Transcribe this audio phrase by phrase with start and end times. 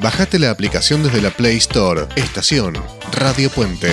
[0.00, 2.06] Bajate la aplicación desde la Play Store.
[2.16, 2.72] Estación
[3.12, 3.90] Radio Puente.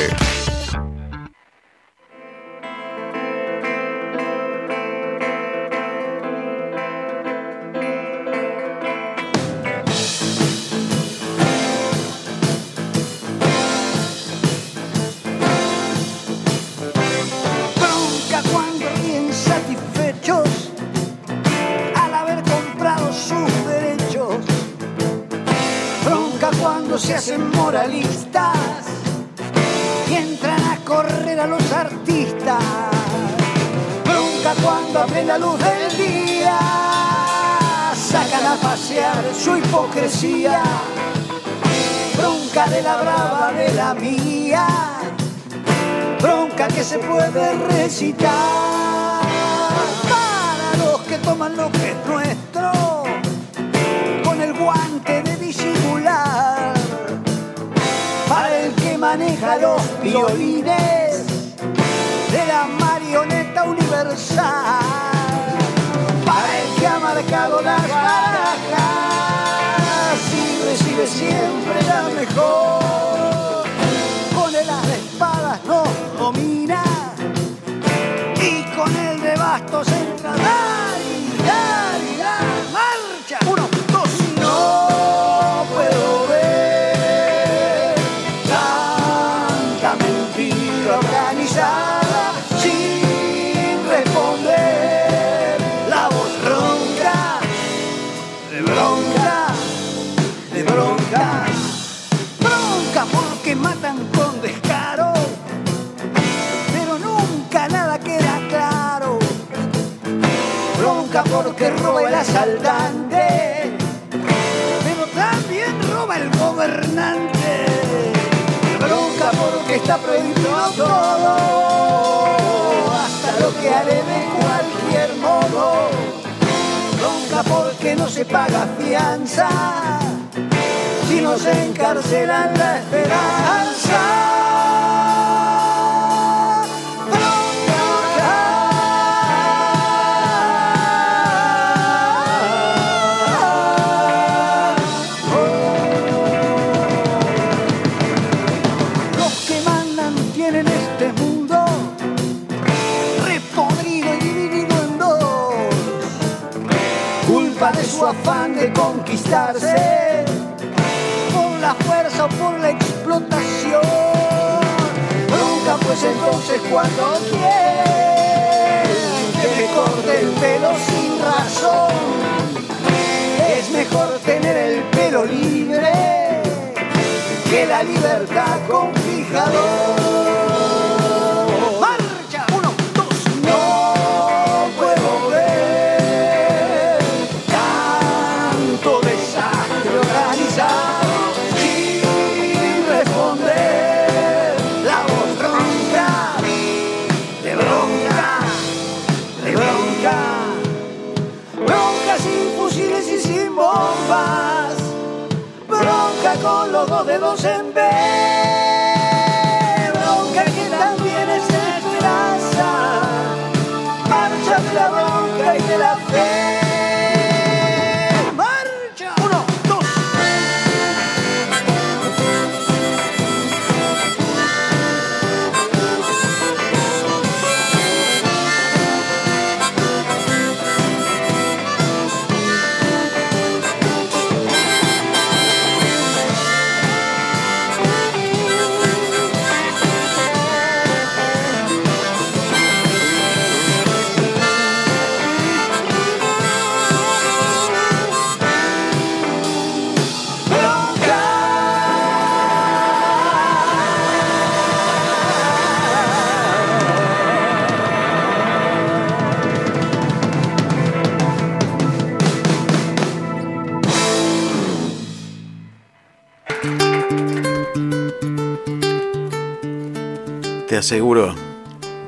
[270.78, 271.36] aseguro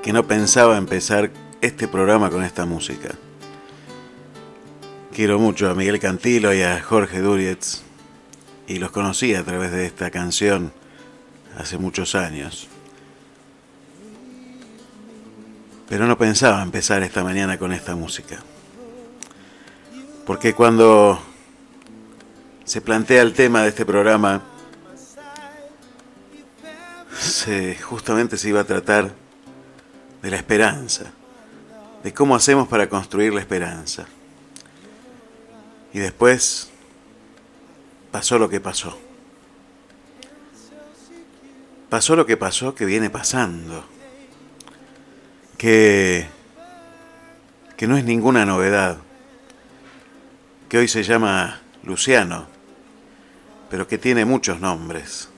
[0.02, 1.32] que no pensaba empezar
[1.62, 3.16] este programa con esta música.
[5.14, 7.82] Quiero mucho a Miguel Cantilo y a Jorge Durietz
[8.68, 10.72] y los conocí a través de esta canción
[11.58, 12.68] hace muchos años.
[15.90, 18.38] Pero no pensaba empezar esta mañana con esta música.
[20.26, 21.20] Porque cuando
[22.64, 24.44] se plantea el tema de este programa,
[27.20, 29.12] se, justamente se iba a tratar
[30.22, 31.12] de la esperanza,
[32.04, 34.08] de cómo hacemos para construir la esperanza.
[35.94, 36.70] Y después
[38.12, 38.98] pasó lo que pasó.
[41.90, 43.84] Pasó lo que pasó que viene pasando.
[45.58, 46.28] Que,
[47.76, 48.98] que no es ninguna novedad.
[50.70, 52.60] Que hoy se llama Luciano
[53.70, 55.29] pero que tiene muchos nombres.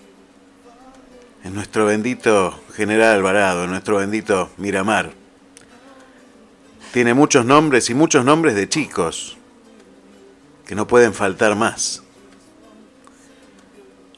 [1.43, 5.11] En nuestro bendito General Alvarado, en nuestro bendito Miramar.
[6.93, 9.37] Tiene muchos nombres y muchos nombres de chicos,
[10.67, 12.03] que no pueden faltar más.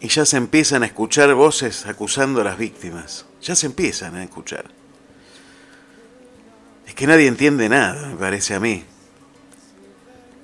[0.01, 3.25] Y ya se empiezan a escuchar voces acusando a las víctimas.
[3.41, 4.65] Ya se empiezan a escuchar.
[6.85, 8.83] Es que nadie entiende nada, me parece a mí.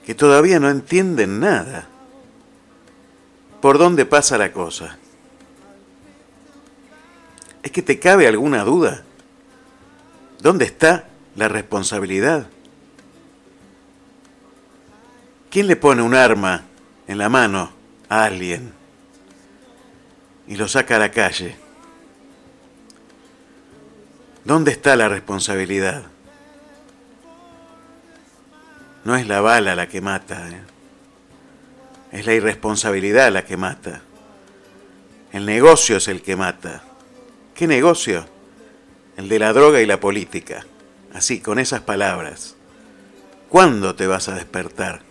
[0.05, 1.89] Que todavía no entienden nada
[3.59, 4.98] por dónde pasa la cosa.
[7.63, 9.03] ¿Es que te cabe alguna duda?
[10.39, 12.47] ¿Dónde está la responsabilidad?
[15.49, 16.63] ¿Quién le pone un arma
[17.07, 17.71] en la mano
[18.07, 18.71] a alguien
[20.47, 21.55] y lo saca a la calle?
[24.45, 26.03] ¿Dónde está la responsabilidad?
[29.03, 30.49] No es la bala la que mata.
[30.49, 30.61] ¿eh?
[32.11, 34.01] Es la irresponsabilidad la que mata.
[35.31, 36.83] El negocio es el que mata.
[37.59, 38.25] ¿Qué negocio?
[39.17, 40.65] El de la droga y la política.
[41.13, 42.55] Así, con esas palabras.
[43.49, 45.01] ¿Cuándo te vas a despertar?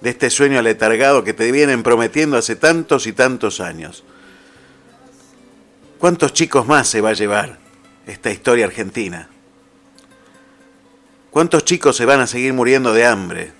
[0.00, 4.04] De este sueño aletargado que te vienen prometiendo hace tantos y tantos años.
[5.98, 7.58] ¿Cuántos chicos más se va a llevar
[8.06, 9.28] esta historia argentina?
[11.32, 13.52] ¿Cuántos chicos se van a seguir muriendo de hambre,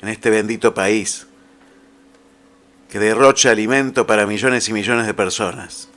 [0.00, 1.28] en este bendito país
[2.90, 5.88] que derrocha alimento para millones y millones de personas.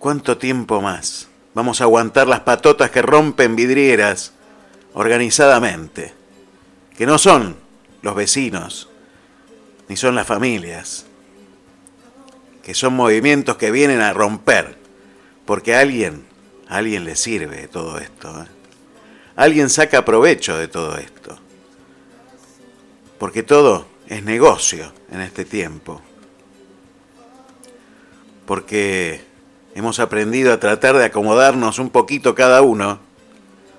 [0.00, 4.32] ¿Cuánto tiempo más vamos a aguantar las patotas que rompen vidrieras
[4.94, 6.14] organizadamente?
[6.96, 7.56] Que no son
[8.00, 8.88] los vecinos,
[9.88, 11.04] ni son las familias,
[12.62, 14.78] que son movimientos que vienen a romper,
[15.44, 16.24] porque a alguien,
[16.66, 18.42] alguien le sirve todo esto.
[18.42, 18.46] ¿eh?
[19.36, 21.38] alguien saca provecho de todo esto.
[23.18, 26.00] Porque todo es negocio en este tiempo.
[28.46, 29.29] Porque
[29.80, 33.00] hemos aprendido a tratar de acomodarnos un poquito cada uno,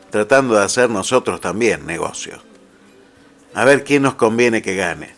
[0.10, 2.42] tratando de hacer nosotros también negocio.
[3.54, 5.14] A ver quién nos conviene que gane.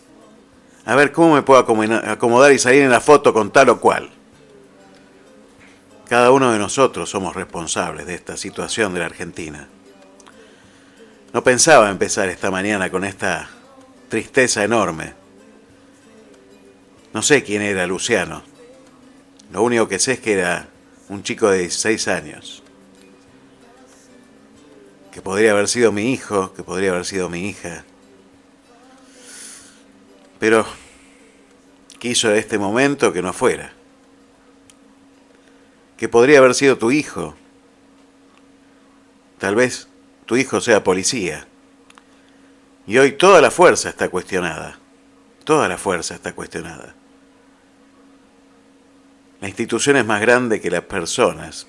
[0.84, 4.10] A ver cómo me puedo acomodar y salir en la foto con tal o cual.
[6.06, 9.68] Cada uno de nosotros somos responsables de esta situación de la Argentina.
[11.32, 13.48] No pensaba empezar esta mañana con esta
[14.10, 15.14] tristeza enorme.
[17.14, 18.42] No sé quién era Luciano.
[19.50, 20.68] Lo único que sé es que era
[21.08, 22.62] un chico de 16 años.
[25.12, 27.84] Que podría haber sido mi hijo, que podría haber sido mi hija.
[30.38, 30.66] Pero
[31.98, 33.72] quiso este momento que no fuera.
[35.96, 37.36] Que podría haber sido tu hijo.
[39.38, 39.88] Tal vez
[40.26, 41.46] tu hijo sea policía.
[42.86, 44.78] Y hoy toda la fuerza está cuestionada.
[45.44, 46.94] Toda la fuerza está cuestionada.
[49.44, 51.66] La institución es más grande que las personas.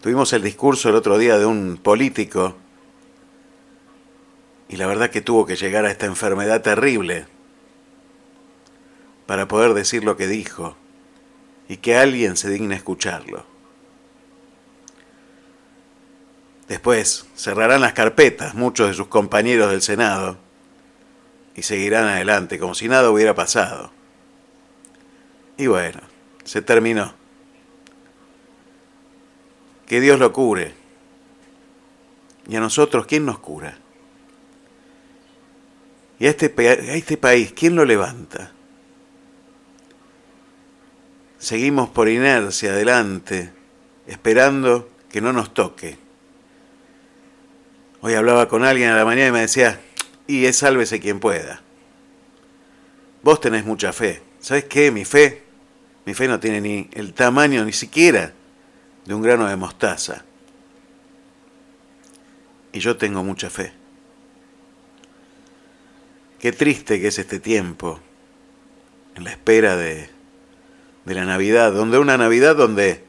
[0.00, 2.56] Tuvimos el discurso el otro día de un político
[4.70, 7.26] y la verdad que tuvo que llegar a esta enfermedad terrible
[9.26, 10.78] para poder decir lo que dijo
[11.68, 13.44] y que alguien se digne escucharlo.
[16.68, 20.38] Después cerrarán las carpetas muchos de sus compañeros del Senado
[21.54, 23.92] y seguirán adelante como si nada hubiera pasado.
[25.58, 26.13] Y bueno,
[26.44, 27.14] se terminó.
[29.86, 30.74] Que Dios lo cure.
[32.48, 33.78] ¿Y a nosotros quién nos cura?
[36.18, 38.52] ¿Y a este, a este país quién lo levanta?
[41.38, 43.52] Seguimos por inercia adelante,
[44.06, 46.04] esperando que no nos toque
[48.06, 49.80] Hoy hablaba con alguien a la mañana y me decía,
[50.26, 51.62] y es sálvese quien pueda.
[53.22, 54.20] Vos tenés mucha fe.
[54.40, 54.90] ¿Sabes qué?
[54.90, 55.43] Mi fe,
[56.04, 58.32] mi fe no tiene ni el tamaño ni siquiera
[59.04, 60.24] de un grano de mostaza.
[62.72, 63.72] Y yo tengo mucha fe.
[66.38, 68.00] Qué triste que es este tiempo,
[69.14, 70.10] en la espera de,
[71.04, 73.04] de la Navidad, donde una Navidad donde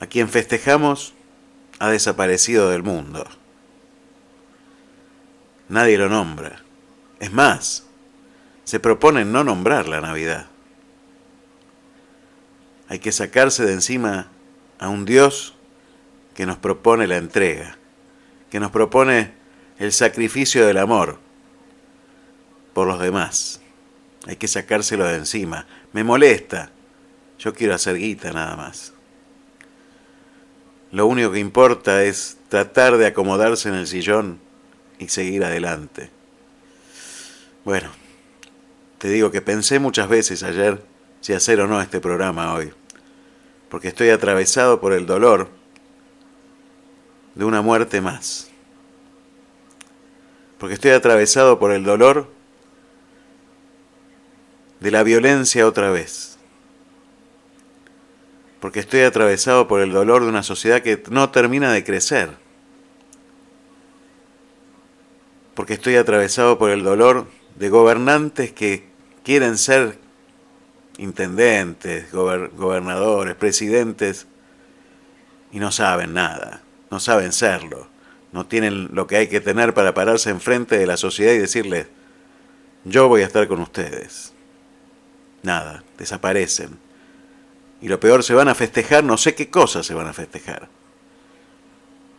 [0.00, 1.14] a quien festejamos
[1.78, 3.24] ha desaparecido del mundo.
[5.68, 6.62] Nadie lo nombra.
[7.20, 7.86] Es más,
[8.64, 10.51] se proponen no nombrar la Navidad.
[12.92, 14.26] Hay que sacarse de encima
[14.78, 15.54] a un Dios
[16.34, 17.78] que nos propone la entrega,
[18.50, 19.32] que nos propone
[19.78, 21.18] el sacrificio del amor
[22.74, 23.62] por los demás.
[24.26, 25.66] Hay que sacárselo de encima.
[25.94, 26.70] Me molesta.
[27.38, 28.92] Yo quiero hacer guita nada más.
[30.90, 34.38] Lo único que importa es tratar de acomodarse en el sillón
[34.98, 36.10] y seguir adelante.
[37.64, 37.88] Bueno,
[38.98, 42.72] te digo que pensé muchas veces ayer si hacer o no este programa hoy,
[43.72, 45.48] porque estoy atravesado por el dolor
[47.34, 48.50] de una muerte más,
[50.58, 52.28] porque estoy atravesado por el dolor
[54.80, 56.36] de la violencia otra vez,
[58.60, 62.28] porque estoy atravesado por el dolor de una sociedad que no termina de crecer,
[65.54, 67.26] porque estoy atravesado por el dolor
[67.56, 68.84] de gobernantes que
[69.24, 70.01] quieren ser
[70.98, 74.26] intendentes, gobernadores, presidentes,
[75.52, 77.88] y no saben nada, no saben serlo,
[78.32, 81.86] no tienen lo que hay que tener para pararse enfrente de la sociedad y decirles,
[82.84, 84.32] yo voy a estar con ustedes.
[85.42, 86.78] Nada, desaparecen.
[87.80, 90.68] Y lo peor, se van a festejar, no sé qué cosas se van a festejar.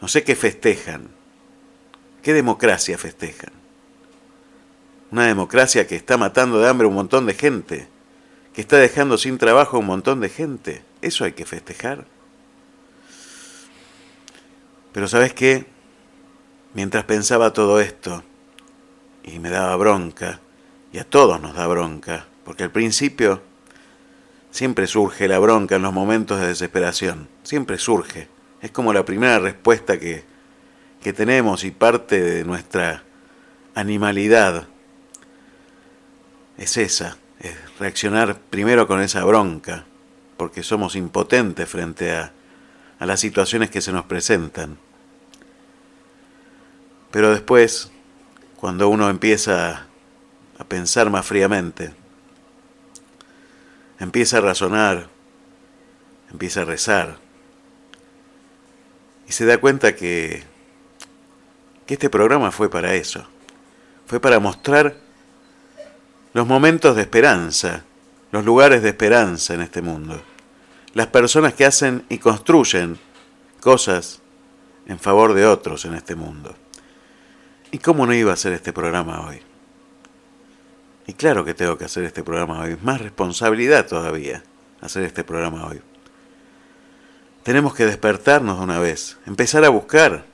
[0.01, 1.07] No sé qué festejan.
[2.21, 3.51] ¿Qué democracia festejan?
[5.11, 7.87] Una democracia que está matando de hambre a un montón de gente,
[8.53, 10.83] que está dejando sin trabajo a un montón de gente.
[11.01, 12.05] Eso hay que festejar.
[14.91, 15.65] Pero ¿sabes qué?
[16.73, 18.23] Mientras pensaba todo esto,
[19.23, 20.39] y me daba bronca,
[20.91, 23.41] y a todos nos da bronca, porque al principio
[24.51, 28.27] siempre surge la bronca en los momentos de desesperación, siempre surge.
[28.61, 30.23] Es como la primera respuesta que,
[31.01, 33.03] que tenemos y parte de nuestra
[33.73, 34.67] animalidad
[36.57, 37.17] es esa, es
[37.83, 39.83] reaccionar primero con esa bronca,
[40.37, 42.31] porque somos impotentes frente a,
[42.97, 44.77] a las situaciones que se nos presentan.
[47.11, 47.91] Pero después,
[48.55, 49.87] cuando uno empieza
[50.57, 51.93] a pensar más fríamente,
[53.99, 55.09] empieza a razonar,
[56.31, 57.17] empieza a rezar,
[59.27, 60.43] y se da cuenta que,
[61.85, 63.27] que este programa fue para eso,
[64.05, 65.02] fue para mostrar
[66.33, 67.83] los momentos de esperanza,
[68.31, 70.19] los lugares de esperanza en este mundo,
[70.95, 72.97] las personas que hacen y construyen
[73.61, 74.21] cosas
[74.87, 76.55] en favor de otros en este mundo.
[77.71, 79.41] ¿Y cómo no iba a hacer este programa hoy?
[81.05, 84.43] Y claro que tengo que hacer este programa hoy, más responsabilidad todavía
[84.81, 85.81] hacer este programa hoy.
[87.43, 90.25] Tenemos que despertarnos de una vez, empezar a buscar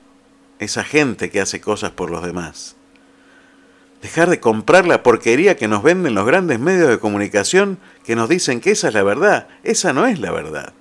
[0.58, 2.76] esa gente que hace cosas por los demás
[4.02, 8.28] dejar de comprar la porquería que nos venden los grandes medios de comunicación que nos
[8.28, 9.48] dicen que esa es la verdad.
[9.62, 10.72] Esa no es la verdad.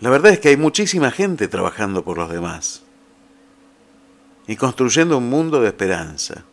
[0.00, 2.82] La verdad es que hay muchísima gente trabajando por los demás
[4.46, 6.44] y construyendo un mundo de esperanza.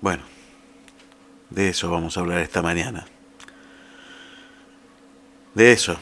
[0.00, 0.22] Bueno,
[1.48, 3.06] de eso vamos a hablar esta mañana.
[5.54, 5.96] De eso,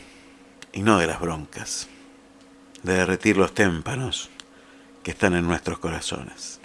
[0.72, 1.88] y no de las broncas,
[2.82, 4.30] de derretir los témpanos
[5.02, 6.60] que están en nuestros corazones.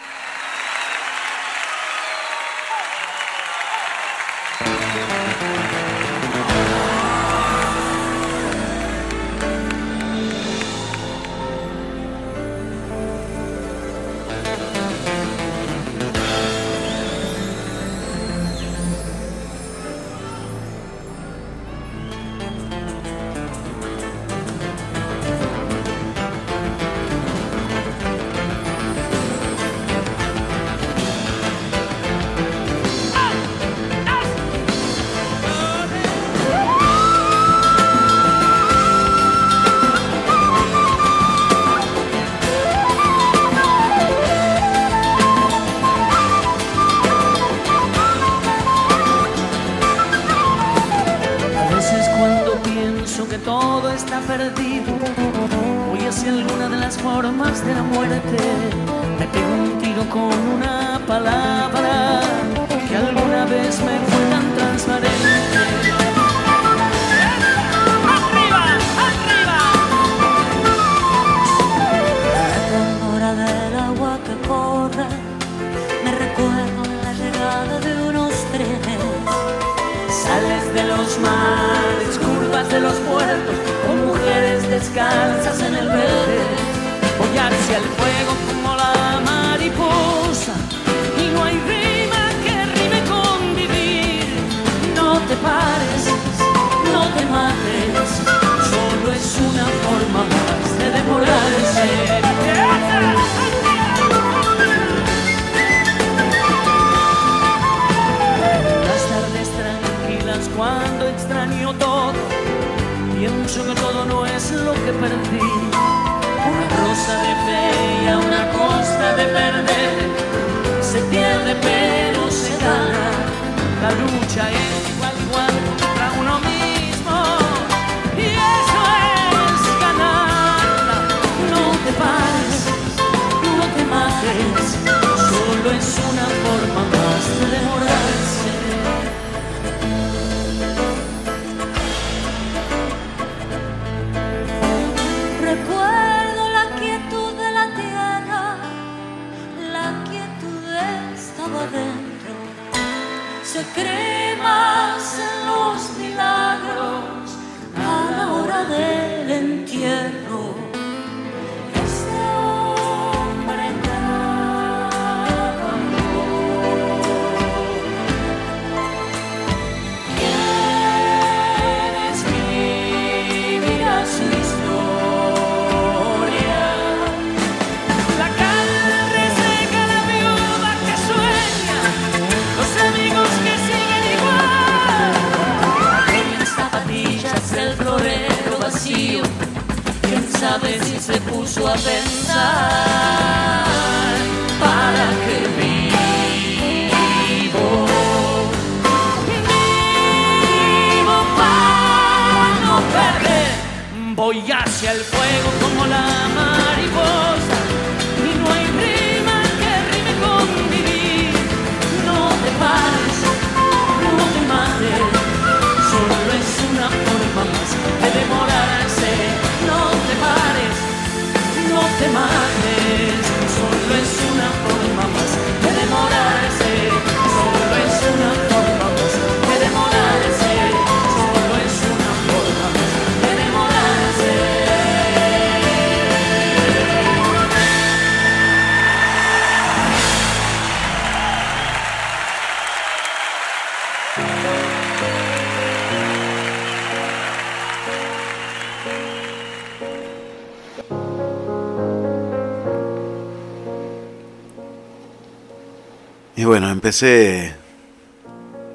[256.86, 257.52] Empecé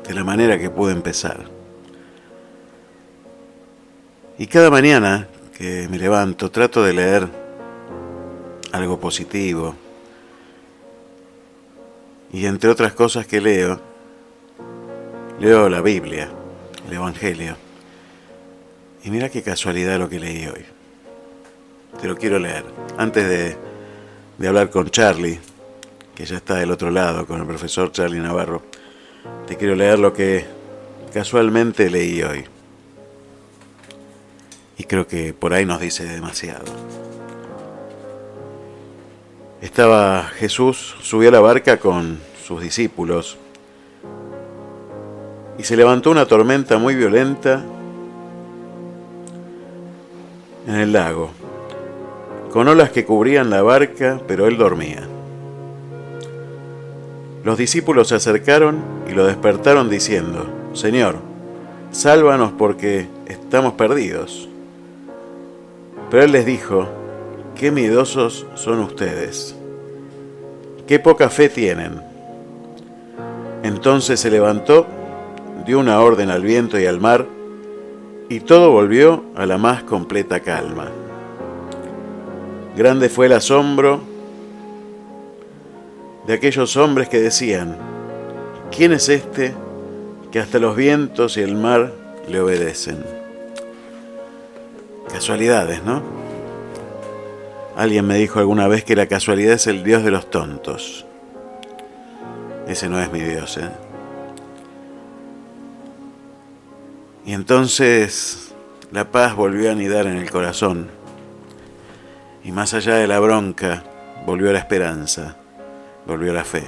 [0.04, 1.44] de la manera que pude empezar.
[4.36, 7.28] Y cada mañana que me levanto trato de leer
[8.72, 9.76] algo positivo.
[12.32, 13.80] Y entre otras cosas que leo,
[15.38, 16.30] leo la Biblia,
[16.88, 17.54] el Evangelio.
[19.04, 20.64] Y mira qué casualidad lo que leí hoy.
[22.00, 22.64] Te lo quiero leer.
[22.98, 23.56] Antes de,
[24.36, 25.38] de hablar con Charlie,
[26.20, 28.60] que ya está del otro lado, con el profesor Charlie Navarro,
[29.46, 30.44] te quiero leer lo que
[31.14, 32.44] casualmente leí hoy.
[34.76, 36.66] Y creo que por ahí nos dice demasiado.
[39.62, 43.38] Estaba Jesús, subió a la barca con sus discípulos
[45.58, 47.64] y se levantó una tormenta muy violenta
[50.66, 51.30] en el lago,
[52.52, 55.08] con olas que cubrían la barca, pero él dormía.
[57.42, 61.16] Los discípulos se acercaron y lo despertaron diciendo, Señor,
[61.90, 64.48] sálvanos porque estamos perdidos.
[66.10, 66.86] Pero él les dijo,
[67.54, 69.54] qué miedosos son ustedes,
[70.86, 72.02] qué poca fe tienen.
[73.62, 74.86] Entonces se levantó,
[75.66, 77.26] dio una orden al viento y al mar,
[78.28, 80.88] y todo volvió a la más completa calma.
[82.76, 84.09] Grande fue el asombro
[86.26, 87.76] de aquellos hombres que decían,
[88.74, 89.54] ¿quién es este
[90.30, 91.92] que hasta los vientos y el mar
[92.28, 93.04] le obedecen?
[95.12, 96.02] Casualidades, ¿no?
[97.76, 101.06] Alguien me dijo alguna vez que la casualidad es el Dios de los tontos.
[102.68, 103.70] Ese no es mi Dios, ¿eh?
[107.24, 108.52] Y entonces
[108.92, 110.88] la paz volvió a anidar en el corazón.
[112.42, 113.84] Y más allá de la bronca,
[114.26, 115.36] volvió la esperanza,
[116.10, 116.64] volvió la fe.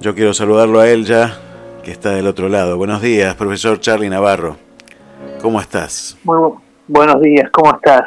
[0.00, 1.36] Yo quiero saludarlo a él ya,
[1.82, 2.76] que está del otro lado.
[2.76, 4.56] Buenos días, profesor Charlie Navarro.
[5.42, 6.16] ¿Cómo estás?
[6.22, 8.02] Muy bu- buenos días, ¿cómo estás?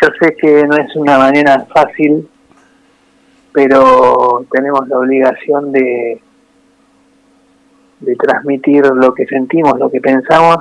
[0.00, 2.26] Yo sé que no es una mañana fácil,
[3.52, 6.18] pero tenemos la obligación de,
[8.00, 10.56] de transmitir lo que sentimos, lo que pensamos,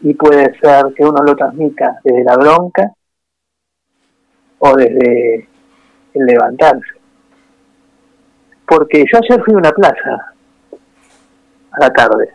[0.00, 2.92] y puede ser que uno lo transmita desde la bronca
[4.58, 5.48] o desde
[6.14, 6.92] el levantarse.
[8.66, 10.34] Porque yo ayer fui a una plaza
[11.72, 12.30] a la tarde.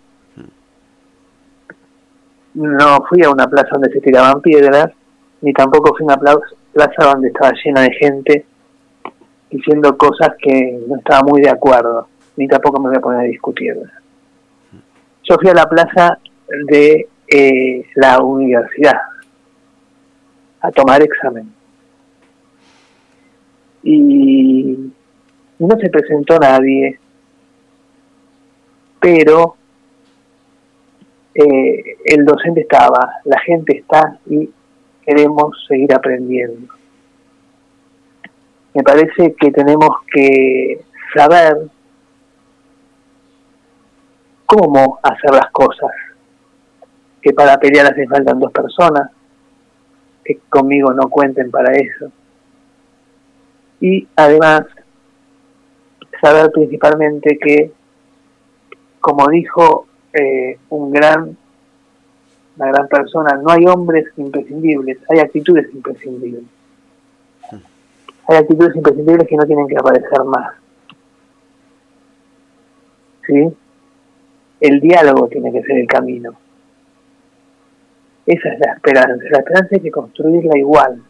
[2.56, 4.92] No fui a una plaza donde se tiraban piedras,
[5.42, 6.38] ni tampoco fui a una
[6.74, 8.46] plaza donde estaba llena de gente
[9.50, 12.08] diciendo cosas que no estaba muy de acuerdo,
[12.38, 13.76] ni tampoco me voy a poner a discutir.
[15.24, 16.18] Yo fui a la plaza
[16.68, 19.00] de eh, la universidad
[20.60, 21.54] a tomar examen.
[23.84, 24.92] Y
[25.60, 27.00] no se presentó nadie,
[29.00, 29.56] pero
[31.36, 34.50] eh, el docente estaba, la gente está y
[35.06, 36.74] queremos seguir aprendiendo
[38.74, 40.84] me parece que tenemos que
[41.16, 41.70] saber
[44.46, 45.92] cómo hacer las cosas,
[47.22, 49.12] que para pelear hace faltan dos personas,
[50.26, 52.12] que conmigo no cuenten para eso.
[53.84, 54.64] Y además,
[56.22, 57.70] saber principalmente que,
[59.02, 61.36] como dijo eh, un gran,
[62.56, 66.46] una gran persona, no hay hombres imprescindibles, hay actitudes imprescindibles
[68.26, 70.54] hay actitudes imprescindibles que no tienen que aparecer más.
[73.28, 73.54] ¿Sí?
[74.62, 76.32] El diálogo tiene que ser el camino.
[78.26, 79.26] Esa es la esperanza.
[79.30, 81.04] La esperanza hay que construirla igual.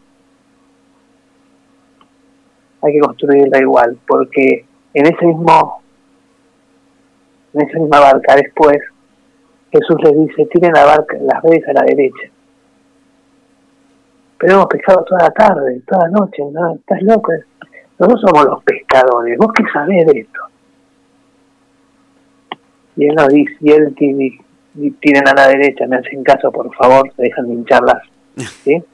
[2.84, 5.82] Hay que construirla igual, porque en ese mismo,
[7.54, 8.78] en esa misma barca después,
[9.72, 12.30] Jesús les dice, tiren la barca, las redes a la derecha
[14.44, 16.74] pero hemos pescado toda la tarde, toda la noche, ¿no?
[16.74, 17.32] Estás loco.
[17.98, 20.40] Nosotros somos los pescadores, ¿vos qué sabés de esto?
[22.96, 23.94] Y él nos dice, y él
[25.00, 28.02] tienen a la derecha, me hacen caso, por favor, se dejan de hincharlas.
[28.36, 28.84] ¿sí?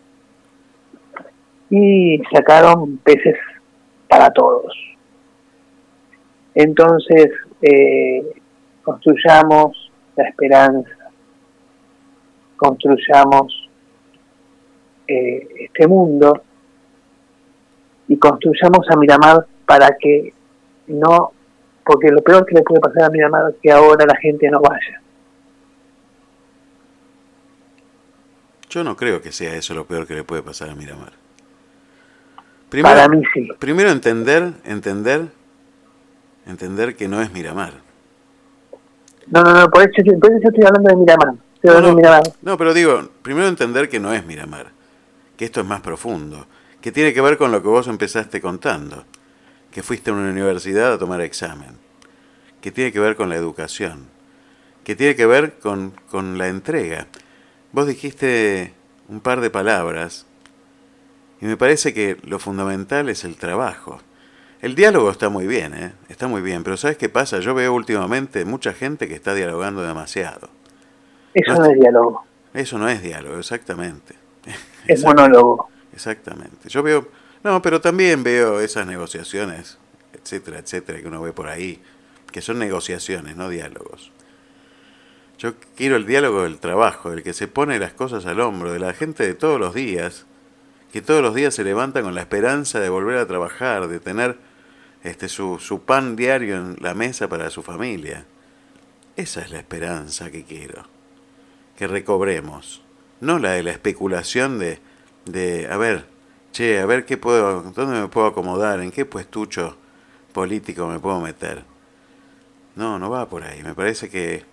[1.70, 3.36] Y sacaron peces
[4.10, 4.74] para todos.
[6.52, 7.28] Entonces,
[7.62, 8.42] eh,
[8.82, 10.90] construyamos la esperanza,
[12.56, 13.70] construyamos
[15.06, 16.42] eh, este mundo
[18.08, 20.34] y construyamos a Miramar para que
[20.88, 21.32] no,
[21.84, 24.60] porque lo peor que le puede pasar a Miramar es que ahora la gente no
[24.60, 25.00] vaya.
[28.68, 31.12] Yo no creo que sea eso lo peor que le puede pasar a Miramar.
[32.70, 33.48] Primero, Para mí sí.
[33.58, 35.26] Primero entender, entender,
[36.46, 37.74] entender que no es Miramar.
[39.26, 42.22] No, no, no, por eso, por eso estoy hablando de Miramar.
[42.42, 44.80] no, pero digo, primero entender que no es Miramar
[45.40, 46.46] que esto es más profundo,
[46.82, 49.06] que tiene que ver con lo que vos empezaste contando,
[49.70, 51.78] que fuiste a una universidad a tomar examen,
[52.60, 54.04] que tiene que ver con la educación,
[54.84, 57.06] que tiene que ver con, con la entrega.
[57.72, 58.74] Vos dijiste
[59.08, 60.26] un par de palabras
[61.40, 64.00] y me parece que lo fundamental es el trabajo.
[64.60, 65.92] El diálogo está muy bien, ¿eh?
[66.08, 67.40] está muy bien, pero ¿sabes qué pasa?
[67.40, 70.50] Yo veo últimamente mucha gente que está dialogando demasiado.
[71.32, 72.24] Eso no, es diálogo.
[72.52, 74.14] Eso no es diálogo, exactamente.
[74.86, 75.68] Es monólogo.
[75.92, 76.68] Exactamente.
[76.68, 77.08] Yo veo,
[77.42, 79.76] no, pero también veo esas negociaciones,
[80.12, 81.82] etcétera, etcétera, que uno ve por ahí,
[82.30, 84.12] que son negociaciones, no diálogos.
[85.36, 88.78] Yo quiero el diálogo del trabajo, del que se pone las cosas al hombro, de
[88.78, 90.26] la gente de todos los días,
[90.92, 94.38] que todos los días se levanta con la esperanza de volver a trabajar, de tener
[95.02, 98.26] este, su, su pan diario en la mesa para su familia.
[99.16, 100.84] Esa es la esperanza que quiero,
[101.76, 102.82] que recobremos
[103.20, 104.78] no la de la especulación de,
[105.26, 106.06] de, a ver,
[106.52, 109.76] che, a ver qué puedo, dónde me puedo acomodar, en qué puestucho
[110.32, 111.64] político me puedo meter.
[112.76, 113.62] No, no va por ahí.
[113.62, 114.44] Me parece que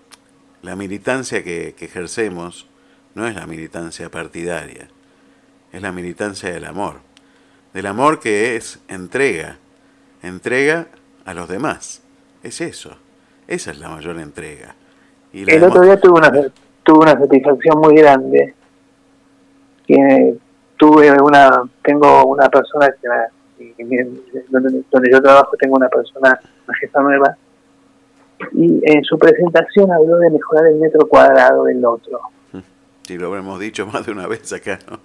[0.62, 2.68] la militancia que, que ejercemos
[3.16, 4.90] no es la militancia partidaria,
[5.78, 6.96] es la militancia del amor.
[7.74, 9.58] Del amor que es entrega,
[10.22, 10.88] entrega
[11.26, 12.02] a los demás.
[12.44, 12.98] Es eso.
[13.48, 14.76] Esa es la mayor entrega.
[15.32, 16.32] Y el otro día tuve una,
[16.84, 18.56] tuve una satisfacción muy grande
[20.78, 23.08] tuve una, tengo una persona que
[24.50, 27.38] donde, yo trabajo tengo una persona, una jefa nueva,
[28.54, 32.20] y en su presentación habló de mejorar el metro cuadrado del otro.
[33.08, 35.00] Sí, lo hemos dicho más de una vez acá, ¿no?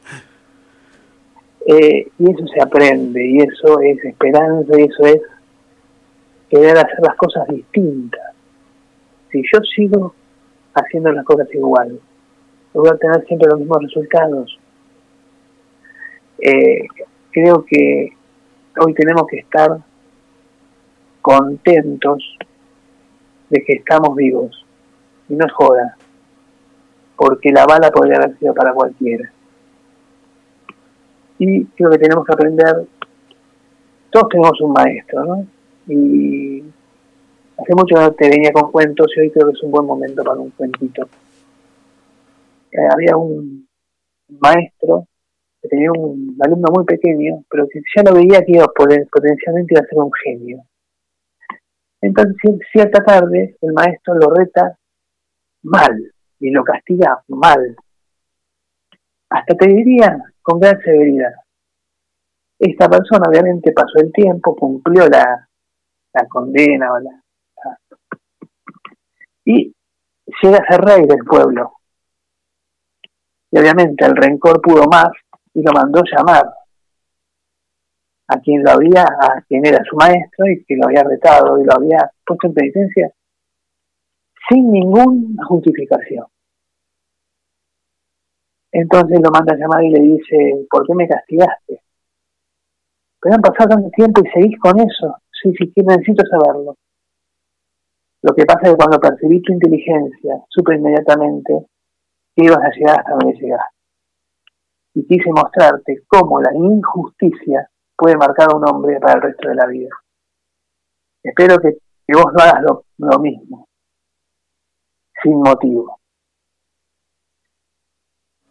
[1.66, 5.22] Eh, y eso se aprende, y eso es esperanza, y eso es
[6.50, 8.34] querer hacer las cosas distintas.
[9.30, 10.14] Si yo sigo
[10.74, 11.98] haciendo las cosas igual,
[12.74, 14.58] voy a tener siempre los mismos resultados.
[16.38, 16.86] Eh,
[17.30, 18.10] creo que
[18.84, 19.78] hoy tenemos que estar
[21.20, 22.36] contentos
[23.48, 24.66] de que estamos vivos.
[25.28, 25.96] Y no es joda,
[27.16, 29.30] porque la bala podría haber sido para cualquiera.
[31.44, 32.86] Y creo que tenemos que aprender,
[34.10, 35.46] todos tenemos un maestro, ¿no?
[35.88, 36.62] Y
[37.58, 40.22] hace mucho no te venía con cuentos y hoy creo que es un buen momento
[40.22, 41.02] para un cuentito.
[42.70, 43.66] Eh, había un
[44.38, 45.08] maestro
[45.60, 49.80] que tenía un alumno muy pequeño, pero que ya lo veía que iba potencialmente iba
[49.80, 50.62] a ser un genio.
[52.02, 54.78] Entonces, cierta tarde, el maestro lo reta
[55.64, 57.74] mal y lo castiga mal.
[59.32, 61.32] Hasta te diría con gran severidad.
[62.58, 65.48] Esta persona obviamente pasó el tiempo, cumplió la,
[66.12, 67.22] la condena o la,
[69.44, 69.74] y
[70.42, 71.72] llega a ser rey del pueblo.
[73.50, 75.10] Y obviamente el rencor pudo más
[75.54, 76.46] y lo mandó llamar
[78.28, 81.64] a quien lo había, a quien era su maestro y que lo había retado y
[81.64, 83.12] lo había puesto en penitencia
[84.48, 86.26] sin ninguna justificación.
[88.72, 91.82] Entonces lo manda a llamar y le dice, ¿por qué me castigaste?
[93.20, 95.16] Pero han pasado tanto tiempo y seguís con eso.
[95.30, 96.76] Sí, sí, necesito saberlo.
[98.22, 101.66] Lo que pasa es que cuando percibí tu inteligencia, supe inmediatamente
[102.34, 103.76] que ibas a llegar hasta donde llegaste.
[104.94, 109.54] Y quise mostrarte cómo la injusticia puede marcar a un hombre para el resto de
[109.54, 109.90] la vida.
[111.22, 111.76] Espero que,
[112.14, 112.62] vos no hagas
[112.98, 113.68] lo mismo,
[115.22, 116.01] sin motivo.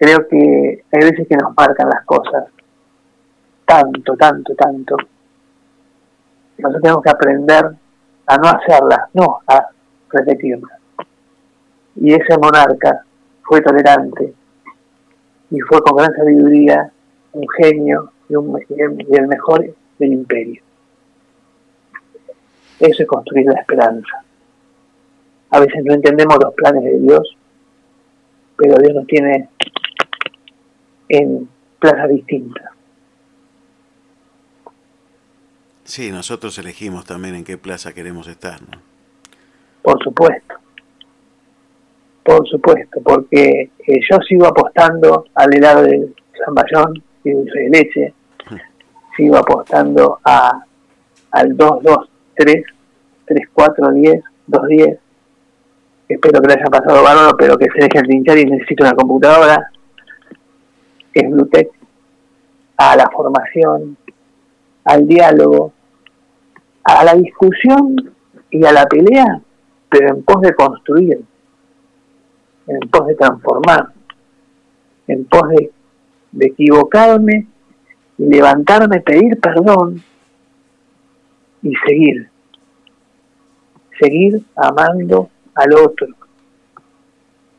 [0.01, 2.45] Creo que hay veces que nos marcan las cosas
[3.63, 4.97] tanto, tanto, tanto.
[6.57, 7.65] Nosotros tenemos que aprender
[8.25, 9.69] a no hacerlas, no a
[10.09, 10.79] repetirlas.
[11.97, 13.05] Y ese monarca
[13.43, 14.33] fue tolerante
[15.51, 16.91] y fue con gran sabiduría
[17.33, 18.33] un genio y
[19.15, 20.63] el mejor del imperio.
[22.79, 24.23] Eso es construir la esperanza.
[25.51, 27.37] A veces no entendemos los planes de Dios,
[28.57, 29.47] pero Dios nos tiene
[31.11, 32.71] en plazas distintas.
[35.83, 38.79] Sí, nosotros elegimos también en qué plaza queremos estar, ¿no?
[39.81, 40.55] Por supuesto.
[42.23, 46.15] Por supuesto, porque eh, yo sigo apostando al helado del
[46.51, 48.13] Bayón y dulce de leche,
[49.17, 50.63] sigo apostando a
[51.31, 52.63] al 2, 2, 3,
[53.25, 54.99] 3, 4, 10, 2, 10.
[56.09, 59.71] Espero que le haya pasado bárbaro, pero que se dejen pinchar y necesito una computadora.
[61.13, 61.71] Es Bluetech.
[62.77, 63.97] A la formación,
[64.85, 65.71] al diálogo,
[66.83, 67.95] a la discusión
[68.49, 69.41] y a la pelea,
[69.89, 71.21] pero en pos de construir,
[72.67, 73.89] en pos de transformar,
[75.07, 75.71] en pos de,
[76.39, 77.47] equivocarme
[78.17, 80.01] levantarme, pedir perdón
[81.63, 82.29] y seguir,
[83.99, 86.07] seguir amando al otro,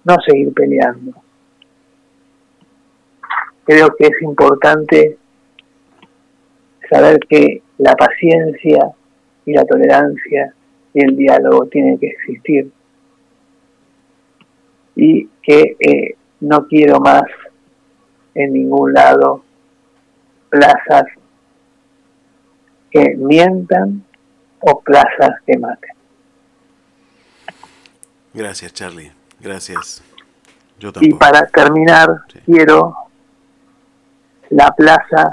[0.04, 1.21] no seguir peleando.
[3.72, 5.16] Creo que es importante
[6.90, 8.92] saber que la paciencia
[9.46, 10.52] y la tolerancia
[10.92, 12.70] y el diálogo tienen que existir.
[14.94, 17.22] Y que eh, no quiero más
[18.34, 19.42] en ningún lado
[20.50, 21.06] plazas
[22.90, 24.04] que mientan
[24.60, 25.94] o plazas que maten.
[28.34, 29.12] Gracias, Charlie.
[29.40, 30.04] Gracias.
[30.78, 33.02] Yo y para terminar, quiero
[34.52, 35.32] la plaza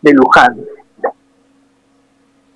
[0.00, 0.60] de Luján.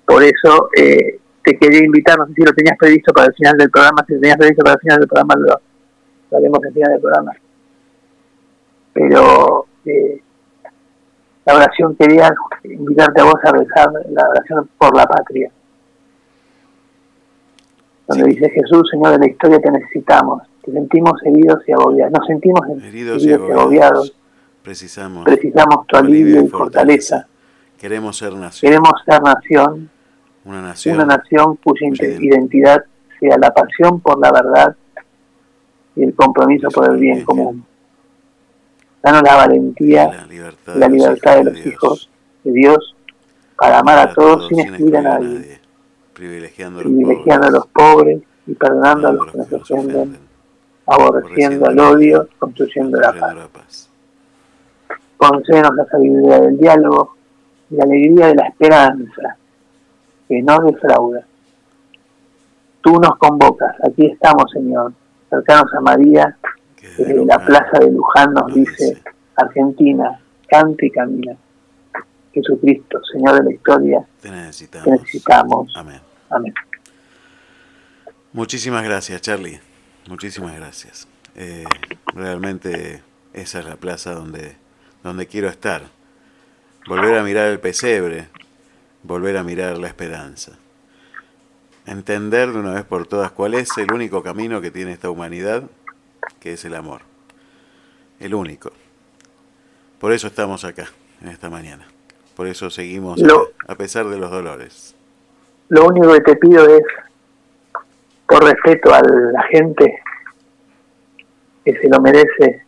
[0.05, 3.57] Por eso eh, te quería invitar, no sé si lo tenías previsto para el final
[3.57, 6.91] del programa, si lo tenías previsto para el final del programa, lo, haremos al final
[6.91, 7.31] del programa.
[8.93, 10.21] Pero eh,
[11.45, 15.51] la oración quería invitarte a vos a rezar la oración por la patria.
[18.07, 20.43] Donde dice Jesús, Señor de la historia, te necesitamos.
[20.63, 22.13] Te sentimos heridos y agobiados.
[22.13, 24.17] Nos sentimos heridos, y, agobiados.
[24.67, 27.25] Precisamos, Precisamos tu alivio y fortaleza.
[27.79, 28.69] Queremos ser nación.
[28.69, 29.89] Queremos ser nación
[30.43, 31.87] una nación, cuya
[32.19, 32.83] identidad
[33.17, 34.75] sea la pasión por la verdad
[35.95, 37.65] y el compromiso por el bien común.
[39.01, 40.27] Danos la valentía
[40.75, 42.09] y la libertad, de los hijos
[42.43, 42.93] de Dios
[43.57, 45.61] para amar a todos sin excluir a nadie,
[46.13, 50.17] privilegiando, a los pobres y perdonando a los que nos ofenden,
[50.85, 53.13] aborreciendo al odio, construyendo la
[53.49, 53.86] paz.
[55.17, 57.15] Concédenos la sabiduría del diálogo
[57.69, 59.37] y la alegría de la esperanza
[60.27, 61.25] que no defrauda.
[62.81, 64.93] Tú nos convocas, aquí estamos, Señor,
[65.29, 66.37] cercanos a María,
[66.75, 69.01] que desde la plaza de Luján nos dice,
[69.35, 71.35] Argentina, canta y camina,
[72.33, 74.85] Jesucristo, Señor de la historia, te necesitamos.
[74.85, 75.73] te necesitamos.
[75.75, 75.99] Amén.
[76.29, 76.53] Amén.
[78.33, 79.59] Muchísimas gracias, Charlie.
[80.07, 81.07] Muchísimas gracias.
[81.35, 81.65] Eh,
[82.13, 83.01] realmente
[83.33, 84.55] esa es la plaza donde,
[85.03, 85.83] donde quiero estar.
[86.87, 88.29] Volver a mirar el pesebre,
[89.03, 90.53] volver a mirar la esperanza.
[91.85, 95.63] Entender de una vez por todas cuál es el único camino que tiene esta humanidad,
[96.39, 97.01] que es el amor.
[98.19, 98.71] El único.
[99.99, 100.87] Por eso estamos acá,
[101.21, 101.87] en esta mañana.
[102.35, 104.95] Por eso seguimos Lo- a pesar de los dolores.
[105.69, 106.83] Lo único que te pido es,
[108.27, 109.99] por respeto a la gente
[111.65, 112.65] que se lo merece,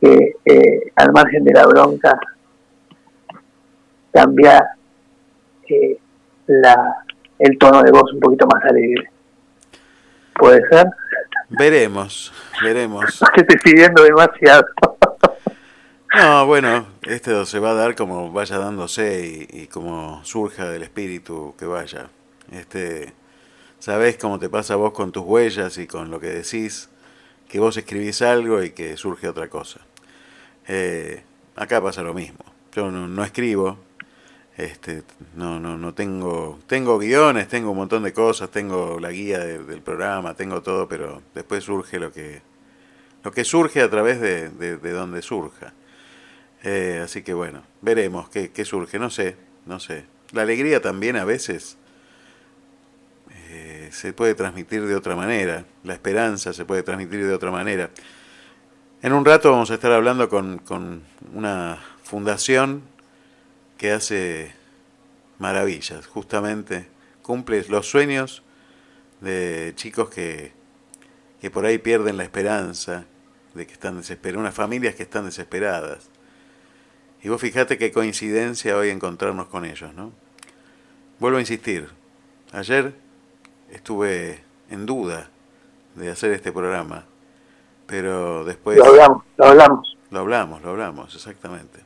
[0.00, 2.18] que eh, al margen de la bronca,
[4.12, 4.64] cambiar
[5.68, 5.98] eh,
[6.46, 7.04] la,
[7.38, 9.10] el tono de voz un poquito más alegre.
[10.34, 10.86] ¿Puede ser?
[11.48, 12.32] Veremos,
[12.62, 13.22] veremos.
[13.34, 14.66] Te estoy pidiendo demasiado.
[16.14, 20.82] No, bueno, esto se va a dar como vaya dándose y, y como surja del
[20.82, 22.08] espíritu que vaya.
[22.52, 23.12] Este,
[23.78, 26.88] sabés cómo te pasa vos con tus huellas y con lo que decís,
[27.48, 29.80] que vos escribís algo y que surge otra cosa.
[30.68, 31.22] Eh,
[31.54, 32.40] acá pasa lo mismo.
[32.72, 33.78] Yo no, no escribo,
[34.56, 35.02] este,
[35.34, 39.64] no, no, no tengo, tengo guiones, tengo un montón de cosas, tengo la guía de-
[39.64, 42.42] del programa, tengo todo, pero después surge lo que,
[43.24, 45.72] lo que surge a través de, de, de donde surja.
[46.64, 50.04] Eh, así que bueno, veremos qué, qué surge, no sé, no sé.
[50.32, 51.76] La alegría también a veces
[53.96, 57.88] se puede transmitir de otra manera, la esperanza se puede transmitir de otra manera.
[59.00, 62.82] En un rato vamos a estar hablando con, con una fundación
[63.78, 64.52] que hace
[65.38, 66.88] maravillas, justamente
[67.22, 68.42] cumple los sueños
[69.22, 70.52] de chicos que,
[71.40, 73.06] que por ahí pierden la esperanza,
[73.54, 76.10] de que están desesperados, unas familias que están desesperadas.
[77.22, 80.12] Y vos fijate qué coincidencia hoy encontrarnos con ellos, ¿no?
[81.18, 81.88] Vuelvo a insistir,
[82.52, 83.05] ayer
[83.76, 85.28] estuve en duda
[85.94, 87.04] de hacer este programa,
[87.86, 88.78] pero después...
[88.78, 89.96] Lo hablamos, lo hablamos.
[90.10, 91.80] Lo hablamos, lo hablamos, exactamente.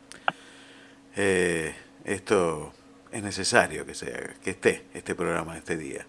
[1.16, 1.74] Eh,
[2.04, 2.72] esto
[3.10, 6.06] es necesario que se haga, que esté este programa este día.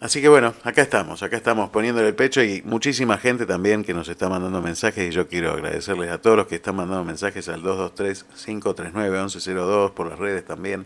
[0.00, 3.94] Así que bueno, acá estamos, acá estamos poniéndole el pecho y muchísima gente también que
[3.94, 7.48] nos está mandando mensajes y yo quiero agradecerles a todos los que están mandando mensajes
[7.48, 10.84] al 223-539-1102 por las redes también,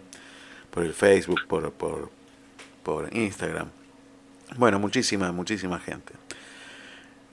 [0.70, 2.10] por el Facebook, por, por,
[2.84, 3.70] por Instagram.
[4.56, 6.14] Bueno, muchísima, muchísima gente.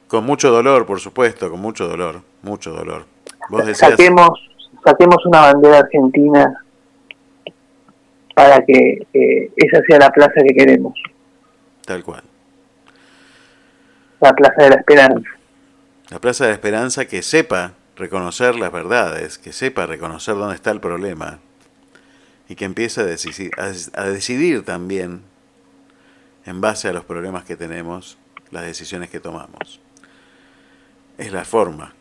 [0.07, 3.05] Con mucho dolor, por supuesto, con mucho dolor, mucho dolor.
[3.49, 4.29] Vos decías, Saquemos,
[4.83, 6.63] saquemos una bandera argentina
[8.35, 10.93] para que eh, esa sea la plaza que queremos,
[11.85, 12.23] tal cual.
[14.19, 15.29] la plaza de la esperanza.
[16.09, 20.69] La Plaza de la Esperanza que sepa reconocer las verdades, que sepa reconocer dónde está
[20.69, 21.39] el problema
[22.47, 25.23] y que empiece a decidir, a, a decidir también,
[26.45, 28.17] en base a los problemas que tenemos,
[28.51, 29.79] las decisiones que tomamos.
[31.17, 31.93] Es la forma.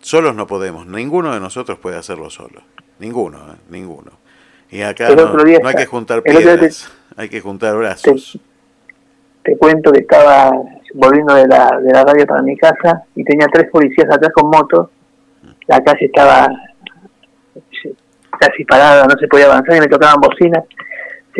[0.00, 2.62] Solos no podemos, ninguno de nosotros puede hacerlo solo.
[2.98, 3.56] Ninguno, ¿eh?
[3.70, 4.12] ninguno.
[4.70, 8.38] Y acá no, otro día no hay que juntar te- piedras, hay que juntar brazos.
[9.42, 10.52] Te cuento que estaba
[10.94, 14.50] volviendo de la, de la radio para mi casa y tenía tres policías atrás con
[14.50, 14.90] moto.
[15.66, 16.48] La calle estaba
[18.38, 20.64] casi parada, no se podía avanzar y me tocaban bocinas.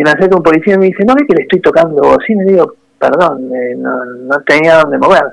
[0.00, 2.42] Se me acerca un policía y me dice, no ve que le estoy tocando bocina.
[2.44, 5.24] Y digo, perdón, eh, no, no tenía dónde mover.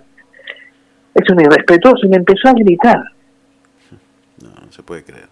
[1.15, 3.01] Es un irrespetuoso y me empezó a gritar.
[4.43, 5.29] No, no se puede creer.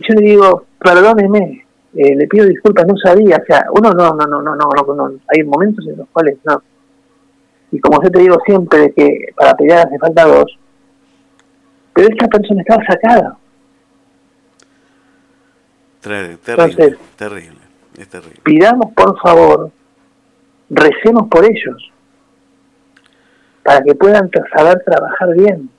[0.00, 4.26] Yo le digo, perdóneme, eh, le pido disculpas, no sabía, o sea, uno no, no,
[4.26, 6.60] no, no, no, no, no, hay momentos en los cuales no.
[7.70, 10.58] Y como yo te digo siempre que para pelear hace falta dos,
[11.94, 13.36] pero esta persona estaba sacada.
[16.00, 17.58] Ter- Terrible, Entonces- terrible,
[17.98, 18.40] es terrible.
[18.42, 19.70] Pidamos por favor,
[20.70, 21.92] recemos por ellos,
[23.62, 25.70] para que puedan saber trabajar bien.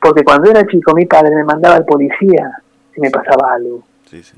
[0.00, 2.62] Porque cuando era chico mi padre me mandaba al policía
[2.94, 3.82] si me pasaba algo.
[4.04, 4.36] Sí, sí.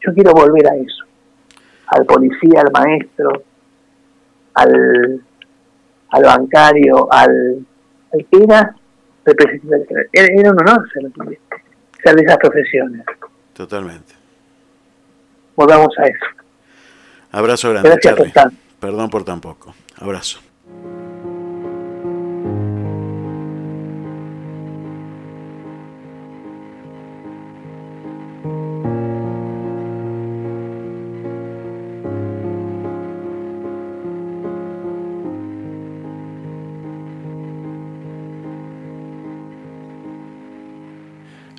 [0.00, 1.04] Yo quiero volver a eso.
[1.88, 3.42] Al policía, al maestro,
[4.54, 5.22] al,
[6.10, 7.66] al bancario, al,
[8.12, 8.74] al que era,
[9.24, 10.08] representante.
[10.12, 11.02] era, era un honor ser,
[12.02, 13.04] ser de esas profesiones.
[13.52, 14.17] Totalmente
[15.58, 16.24] volvamos a eso.
[17.32, 17.90] Abrazo grande.
[17.90, 18.32] Gracias Charlie.
[18.32, 19.74] Por Perdón por tan poco.
[19.96, 20.38] Abrazo.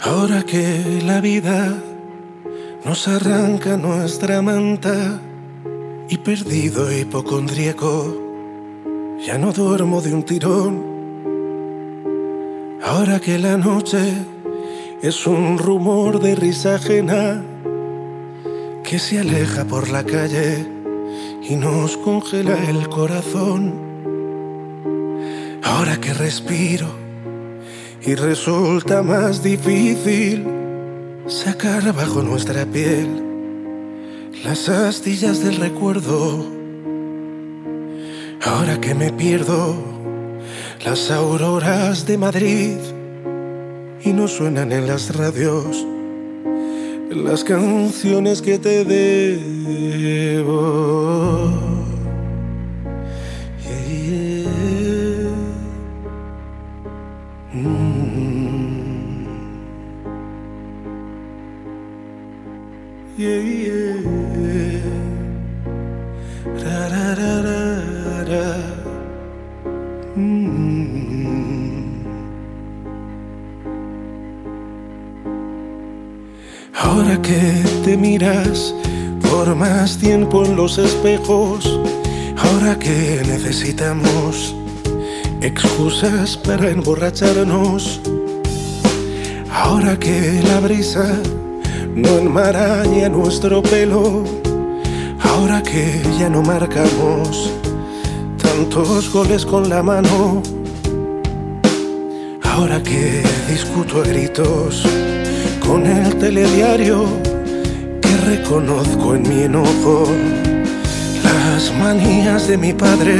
[0.01, 1.88] Ahora que la vida
[2.89, 5.21] nos arranca nuestra manta
[6.09, 8.17] y perdido hipocondríaco,
[9.23, 10.83] ya no duermo de un tirón.
[12.83, 14.01] Ahora que la noche
[15.03, 17.43] es un rumor de risa ajena
[18.83, 20.65] que se aleja por la calle
[21.47, 23.75] y nos congela el corazón.
[25.61, 26.87] Ahora que respiro
[28.01, 30.58] y resulta más difícil
[31.29, 33.07] sacar bajo nuestra piel
[34.43, 36.45] las astillas del recuerdo.
[38.45, 39.75] Ahora que me pierdo
[40.83, 42.77] las auroras de Madrid
[44.03, 45.85] y no suenan en las radios
[47.11, 50.49] las canciones que te debo.
[79.99, 81.79] Tiempo en los espejos,
[82.37, 84.55] ahora que necesitamos
[85.41, 87.99] excusas para emborracharnos,
[89.51, 91.17] ahora que la brisa
[91.95, 94.23] no enmaraña nuestro pelo,
[95.21, 97.51] ahora que ya no marcamos
[98.41, 100.41] tantos goles con la mano,
[102.43, 104.83] ahora que discuto a gritos
[105.59, 107.28] con el telediario
[108.29, 110.07] reconozco en mi enojo
[111.23, 113.15] las manías de mi padre.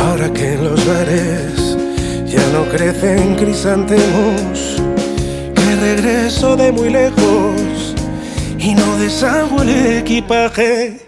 [0.00, 1.76] Ahora que los bares
[2.26, 4.80] ya no crecen crisantemos,
[5.56, 7.94] que regreso de muy lejos
[8.58, 9.70] y no deshago el
[10.02, 11.00] equipaje.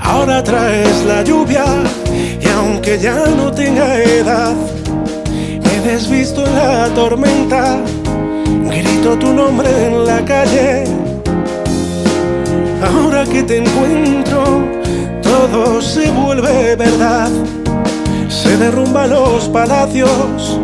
[0.00, 1.64] Ahora traes la lluvia
[2.40, 4.54] y aunque ya no tenga edad,
[5.84, 7.78] desvisto en la tormenta,
[8.68, 10.84] grito tu nombre en la calle.
[12.82, 14.62] Ahora que te encuentro,
[15.22, 17.30] todo se vuelve verdad.
[18.28, 20.58] Se derrumban los palacios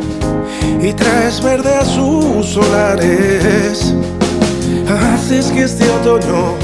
[0.83, 3.95] y traes verde a sus solares.
[4.89, 6.55] Haces que este otoño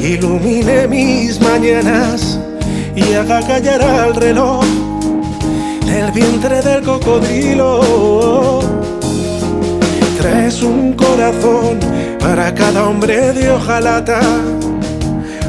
[0.00, 2.38] ilumine mis mañanas
[2.94, 4.64] y haga callar al reloj
[5.88, 8.75] el vientre del cocodrilo.
[10.18, 11.78] Traes un corazón
[12.18, 14.20] para cada hombre de hojalata.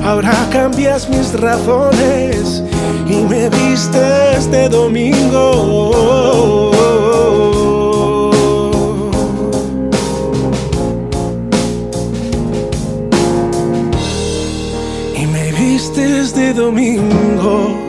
[0.03, 2.63] Ahora cambias mis razones
[3.07, 6.71] y me viste este domingo.
[15.15, 17.86] Y me viste este domingo.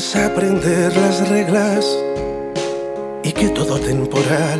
[0.00, 1.84] A desaprender las reglas
[3.22, 4.58] y que todo temporal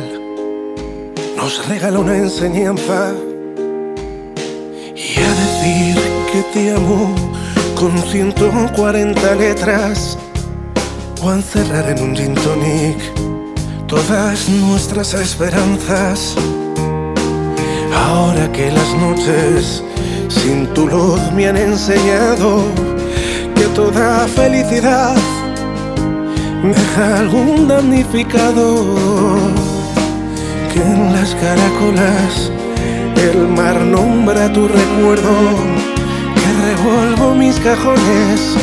[1.35, 3.11] nos regala una enseñanza
[4.95, 5.95] y a decir
[6.31, 7.15] que te amo
[7.73, 10.15] con 140 letras
[11.23, 12.99] o a encerrar en un gin tonic
[13.87, 16.35] todas nuestras esperanzas.
[17.95, 19.83] Ahora que las noches
[20.27, 22.63] sin tu luz me han enseñado
[23.55, 25.15] que toda felicidad
[26.69, 28.95] deja algún damnificado,
[30.73, 32.51] que en las caracolas
[33.17, 35.35] el mar nombra tu recuerdo,
[36.35, 38.55] que revuelvo mis cajones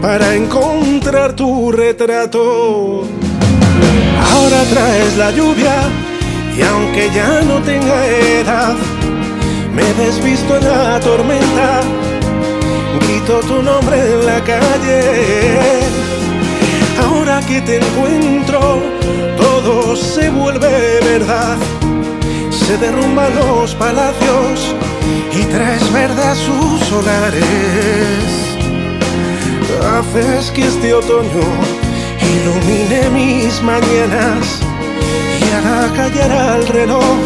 [0.00, 3.02] para encontrar tu retrato.
[4.32, 5.74] Ahora traes la lluvia
[6.56, 8.76] y aunque ya no tenga edad,
[9.74, 11.80] me desvisto en la tormenta,
[13.00, 16.05] grito tu nombre en la calle.
[17.16, 18.82] Ahora que te encuentro,
[19.38, 21.56] todo se vuelve verdad.
[22.50, 24.74] Se derrumban los palacios
[25.32, 27.42] y traes verde a sus solares.
[29.82, 31.46] Haces que este otoño
[32.36, 34.60] ilumine mis mañanas
[35.40, 37.16] y haga callar al reloj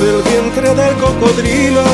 [0.00, 1.84] del vientre del cocodrilo.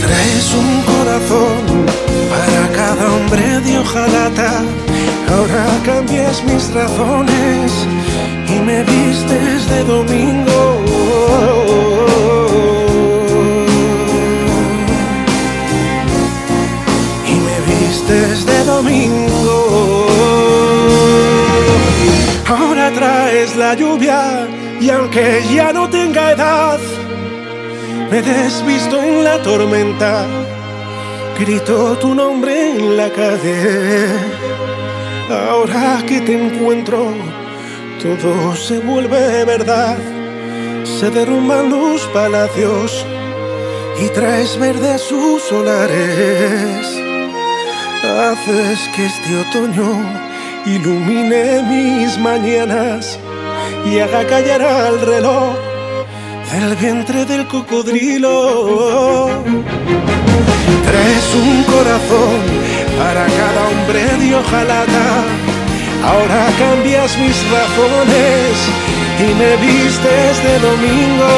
[0.00, 4.52] Traes un corazón para cada hombre de hojalata.
[5.32, 7.72] Ahora cambias mis razones
[8.52, 10.60] y me vistes de domingo.
[17.32, 19.58] Y me vistes de domingo.
[22.54, 24.48] Ahora traes la lluvia
[24.80, 26.80] y aunque ya no tenga edad,
[28.10, 30.26] me desvisto en la tormenta,
[31.38, 34.06] grito tu nombre en la calle.
[35.30, 37.12] Ahora que te encuentro,
[38.02, 39.98] todo se vuelve verdad,
[40.84, 43.06] se derrumban los palacios
[44.02, 46.98] y traes verdes sus solares.
[48.02, 49.90] Haces que este otoño
[50.66, 53.18] ilumine mis mañanas
[53.84, 55.54] y haga callar al reloj
[56.52, 59.30] del vientre del cocodrilo.
[60.86, 62.40] Traes un corazón
[62.98, 65.06] para cada hombre de hojalata.
[66.04, 68.52] Ahora cambias mis razones
[69.20, 71.32] y me vistes de domingo.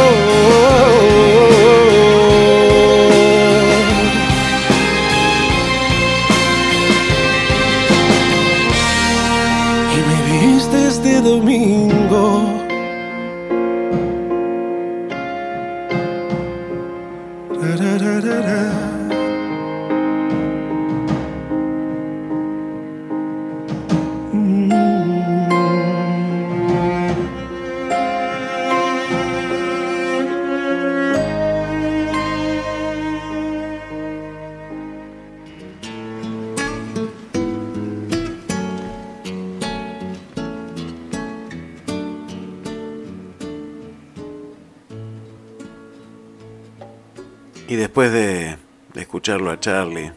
[49.65, 50.13] Charlie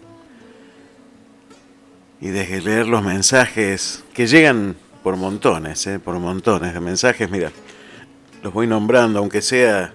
[2.20, 6.00] y de leer los mensajes que llegan por montones, ¿eh?
[6.00, 7.54] por montones de mensajes, mira,
[8.44, 9.94] los voy nombrando, aunque sea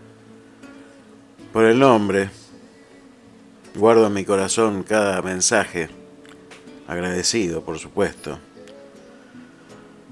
[1.53, 2.31] por el nombre,
[3.75, 5.91] guardo en mi corazón cada mensaje,
[6.89, 8.39] agradecido, por supuesto.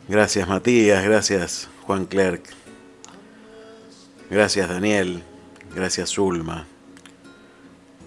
[0.07, 2.45] Gracias Matías, gracias Juan Clerc,
[4.28, 5.22] gracias Daniel,
[5.74, 6.66] gracias Zulma,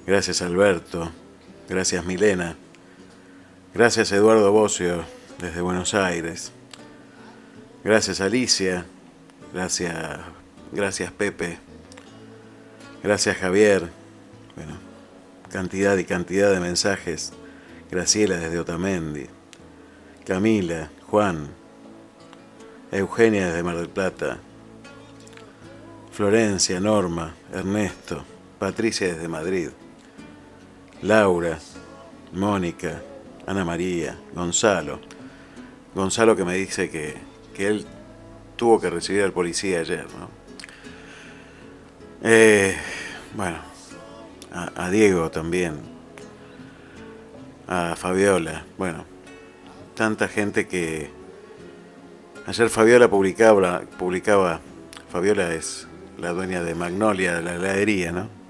[0.05, 1.22] Gracias Alberto.
[1.69, 2.55] Gracias Milena.
[3.73, 5.03] Gracias Eduardo Bocio
[5.39, 6.51] desde Buenos Aires.
[7.83, 8.85] Gracias Alicia.
[9.53, 10.19] Gracias,
[10.71, 11.57] gracias Pepe.
[13.03, 13.89] Gracias Javier.
[14.55, 14.73] Bueno,
[15.51, 17.33] cantidad y cantidad de mensajes.
[17.91, 19.27] Graciela desde Otamendi.
[20.25, 21.49] Camila, Juan.
[22.91, 24.37] Eugenia desde Mar del Plata.
[26.11, 28.23] Florencia, Norma, Ernesto,
[28.59, 29.69] Patricia desde Madrid.
[31.03, 31.59] Laura,
[32.31, 33.01] Mónica,
[33.45, 35.01] Ana María, Gonzalo.
[35.93, 37.17] Gonzalo que me dice que,
[37.57, 37.85] él
[38.55, 40.29] tuvo que recibir al policía ayer, ¿no?
[42.23, 42.75] Eh,
[43.35, 43.57] bueno,
[44.53, 45.81] a, Diego también,
[47.67, 49.05] a Fabiola, bueno,
[49.95, 51.09] tanta gente que...
[52.45, 54.61] Ayer Fabiola publicaba, publicaba,
[55.09, 55.87] Fabiola es
[56.17, 58.42] la dueña de Magnolia, de la heladería, ¿no?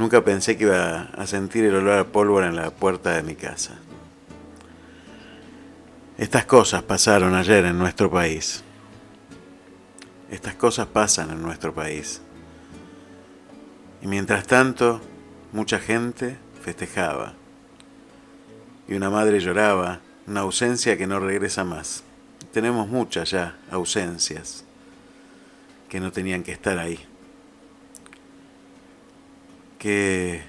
[0.00, 3.34] Nunca pensé que iba a sentir el olor a pólvora en la puerta de mi
[3.34, 3.74] casa.
[6.16, 8.64] Estas cosas pasaron ayer en nuestro país.
[10.30, 12.22] Estas cosas pasan en nuestro país.
[14.00, 15.02] Y mientras tanto,
[15.52, 17.34] mucha gente festejaba.
[18.88, 22.04] Y una madre lloraba, una ausencia que no regresa más.
[22.54, 24.64] Tenemos muchas ya ausencias
[25.90, 27.09] que no tenían que estar ahí
[29.80, 30.42] que,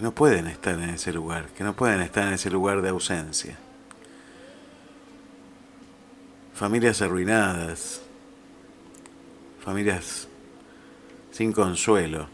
[0.00, 3.58] no pueden estar en ese lugar, que no pueden estar en ese lugar de ausencia.
[6.54, 8.00] Familias arruinadas,
[9.62, 10.28] familias
[11.32, 12.28] sin consuelo.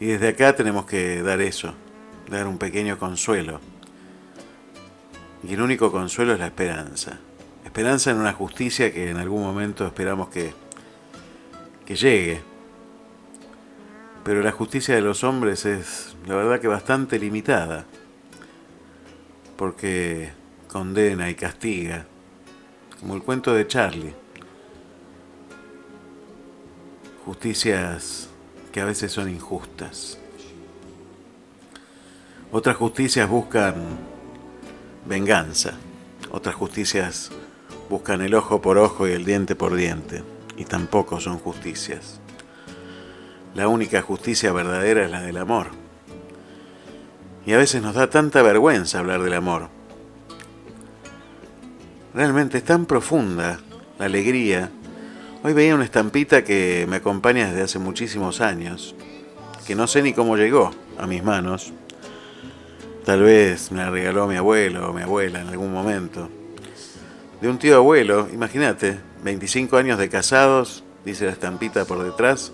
[0.00, 1.72] Y desde acá tenemos que dar eso,
[2.28, 3.60] dar un pequeño consuelo.
[5.44, 7.20] Y el único consuelo es la esperanza.
[7.64, 10.52] Esperanza en una justicia que en algún momento esperamos que,
[11.84, 12.55] que llegue
[14.26, 17.86] pero la justicia de los hombres es, la verdad que bastante limitada,
[19.56, 20.32] porque
[20.66, 22.06] condena y castiga,
[22.98, 24.12] como el cuento de Charlie.
[27.24, 28.28] Justicias
[28.72, 30.18] que a veces son injustas.
[32.50, 33.76] Otras justicias buscan
[35.06, 35.74] venganza.
[36.32, 37.30] Otras justicias
[37.88, 40.24] buscan el ojo por ojo y el diente por diente.
[40.58, 42.18] y tampoco son justicias.
[43.56, 45.68] La única justicia verdadera es la del amor.
[47.46, 49.70] Y a veces nos da tanta vergüenza hablar del amor.
[52.12, 53.58] Realmente es tan profunda
[53.98, 54.68] la alegría.
[55.42, 58.94] Hoy veía una estampita que me acompaña desde hace muchísimos años,
[59.66, 61.72] que no sé ni cómo llegó a mis manos.
[63.06, 66.28] Tal vez me la regaló mi abuelo o mi abuela en algún momento.
[67.40, 72.52] De un tío abuelo, imagínate, 25 años de casados, dice la estampita por detrás,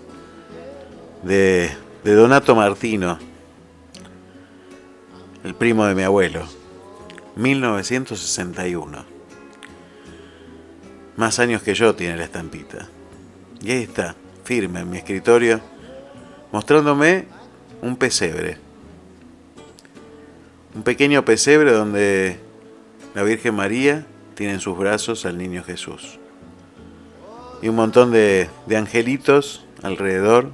[1.23, 1.71] de,
[2.03, 3.17] de Donato Martino,
[5.43, 6.45] el primo de mi abuelo,
[7.35, 9.05] 1961.
[11.15, 12.87] Más años que yo tiene la estampita.
[13.61, 15.61] Y ahí está, firme en mi escritorio,
[16.51, 17.25] mostrándome
[17.81, 18.57] un pesebre.
[20.75, 22.39] Un pequeño pesebre donde
[23.13, 24.05] la Virgen María
[24.35, 26.19] tiene en sus brazos al niño Jesús.
[27.61, 30.51] Y un montón de, angelitos alrededor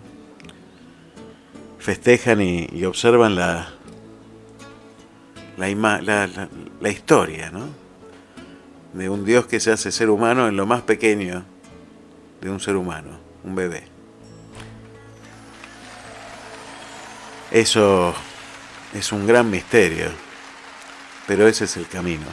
[1.90, 3.68] festejan y, observan la,
[5.58, 7.66] la, la historia, ¿no?
[8.94, 11.44] de un Dios que se hace ser humano en lo más pequeño
[12.42, 13.86] de un ser humano, un bebé.
[17.50, 18.14] Eso
[18.94, 20.12] es un gran misterio,
[21.26, 22.28] pero ese es el camino.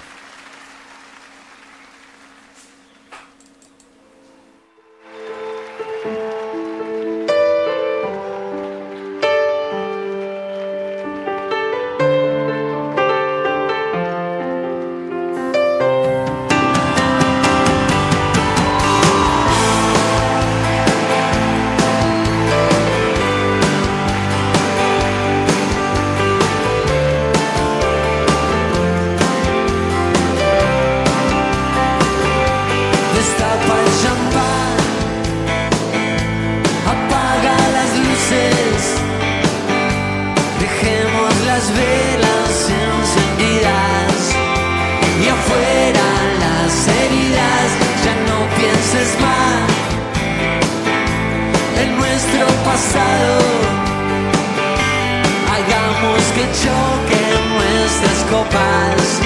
[55.99, 59.26] Vamos que choquen nuestras copas.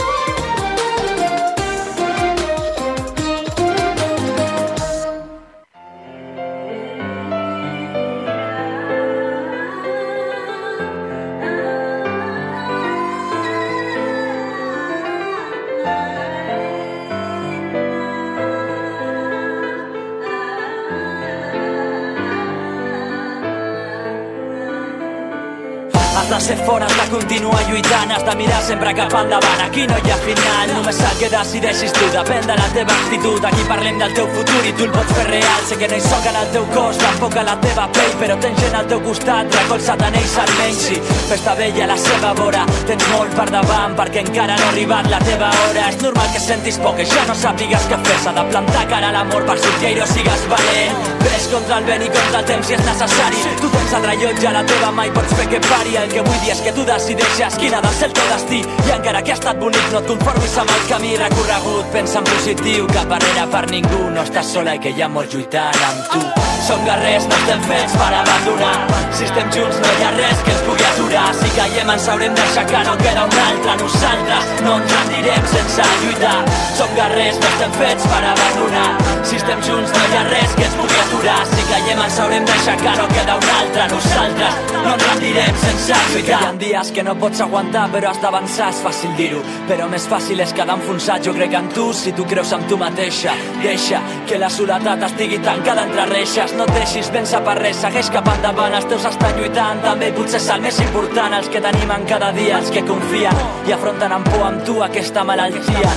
[28.91, 32.07] sempre cap endavant Aquí no hi ha final Només el que decideixis tu.
[32.11, 33.45] Depèn de la teva actitud.
[33.45, 35.61] Aquí parlem del teu futur i tu el pots fer real.
[35.67, 38.37] Sé que no hi soc en el teu cos Tampoc a la teva pell Però
[38.41, 39.55] tens gent al teu costat.
[39.59, 42.65] Recolza't en ells almenys Si festa vella a la seva vora.
[42.89, 45.87] Tens molt per davant Perquè encara no ha arribat la teva hora.
[45.87, 48.19] És normal que sentis por Que ja no sàpigues què fer.
[48.25, 52.03] S'ha de plantar cara a l'amor Per sortir i sigues valent Ves contra el vent
[52.05, 53.41] i contra el temps si és necessari.
[53.61, 55.95] Tu tens el rellotge la teva mà i pots fer que pari.
[56.01, 58.61] El que vull dir és que tu decideixes quin ha de ser el teu destí.
[58.87, 61.91] I encara que ha estat bonic no et conformis amb el camí recorregut.
[61.93, 64.01] Pensa en positiu, cap barrera per ningú.
[64.15, 66.23] No estàs sola i que hi ha molts lluitant amb tu.
[66.65, 68.75] Som guerrers, no estem fets per abandonar.
[69.11, 71.29] Si estem junts no hi ha res que ens pugui aturar.
[71.37, 73.77] Si caiem ens haurem d'aixecar, no queda un altre.
[73.85, 76.37] Nosaltres no ens rendirem sense lluitar.
[76.77, 80.65] Som guerrers, no estem fets per abandonar Si estem junts no hi ha res que
[80.65, 81.39] ens pugui aturar.
[81.51, 83.87] Si caiem ens haurem d'aixecar, no queda un altre.
[83.93, 88.21] Nosaltres no ens rendirem sense lluitar Hi ha dies que no pots aguantar però has
[88.23, 89.41] d'avançar, és fàcil dir-ho.
[89.69, 92.77] Però més fàcil és quedar enfonsat, jo crec en tu Si tu creus en tu
[92.81, 96.55] mateixa, deixa que la soledat estigui tancada entre reixes.
[96.57, 100.41] No et deixis vèncer per res, segueix cap endavant, els teus estan lluitant, també potser
[100.41, 104.27] és el més important, els que t'animen cada dia, els que confien i afronten amb
[104.31, 105.93] por amb tu aquesta malaltia.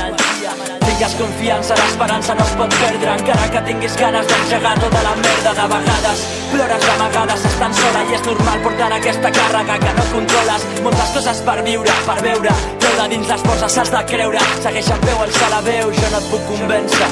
[0.85, 5.52] Tingues confiança, l'esperança no es pot perdre, encara que tinguis ganes d'engegar tota la merda
[5.58, 6.24] de vegades.
[6.52, 10.66] Plores d'amagades, estan sola i és normal portar aquesta càrrega que no controles.
[10.86, 14.42] Moltes coses per viure, per veure, treu de dins les coses has de creure.
[14.66, 17.10] Segueix en peu, alça la veu, jo no et puc convèncer.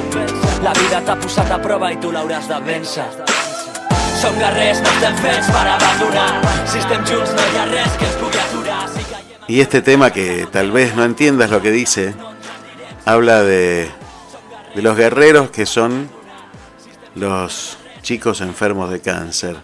[0.67, 3.09] La vida t'ha posat a prova i tu l'hauràs de vèncer.
[4.23, 6.31] Som guerrers, no estem fets per abandonar.
[6.71, 8.85] Si estem junts no hi ha res que ens pugui aturar.
[8.95, 9.03] Si.
[9.49, 12.15] Y este tema que tal vez no entiendas lo que dice,
[13.05, 13.91] habla de,
[14.75, 16.09] de los guerreros que son
[17.15, 19.57] los chicos enfermos de cáncer.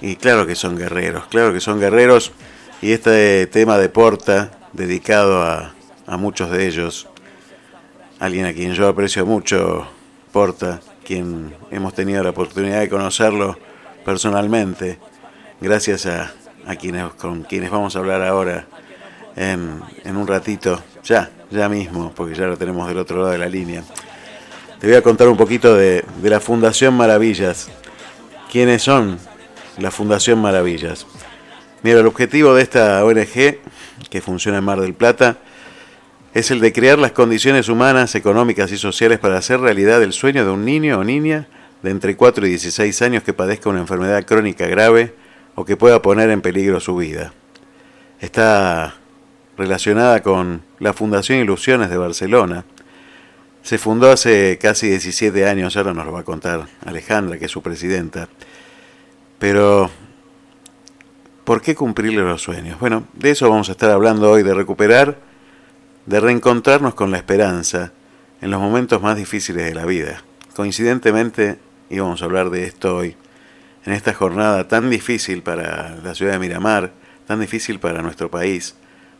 [0.00, 2.32] Y claro que son guerreros, claro que son guerreros.
[2.82, 5.74] Y este tema de Porta, dedicado a,
[6.06, 7.08] a muchos de ellos,
[8.18, 9.86] alguien a quien yo aprecio mucho,
[10.32, 13.56] Porta, quien hemos tenido la oportunidad de conocerlo
[14.04, 14.98] personalmente,
[15.60, 16.32] gracias a,
[16.80, 18.66] quienes con quienes vamos a hablar ahora
[19.36, 23.48] en, un ratito, ya, ya mismo, porque ya lo tenemos del otro lado de la
[23.48, 23.82] línea.
[24.80, 27.68] Te voy a contar un poquito de, la Fundación Maravillas.
[28.50, 29.18] ¿Quiénes son
[29.78, 31.06] la Fundación Maravillas?
[31.82, 33.58] Mira, el objetivo de esta ONG,
[34.10, 35.38] que funciona en Mar del Plata,
[36.34, 40.44] es el de crear las condiciones humanas, económicas y sociales para hacer realidad el sueño
[40.44, 41.48] de un niño o niña
[41.82, 45.14] de entre 4 y 16 años que padezca una enfermedad crónica grave
[45.54, 47.32] o que pueda poner en peligro su vida.
[48.20, 48.96] Está
[49.56, 52.64] relacionada con la Fundación Ilusiones de Barcelona.
[53.62, 57.50] Se fundó hace casi 17 años, ahora nos lo va a contar Alejandra, que es
[57.50, 58.28] su presidenta.
[59.38, 59.90] Pero,
[61.44, 62.78] ¿por qué cumplirle los sueños?
[62.78, 65.26] Bueno, de eso vamos a estar hablando hoy, de recuperar
[66.06, 67.92] de reencontrarnos con la esperanza
[68.40, 70.22] en los momentos más difíciles de la vida.
[70.54, 71.58] Coincidentemente
[71.90, 73.16] íbamos a hablar de esto hoy,
[73.84, 76.92] en esta jornada tan difícil para la ciudad de Miramar,
[77.26, 78.76] tan difícil para nuestro país,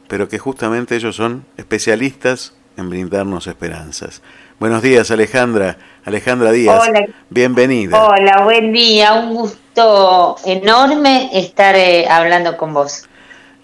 [0.09, 4.23] pero que justamente ellos son especialistas en brindarnos esperanzas.
[4.59, 5.79] Buenos días, Alejandra.
[6.05, 6.83] Alejandra Díaz.
[6.89, 7.07] Hola.
[7.31, 8.01] Bienvenida.
[8.01, 9.15] Hola, buen día.
[9.15, 13.07] Un gusto enorme estar eh, hablando con vos.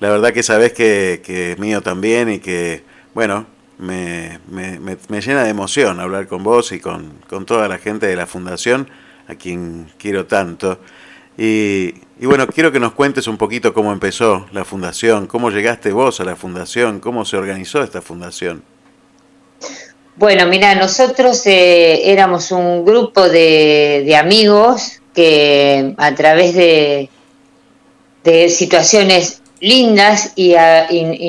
[0.00, 2.84] La verdad que sabes que, que es mío también y que
[3.14, 3.46] bueno,
[3.78, 8.26] me, me, llena de emoción hablar con vos y con, toda la gente de la
[8.26, 8.88] Fundación,
[9.28, 10.78] a quien quiero tanto.
[11.36, 11.94] Y,
[12.26, 16.24] bueno, quiero que nos cuentes un poquito cómo empezó la Fundación, cómo llegaste vos a
[16.24, 18.62] la Fundación, cómo se organizó esta Fundación.
[20.16, 27.08] Bueno, mira, nosotros eh, éramos un grupo de, amigos que a través de,
[28.24, 30.54] de situaciones lindas y,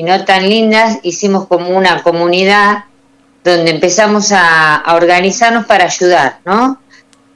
[0.04, 2.86] no tan lindas, hicimos como una comunidad
[3.44, 6.80] donde empezamos a, organizarnos para ayudar, ¿no?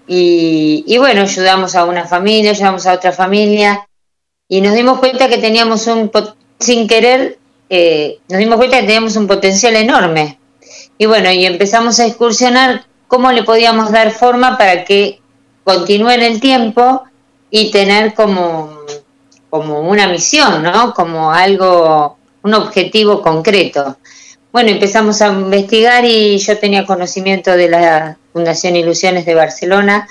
[0.07, 3.87] Y, bueno, ayudamos a una familia, ayudamos a otra familia
[4.47, 6.09] y nos dimos cuenta que teníamos un,
[6.59, 7.37] sin querer,
[7.69, 10.39] eh, nos dimos cuenta que teníamos un potencial enorme
[10.97, 15.21] y bueno, y empezamos a excursionar cómo le podíamos dar forma para que
[15.63, 17.03] continúe en el tiempo
[17.51, 18.79] y tener como,
[19.49, 20.93] como una misión, ¿no?
[20.93, 23.97] Como algo, un objetivo concreto.
[24.51, 30.07] Bueno, empezamos a investigar y yo tenía conocimiento de la Fundación Ilusiones de Barcelona,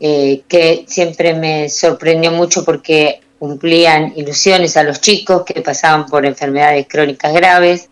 [0.00, 6.24] eh, que siempre me sorprendió mucho porque cumplían ilusiones a los chicos que pasaban por
[6.24, 7.90] enfermedades crónicas graves.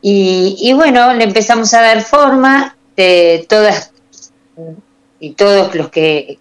[0.00, 3.90] Y, bueno, le empezamos a dar forma de todas
[5.18, 6.38] y todos los que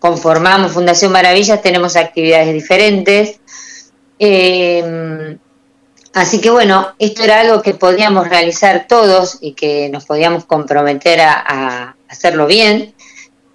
[0.00, 3.38] conformamos Fundación Maravillas tenemos actividades diferentes.
[4.18, 5.38] Eh,
[6.14, 11.20] así que bueno, esto era algo que podíamos realizar todos y que nos podíamos comprometer
[11.20, 12.94] a, hacerlo bien.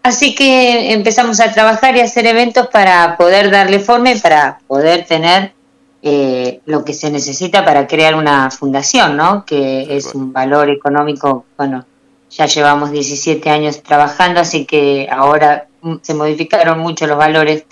[0.01, 4.59] Así que empezamos a trabajar y a hacer eventos para poder darle forma y para
[4.65, 5.53] poder tener
[6.01, 9.45] eh, lo que se necesita para crear una fundación, ¿no?
[9.45, 11.85] Que es un valor económico, bueno,
[12.29, 15.67] ya llevamos 17 años trabajando, así que ahora
[16.01, 17.65] se modificaron mucho los valores.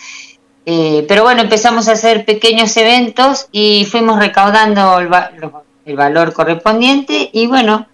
[0.67, 7.45] Eh, pero bueno, empezamos a hacer pequeños eventos y fuimos recaudando el, valor correspondiente y
[7.45, 7.87] bueno,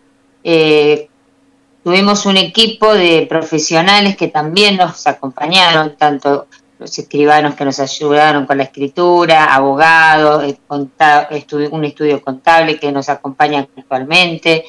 [0.45, 1.09] eh,
[1.83, 6.47] tuvimos un equipo de profesionales que también nos acompañaron, tanto
[6.79, 10.57] los escribanos que nos ayudaron con la escritura, abogados, eh,
[11.71, 14.63] un estudio contable que nos acompaña actualmente,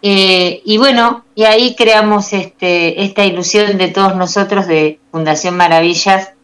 [0.00, 6.35] y bueno, y ahí creamos este, esta ilusión de todos nosotros de Fundación Maravillas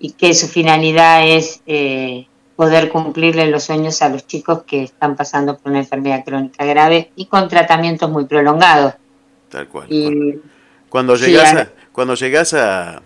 [0.00, 2.26] y que su finalidad es eh,
[2.56, 7.12] poder cumplirle los sueños a los chicos que están pasando por una enfermedad crónica grave
[7.14, 8.94] y con tratamientos muy prolongados.
[9.48, 9.88] Tal cual.
[10.88, 13.02] cuando llegas, a, cuando llegas a,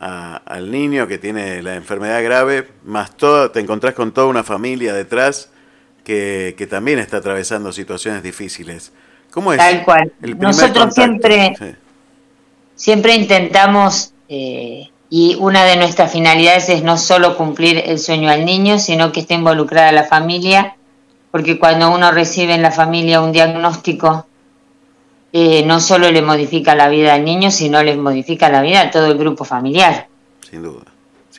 [0.00, 4.92] al niño que tiene la enfermedad grave, más todo, te encontrás con toda una familia
[4.92, 5.50] detrás
[6.04, 8.92] que, que también está atravesando situaciones difíciles.
[9.30, 9.58] ¿Cómo es?
[9.58, 10.12] Tal cual.
[10.20, 11.54] Nosotros siempre,
[12.74, 18.44] siempre intentamos, eh, y una de nuestras finalidades es no solo cumplir el sueño al
[18.44, 20.76] niño, sino que esté involucrada la familia,
[21.30, 24.26] porque cuando uno recibe en la familia un diagnóstico,
[25.32, 28.90] eh, no solo le modifica la vida al niño, sino le modifica la vida a
[28.90, 30.08] todo el grupo familiar.
[30.48, 30.84] Sin duda.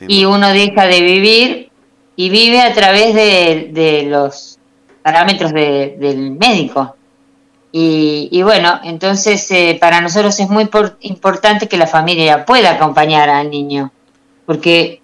[0.06, 1.70] y uno deja de vivir
[2.16, 4.58] y vive a través de, los
[5.02, 6.96] parámetros del médico.
[7.72, 10.68] Y, bueno, entonces eh, para nosotros es muy
[11.00, 13.92] importante que la familia pueda acompañar al niño,
[14.44, 15.00] porque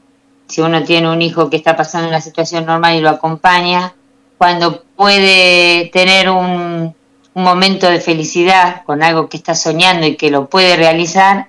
[0.48, 3.94] si uno tiene un hijo que está pasando una situación normal y lo acompaña,
[4.36, 6.94] cuando puede tener un,
[7.34, 11.48] momento de felicidad con algo que está soñando y que lo puede realizar,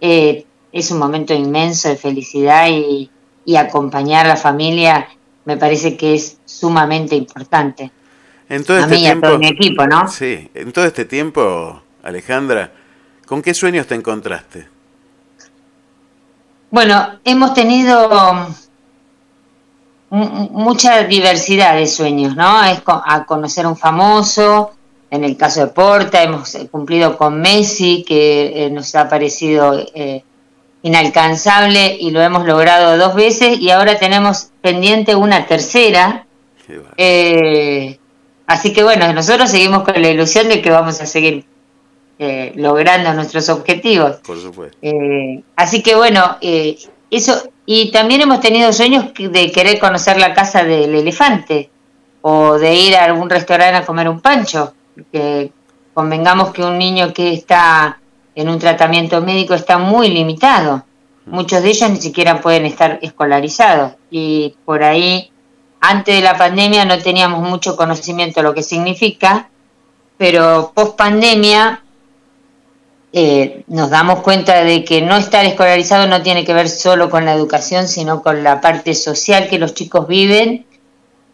[0.00, 3.08] eh, es un momento inmenso de felicidad y,
[3.44, 5.06] y acompañar a la familia
[5.44, 7.90] me parece que es sumamente importante.
[8.50, 10.08] En todo este tiempo, todo mi equipo, ¿no?
[10.08, 12.72] Sí, en todo este tiempo, Alejandra,
[13.24, 14.66] ¿con qué sueños te encontraste?
[16.68, 18.48] Bueno, hemos tenido
[20.10, 22.64] mucha diversidad de sueños, ¿no?
[22.64, 24.72] Es a conocer a un famoso,
[25.12, 30.24] en el caso de Porta, hemos cumplido con Messi, que eh, nos ha parecido eh,
[30.82, 36.26] inalcanzable y lo hemos logrado dos veces, y ahora tenemos pendiente una tercera.
[36.96, 37.99] Eh,
[38.50, 41.44] Así que bueno, nosotros seguimos con la ilusión de que vamos a seguir
[42.18, 44.16] eh, logrando nuestros objetivos.
[44.26, 44.76] Por supuesto.
[44.82, 46.76] Eh, así que bueno, eh,
[47.12, 51.70] eso, y también hemos tenido sueños de querer conocer la casa del elefante
[52.22, 54.74] o de ir a algún restaurante a comer un pancho,
[55.12, 55.52] que
[55.94, 58.00] convengamos que un niño que está
[58.34, 60.84] en un tratamiento médico está muy limitado.
[61.24, 61.34] Mm.
[61.36, 65.30] Muchos de ellos ni siquiera pueden estar escolarizados y por ahí
[65.80, 69.48] antes de la pandemia no teníamos mucho conocimiento de lo que significa,
[70.18, 71.82] pero post pandemia
[73.12, 77.24] eh, nos damos cuenta de que no estar escolarizado no tiene que ver solo con
[77.24, 80.66] la educación, sino con la parte social que los chicos viven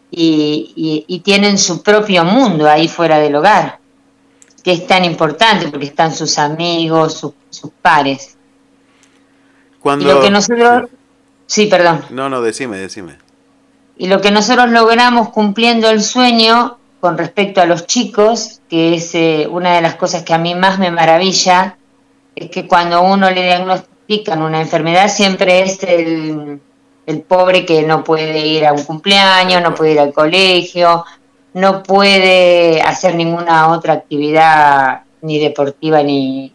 [0.09, 3.79] y, tienen su propio mundo ahí fuera del hogar,
[4.63, 7.19] que es tan importante porque están sus amigos,
[7.49, 8.37] sus, pares.
[9.81, 10.13] Cuando...
[10.13, 10.89] lo que nosotros...
[11.45, 12.03] Sí, perdón.
[12.09, 13.26] No, no, decime, decime.
[13.97, 19.15] Y lo que nosotros logramos cumpliendo el sueño con respecto a los chicos, que es
[19.15, 21.77] eh, una de las cosas que a mí más me maravilla,
[22.35, 26.61] es que cuando uno le diagnostican una enfermedad siempre es el,
[27.27, 31.05] pobre que no puede ir a un cumpleaños, no puede ir al colegio,
[31.53, 36.53] no puede hacer ninguna otra actividad ni deportiva ni,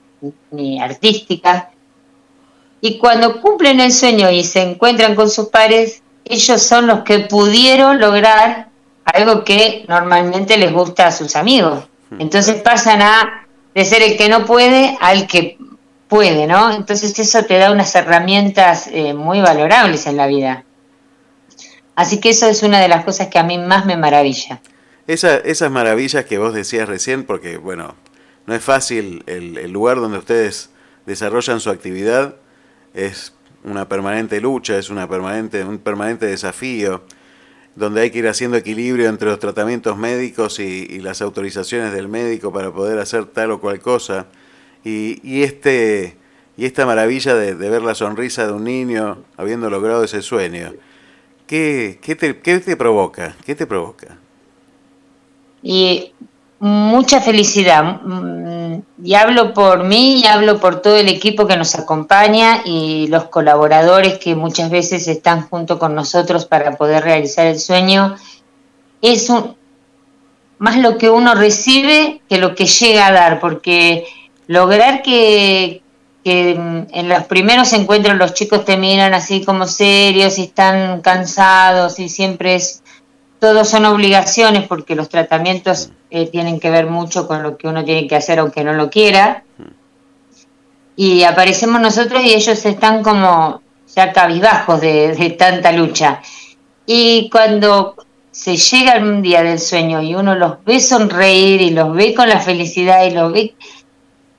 [0.51, 1.71] ni artística.
[2.81, 7.21] Y cuando cumplen el sueño y se encuentran con sus pares, ellos son los que
[7.21, 8.69] pudieron lograr
[9.05, 12.21] algo que normalmente les gusta a sus amigos, Hmm.
[12.21, 15.59] Entonces pasan a de ser el que no puede al que
[16.09, 16.71] puede, ¿no?
[16.73, 20.65] Entonces eso te da unas herramientas eh, muy valorables en la vida.
[21.95, 24.61] Así que eso es una de las cosas que a mí más me maravilla.
[25.07, 27.95] Esa, esas maravillas que vos decías recién, porque bueno,
[28.47, 30.71] no es fácil el, el lugar donde ustedes
[31.07, 32.37] desarrollan su actividad,
[32.93, 33.33] es
[33.65, 37.03] una permanente lucha, es una permanente, un permanente desafío,
[37.75, 42.53] donde hay que ir haciendo equilibrio entre los tratamientos médicos y, las autorizaciones del médico
[42.53, 44.27] para poder hacer tal o cual cosa.
[44.85, 46.17] Y, y este,
[46.57, 50.75] y esta maravilla de, ver la sonrisa de un niño habiendo logrado ese sueño.
[51.47, 53.37] ¿Qué, qué, te, qué te provoca?
[53.45, 54.19] ¿Qué te provoca?
[55.63, 56.13] Y
[56.63, 58.03] mucha felicidad.
[58.05, 63.09] Mm, y hablo por mí y hablo por todo el equipo que nos acompaña y
[63.09, 68.15] los colaboradores que muchas veces están junto con nosotros para poder realizar el sueño.
[69.01, 69.57] Es un,
[70.59, 74.07] más lo que uno recibe que lo que llega a dar, porque
[74.47, 75.83] lograr que,
[76.23, 81.99] que en los primeros encuentros los chicos te miran así como serios y están cansados
[81.99, 82.85] y siempre es
[83.41, 87.87] todos son obligaciones porque los tratamientos eh, tienen que ver mucho con lo que uno
[87.87, 89.45] tiene que hacer aunque no lo quiera.
[90.95, 93.63] Y aparecemos nosotros y ellos están como
[93.97, 96.21] ya cabizbajos de, tanta lucha.
[96.85, 97.97] Y cuando
[98.31, 102.29] se llega un día del sueño y uno los ve sonreír y los ve con
[102.29, 103.55] la felicidad y los ve,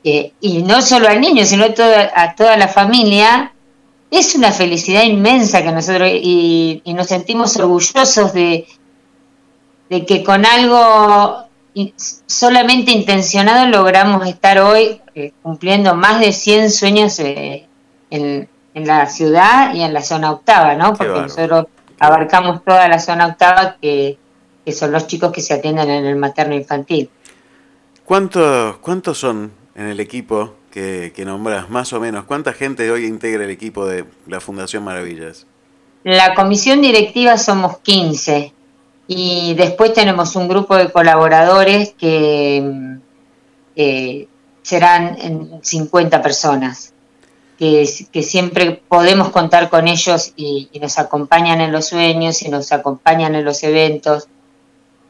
[0.03, 3.51] eh, y no solo al niño, sino toda, a toda la familia,
[4.11, 8.67] es una felicidad inmensa que nosotros, y nos sentimos orgullosos de,
[9.89, 11.42] de que con algo
[12.25, 17.67] solamente intencionado logramos estar hoy eh, cumpliendo más de 100 sueños eh,
[18.09, 20.93] en, la ciudad y en la zona octava, ¿no?
[20.95, 21.67] Porque nosotros
[21.99, 24.17] abarcamos toda la zona octava que,
[24.71, 27.09] son los chicos que se atienden en el materno infantil.
[28.05, 32.25] ¿Cuántos, cuántos son en el equipo que, que nombras, más o menos?
[32.25, 35.45] ¿Cuánta gente hoy integra el equipo de la Fundación Maravillas?
[36.03, 38.53] La comisión directiva somos 15
[39.07, 42.97] y después tenemos un grupo de colaboradores que
[43.75, 44.27] eh,
[44.61, 46.93] serán 50 personas,
[47.57, 52.71] que, que, siempre podemos contar con ellos y, nos acompañan en los sueños y nos
[52.71, 54.27] acompañan en los eventos.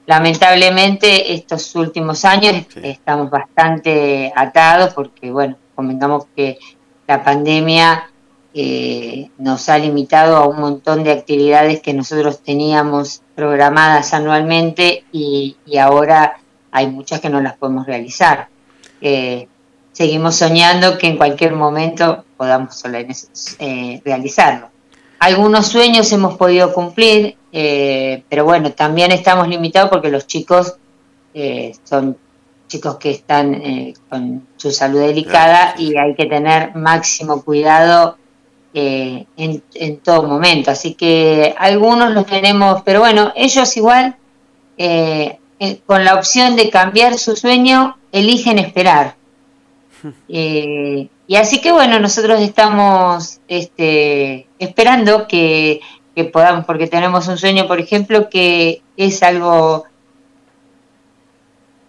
[0.06, 6.58] Lamentablemente estos últimos años estamos bastante atados porque, bueno, comentamos que
[7.08, 8.10] la pandemia
[8.54, 15.56] eh, nos ha limitado a un montón de actividades que nosotros teníamos programadas anualmente y,
[15.80, 16.40] ahora
[16.72, 18.48] hay muchas que no las podemos realizar.
[19.02, 19.48] Eh,
[19.92, 22.84] seguimos soñando que en cualquier momento podamos
[23.60, 24.70] eh, realizarlo.
[25.20, 30.76] Algunos sueños hemos podido cumplir, pero bueno, también estamos limitados porque los chicos
[31.84, 32.18] son
[32.68, 38.18] chicos que están con su salud delicada y hay que tener máximo cuidado
[38.76, 40.72] eh, en, todo momento.
[40.72, 44.16] Así que algunos los tenemos, pero bueno, ellos igual,
[44.80, 49.16] eh, eh, con la opción de cambiar su sueño, eligen esperar.
[50.28, 55.80] y así que bueno, nosotros estamos este, esperando que,
[56.32, 59.86] podamos, porque tenemos un sueño, por ejemplo, que es algo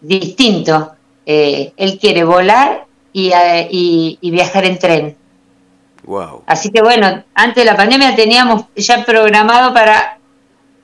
[0.03, 0.93] distinto.
[1.24, 5.24] él quiere volar y viajar en tren.
[6.46, 10.18] Así que bueno, antes de la pandemia teníamos ya programado para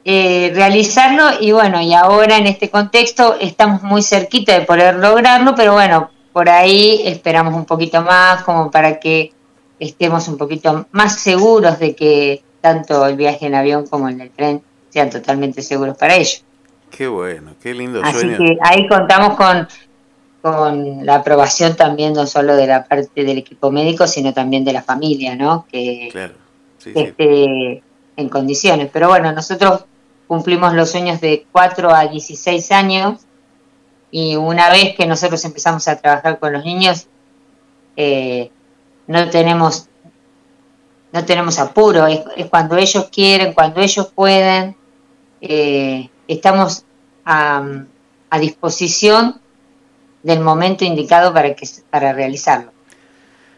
[0.04, 5.54] eh, realizarlo y bueno, y ahora en este contexto estamos muy cerquita de poder lograrlo,
[5.54, 9.32] pero bueno, por ahí esperamos un poquito más como para que
[9.78, 14.30] estemos un poquito más seguros de que tanto el viaje en avión como en el
[14.30, 16.44] tren sean totalmente seguros para ellos.
[16.90, 19.68] Qué bueno, qué lindo Así que ahí contamos con
[20.42, 24.72] con la aprobación también no solo de la parte del equipo médico, sino también de
[24.72, 25.66] la familia, ¿no?
[25.70, 26.08] Que,
[26.94, 27.82] esté
[28.16, 28.88] en condiciones.
[28.92, 29.84] Pero bueno, nosotros
[30.26, 33.20] cumplimos los sueños de 4 a 16 años
[34.10, 37.06] y una vez que nosotros empezamos a trabajar con los niños,
[37.96, 38.50] eh,
[39.06, 39.86] no tenemos
[41.12, 44.76] no tenemos apuro, es, cuando ellos quieren, cuando ellos pueden,
[45.40, 46.84] eh, estamos
[47.24, 47.64] a,
[48.30, 49.40] a disposición
[50.22, 52.72] del momento indicado para, que, para realizarlo.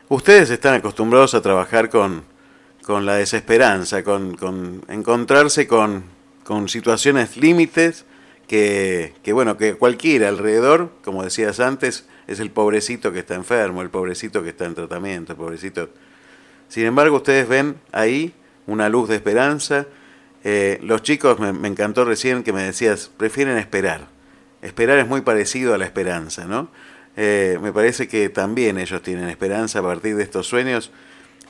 [0.08, 2.24] Ustedes están acostumbrados a trabajar con,
[2.84, 6.04] con la desesperanza, con, con encontrarse con,
[6.44, 8.04] con situaciones límites
[8.46, 13.82] que, que, bueno, que cualquiera alrededor, como decías antes, es el pobrecito que está enfermo,
[13.82, 15.88] el pobrecito que está en tratamiento, el pobrecito.
[16.68, 18.34] Sin embargo, ustedes ven ahí
[18.66, 19.86] una luz de esperanza.
[20.44, 24.08] Eh, los chicos, me, me, encantó recién que me decías, prefieren esperar.
[24.62, 26.68] Esperar es muy parecido a la esperanza, ¿no?
[27.16, 30.90] Eh, me parece que también ellos tienen esperanza a partir de estos sueños.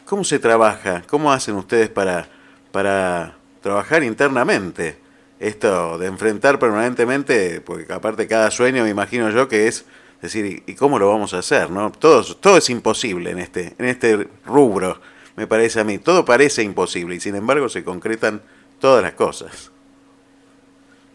[0.05, 1.03] ¿Cómo se trabaja?
[1.07, 2.29] ¿Cómo hacen ustedes para,
[2.73, 4.99] para trabajar internamente?
[5.39, 9.85] Esto de enfrentar permanentemente, porque aparte cada sueño me imagino yo que es
[10.21, 11.71] decir, ¿y cómo lo vamos a hacer?
[11.71, 11.91] ¿no?
[11.93, 15.01] Todo, todo es imposible en este, en este rubro,
[15.37, 15.99] me parece a mí.
[15.99, 18.41] Todo parece imposible y sin embargo se concretan
[18.81, 19.72] todas las cosas.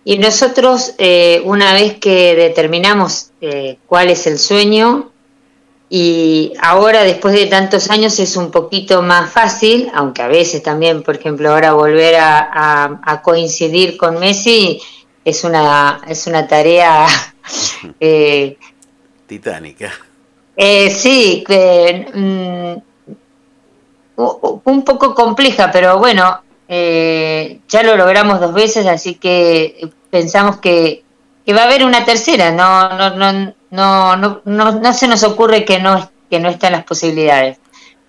[0.07, 5.11] Y nosotros, eh, una vez que determinamos eh, cuál es el sueño,
[5.89, 11.03] y ahora después de tantos años es un poquito más fácil, aunque a veces también,
[11.03, 14.79] por ejemplo, ahora volver a, coincidir con Messi
[15.25, 17.05] es una, es una tarea
[17.99, 18.57] eh,
[19.27, 19.91] titánica.
[20.55, 21.43] sí,
[22.13, 22.73] mm,
[24.15, 31.03] un poco compleja, pero bueno, ya lo logramos dos veces, así que pensamos que,
[31.49, 35.79] va a haber una tercera, no, no, no, no, no, no, se nos ocurre que
[35.79, 37.57] no, que no están las posibilidades.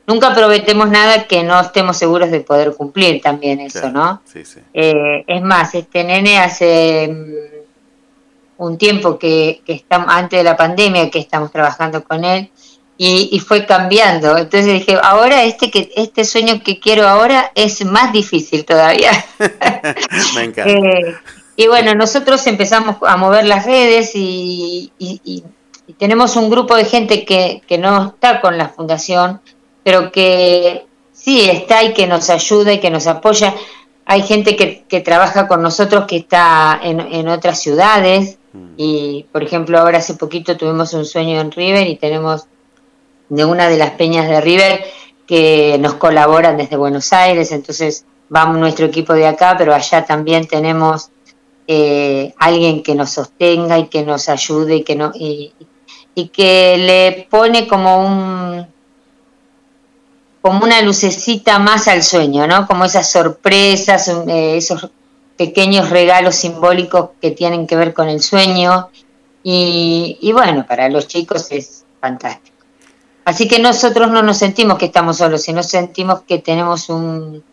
[0.07, 4.23] Nunca prometemos nada que no estemos seguros de poder cumplir también eso, ¿no?
[4.73, 10.57] Eh, es más, este nene hace mm, un tiempo que, que estamos, antes de la
[10.57, 12.51] pandemia, que estamos trabajando con él,
[12.99, 14.37] y, y, fue cambiando.
[14.37, 19.25] Entonces dije, ahora este que este sueño que quiero ahora es más difícil todavía.
[20.35, 20.69] Me encanta.
[20.69, 21.17] Eh,
[21.59, 24.93] y bueno, nosotros empezamos a mover las redes y,
[25.99, 29.41] tenemos un grupo de gente que, no está con la fundación,
[29.83, 33.57] pero que sí está y que nos ayuda y que nos apoya.
[34.05, 38.75] Hay gente que, trabaja con nosotros que está en, otras ciudades mm.
[38.77, 42.47] y, por ejemplo, ahora hace poquito tuvimos un sueño en River y tenemos
[43.29, 44.85] de una de las peñas de River
[45.27, 50.47] que nos colaboran desde Buenos Aires, entonces vamos nuestro equipo de acá, pero allá también
[50.47, 51.11] tenemos
[51.67, 55.53] eh, alguien que nos sostenga y que nos ayude y que no y,
[56.33, 58.67] que le pone como un
[60.41, 62.67] como una lucecita más al sueño, ¿no?
[62.67, 64.91] Como esas sorpresas, eh, esos
[65.37, 68.89] pequeños regalos simbólicos que tienen que ver con el sueño
[69.45, 72.58] y, y bueno, para los chicos es fantástico.
[73.29, 77.45] Así que nosotros no nos sentimos que estamos solos, sino sentimos que tenemos un,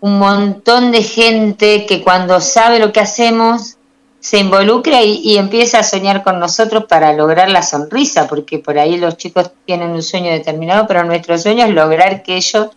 [0.00, 3.76] un montón de gente que cuando sabe lo que hacemos
[4.20, 8.98] se involucra y, empieza a soñar con nosotros para lograr la sonrisa, porque por ahí
[8.98, 12.68] los chicos tienen un sueño determinado, pero nuestro sueño es lograr que ellos,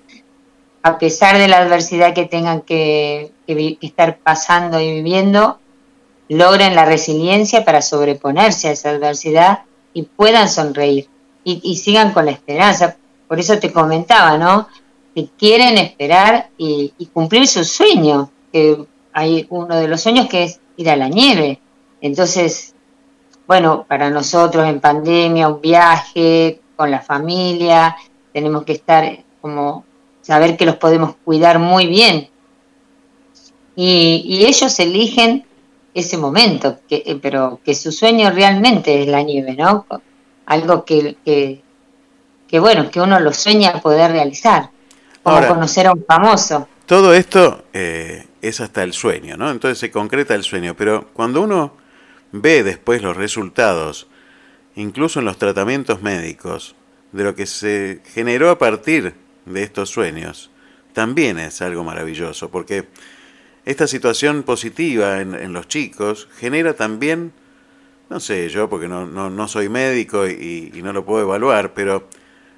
[0.82, 5.60] a pesar de la adversidad que tengan que, estar pasando y viviendo,
[6.30, 9.60] logren la resiliencia para sobreponerse a esa adversidad
[9.94, 11.10] y puedan sonreír
[11.46, 12.98] y, y sigan con la esperanza.
[13.28, 14.68] Por eso te comentaba, ¿no?
[15.16, 20.60] que quieren esperar y, cumplir su sueño, que hay uno de los sueños que es
[20.76, 21.62] ir a la nieve.
[22.02, 22.76] Entonces,
[23.48, 27.96] bueno, para nosotros en pandemia, un viaje con la familia,
[28.34, 29.86] tenemos que estar como
[30.22, 32.28] saber que los podemos cuidar muy bien.
[33.78, 35.46] Y, ellos eligen
[35.94, 39.86] ese momento, que, pero que su sueño realmente es la nieve, ¿no?
[40.46, 41.62] Algo que, que,
[42.48, 44.70] que bueno, que uno lo sueña poder realizar
[45.24, 46.68] como conocer a un famoso.
[46.86, 49.50] Todo esto eh, es hasta el sueño, ¿no?
[49.50, 51.74] Entonces se concreta el sueño, pero cuando uno
[52.32, 54.08] ve después los resultados,
[54.76, 56.76] incluso en los tratamientos médicos,
[57.12, 59.16] de lo que se generó a partir
[59.46, 60.52] de estos sueños,
[60.94, 62.88] también es algo maravilloso, porque
[63.66, 67.34] esta situación positiva en, los chicos genera también,
[68.10, 72.08] no sé yo, porque no, no, soy médico y, no lo puedo evaluar, pero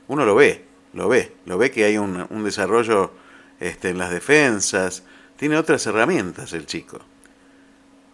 [0.08, 3.12] uno lo ve, lo ve, lo ve que hay un, un desarrollo
[3.60, 5.04] este, en las defensas,
[5.38, 7.00] tiene otras herramientas el chico.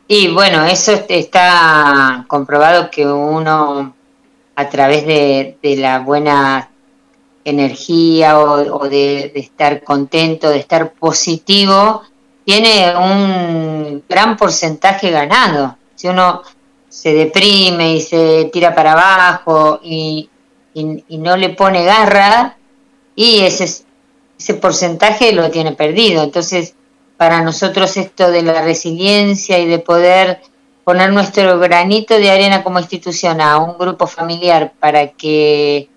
[0.07, 3.95] Y bueno, eso está comprobado que uno
[4.55, 6.69] a través de, la buena
[7.45, 12.03] energía o, de, estar contento, de estar positivo,
[12.45, 15.77] tiene un gran porcentaje ganado.
[15.95, 16.43] Si uno
[16.93, 20.29] se deprime y se tira para abajo y,
[20.75, 22.57] y no le pone garra,
[23.15, 23.85] y ese,
[24.39, 26.23] ese porcentaje lo tiene perdido.
[26.23, 26.75] Entonces,
[27.17, 30.41] para nosotros esto de la resiliencia y de poder
[30.83, 35.89] poner nuestro granito de arena como institución a un grupo familiar para que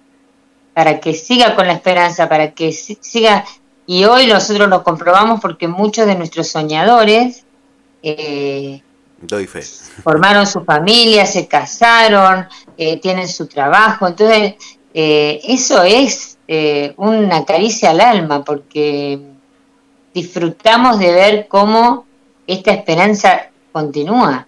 [0.73, 3.45] para que siga con la esperanza, para que siga
[3.87, 7.45] y hoy nosotros lo comprobamos porque muchos de nuestros soñadores
[8.03, 8.83] eh,
[9.21, 9.63] Doy fe.
[10.03, 14.55] formaron su familia, se casaron, eh, tienen su trabajo, entonces
[14.93, 19.21] eh, eso es eh, una caricia al alma, porque
[20.15, 22.07] disfrutamos de ver cómo
[22.47, 24.47] esta esperanza continúa.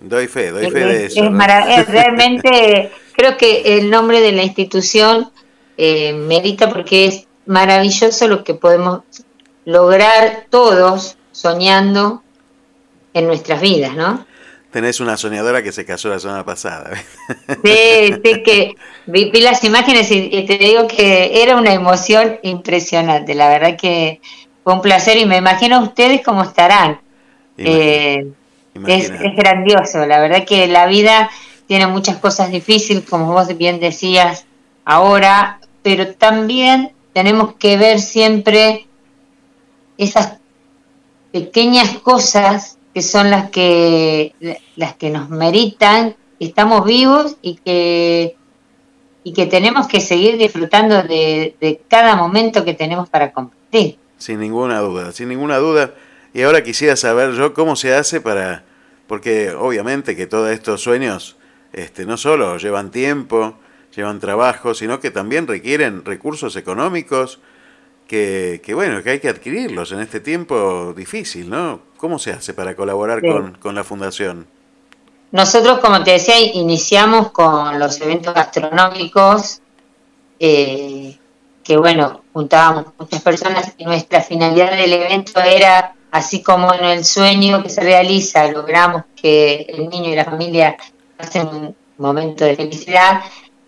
[0.00, 1.22] Doy fe, doy fe de eso.
[1.22, 5.30] Es, realmente, creo que el nombre de la institución
[5.76, 9.02] eh, merita porque es maravilloso lo que podemos
[9.64, 12.23] lograr todos soñando
[13.14, 14.26] en nuestras vidas, ¿no?
[14.70, 16.90] Tenés una soñadora que se casó la semana pasada.
[17.64, 18.74] Sí, sí, que
[19.06, 23.34] vi, las imágenes y, te digo que era una emoción impresionante.
[23.36, 24.20] La verdad que
[24.64, 27.00] fue un placer y me imagino ustedes cómo estarán.
[27.56, 28.26] Eh,
[28.88, 31.30] es, es, grandioso, la verdad que la vida
[31.68, 34.44] tiene muchas cosas difíciles, como vos bien decías
[34.84, 38.88] ahora, pero también tenemos que ver siempre
[39.98, 40.38] esas
[41.30, 44.34] pequeñas cosas que son las que
[44.76, 48.36] las que nos meritan, estamos vivos y que
[49.24, 53.96] y que tenemos que seguir disfrutando de, de cada momento que tenemos para compartir.
[54.18, 55.94] Sin ninguna duda, sin ninguna duda.
[56.34, 58.64] Y ahora quisiera saber yo cómo se hace para,
[59.06, 61.36] porque obviamente que todos estos sueños
[61.72, 63.54] este, no solo llevan tiempo,
[63.96, 67.40] llevan trabajo, sino que también requieren recursos económicos
[68.06, 71.80] que, que, bueno, que hay que adquirirlos en este tiempo difícil, ¿no?
[72.04, 74.46] ¿Cómo se hace para colaborar con, con, la fundación?
[75.32, 79.62] Nosotros, como te decía, iniciamos con los eventos gastronómicos,
[80.38, 81.16] eh,
[81.64, 87.06] que bueno, juntábamos muchas personas y nuestra finalidad del evento era, así como en el
[87.06, 90.76] sueño que se realiza, logramos que el niño y la familia
[91.16, 93.22] pasen un momento de felicidad,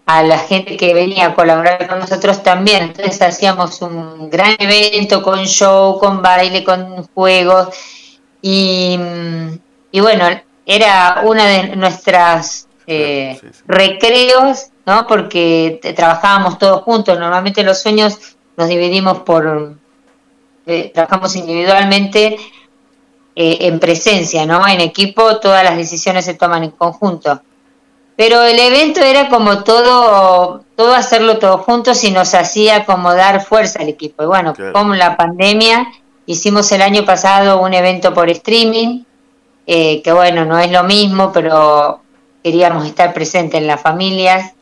[0.05, 2.83] a la gente que venía a colaborar con nosotros también.
[2.83, 7.69] Entonces hacíamos un gran evento con show, con baile, con juegos.
[8.49, 8.97] Y,
[9.91, 10.25] y bueno,
[10.65, 15.05] era una de nuestras eh, recreos, ¿no?
[15.09, 17.19] Porque trabajábamos todos juntos.
[17.19, 19.75] Normalmente los sueños nos dividimos por,
[20.65, 22.37] eh, trabajamos individualmente
[23.35, 24.65] eh, en presencia, ¿no?
[24.69, 27.43] En equipo todas las decisiones se toman en conjunto.
[28.15, 33.45] Pero el evento era como todo, todo hacerlo todos juntos y nos hacía como dar
[33.45, 34.23] fuerza al equipo.
[34.23, 35.89] Y bueno, como la pandemia,
[36.27, 39.05] hicimos el año pasado un evento por streaming,
[39.67, 42.01] eh, que bueno, no es lo mismo, pero
[42.43, 44.53] queríamos estar presentes en las familias,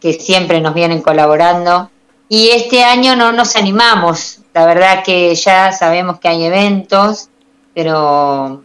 [0.00, 1.90] que siempre nos vienen colaborando.
[2.28, 7.28] Y este año no nos animamos, la verdad que ya sabemos que hay eventos,
[7.74, 8.62] pero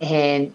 [0.00, 0.50] eh,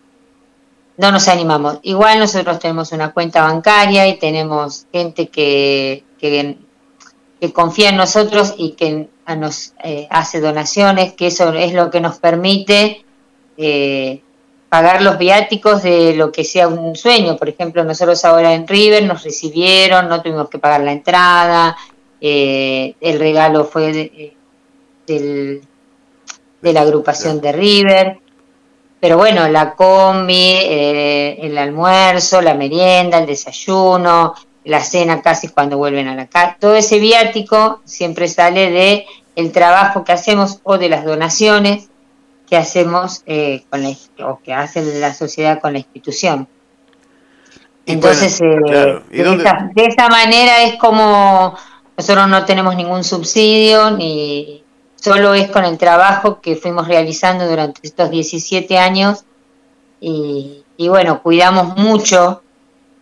[0.97, 1.79] no nos animamos.
[1.81, 6.57] Igual nosotros tenemos una cuenta bancaria y tenemos gente que, que,
[7.49, 12.19] confía en nosotros y que nos eh, hace donaciones, que eso es lo que nos
[12.19, 13.03] permite
[13.57, 14.21] eh,
[14.69, 17.37] pagar los viáticos de lo que sea un sueño.
[17.37, 21.75] Por ejemplo, nosotros ahora en River nos recibieron, no tuvimos que pagar la entrada,
[22.21, 25.61] eh, el regalo fue de,
[26.61, 28.17] de la agrupación de River.
[28.99, 36.07] Pero bueno, la combi, el almuerzo, la merienda, el desayuno, la cena casi cuando vuelven
[36.07, 39.05] a la casa, todo ese viático siempre sale de
[39.35, 41.89] el trabajo que hacemos o de las donaciones
[42.49, 43.93] que hacemos eh, con la,
[44.25, 46.47] o que hace la sociedad con la institución.
[47.85, 51.55] Entonces, eh, de, esa, manera es como
[51.97, 54.63] nosotros no tenemos ningún subsidio ni
[54.95, 59.23] solo es con el trabajo que fuimos realizando durante estos 17 años
[59.99, 62.41] y, bueno, cuidamos mucho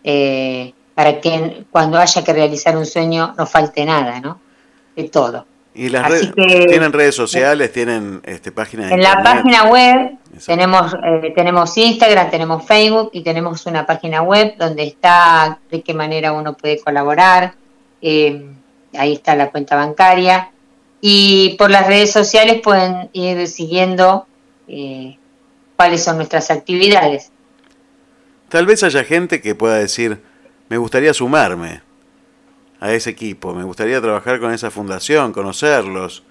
[0.04, 4.38] eh, para que cuando haya que realizar un sueño no falte nada, ¿no?
[4.94, 5.46] De todo.
[5.74, 11.32] ¿Y las redes, tienen redes sociales, tienen este, páginas En la página web tenemos, eh,
[11.34, 16.52] tenemos Instagram, tenemos Facebook y tenemos una página web donde está de qué manera uno
[16.54, 17.54] puede colaborar.
[18.02, 18.44] Eh,
[18.92, 20.50] ahí está la cuenta bancaria
[21.00, 24.26] y por las redes sociales pueden ir siguiendo
[24.68, 25.16] eh,
[25.76, 27.32] cuáles son nuestras actividades.
[28.50, 30.28] Tal vez haya gente que pueda decir,
[30.70, 31.82] me gustaría sumarme
[32.80, 36.22] a ese equipo, me gustaría trabajar con esa fundación, conocerlos.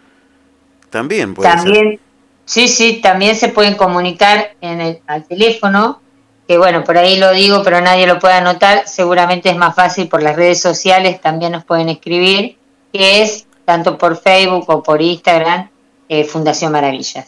[0.90, 2.00] También puede también,
[2.46, 6.02] Sí, sí, también se pueden comunicar en el, al teléfono,
[6.48, 10.08] que bueno, por ahí lo digo, pero nadie lo puede anotar, seguramente es más fácil
[10.08, 12.58] por las redes sociales, también nos pueden escribir,
[12.92, 15.70] que es tanto por Facebook o por Instagram,
[16.08, 17.28] eh, Fundación Maravillas.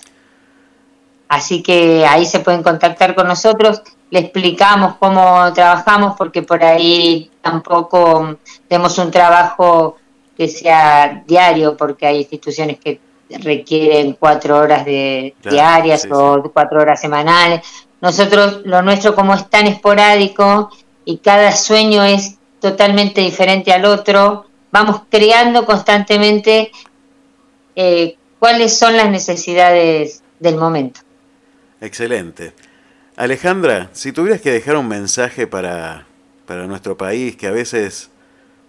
[1.27, 7.31] Así que ahí se pueden contactar con nosotros, le explicamos cómo trabajamos, porque por ahí
[7.41, 9.97] tampoco tenemos un trabajo
[10.37, 16.99] que sea diario, porque hay instituciones que requieren cuatro horas de, diarias o cuatro horas
[16.99, 17.61] semanales.
[18.01, 20.69] Nosotros, lo nuestro como es tan esporádico
[21.05, 26.71] y cada sueño es totalmente diferente al otro, vamos creando constantemente
[27.77, 30.99] eh, cuáles son las necesidades del momento.
[31.79, 32.53] Excelente.
[33.21, 36.07] Alejandra, si tuvieras que dejar un mensaje para,
[36.47, 38.09] para nuestro país que a veces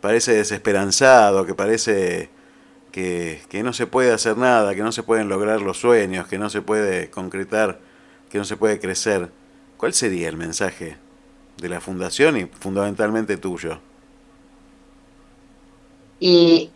[0.03, 2.29] parece desesperanzado, que parece
[2.91, 6.37] que, que, no se puede hacer nada, que no se pueden lograr los sueños, que
[6.37, 7.81] no se puede concretar,
[8.29, 9.31] que no se puede crecer,
[9.79, 10.99] ¿cuál sería el mensaje
[11.57, 13.81] de la fundación y fundamentalmente tuyo?
[16.21, 16.69] Y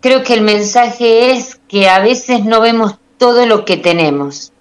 [0.00, 4.52] creo que el mensaje es que a veces no vemos todo lo que tenemos.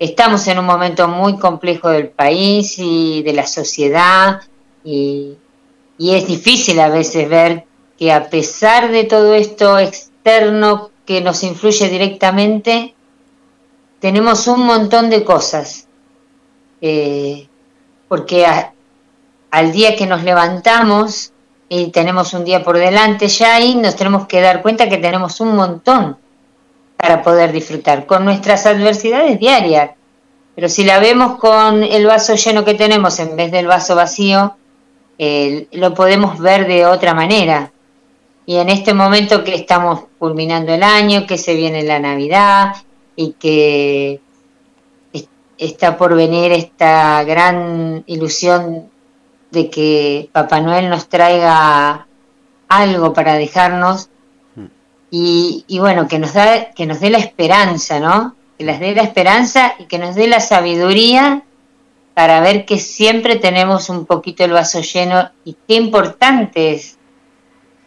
[0.00, 4.40] Estamos en un momento muy complejo del país y de la sociedad
[4.82, 5.36] y,
[5.98, 7.66] y es difícil a veces ver
[7.98, 12.94] que a pesar de todo esto externo que nos influye directamente,
[14.00, 15.86] tenemos un montón de cosas.
[16.80, 17.46] Eh,
[18.08, 18.46] porque
[19.50, 21.32] al día que nos levantamos
[21.68, 25.40] y tenemos un día por delante ya ahí nos tenemos que dar cuenta que tenemos
[25.40, 26.16] un montón
[27.00, 29.92] para poder disfrutar con nuestras adversidades diarias.
[30.54, 34.56] Pero si la vemos con el vaso lleno que tenemos en vez del vaso vacío,
[35.18, 37.72] eh, lo podemos ver de otra manera.
[38.44, 42.74] Y en este momento que estamos culminando el año, que se viene la Navidad
[43.16, 44.20] y que
[45.56, 48.90] está por venir esta gran ilusión
[49.50, 52.06] de que Papá Noel nos traiga
[52.68, 54.08] algo para dejarnos.
[55.10, 58.36] Y, y, bueno, que nos, da, que nos dé la esperanza, ¿no?
[58.58, 61.42] Que nos dé la esperanza y que nos dé la sabiduría
[62.14, 66.98] para ver que siempre tenemos un poquito el vaso lleno y qué importante es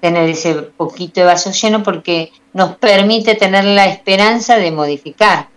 [0.02, 5.48] tener ese poquito de vaso lleno porque nos permite tener la esperanza de modificar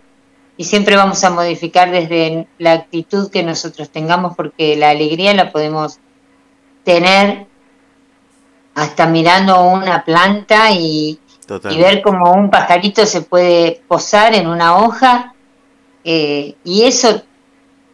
[0.57, 5.51] y siempre vamos a modificar desde la actitud que nosotros tengamos porque la alegría la
[5.51, 5.99] podemos
[6.83, 7.45] tener
[8.73, 15.33] hasta mirando una planta y, ver como un pajarito se puede posar en una hoja
[16.03, 17.23] eh, y eso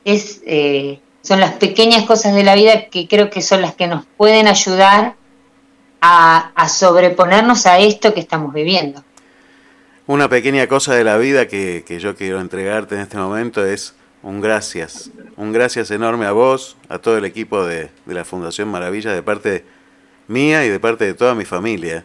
[0.05, 3.87] es eh, son las pequeñas cosas de la vida que creo que son las que
[3.87, 5.15] nos pueden ayudar
[6.01, 9.03] a, a sobreponernos a esto que estamos viviendo.
[10.05, 14.41] Una pequeña cosa de la vida que, yo quiero entregarte en este momento es un
[14.41, 15.11] gracias.
[15.37, 19.63] Un gracias enorme a vos, a todo el equipo de, la Fundación Maravilla, de parte
[20.27, 22.03] mía y de parte de toda mi familia,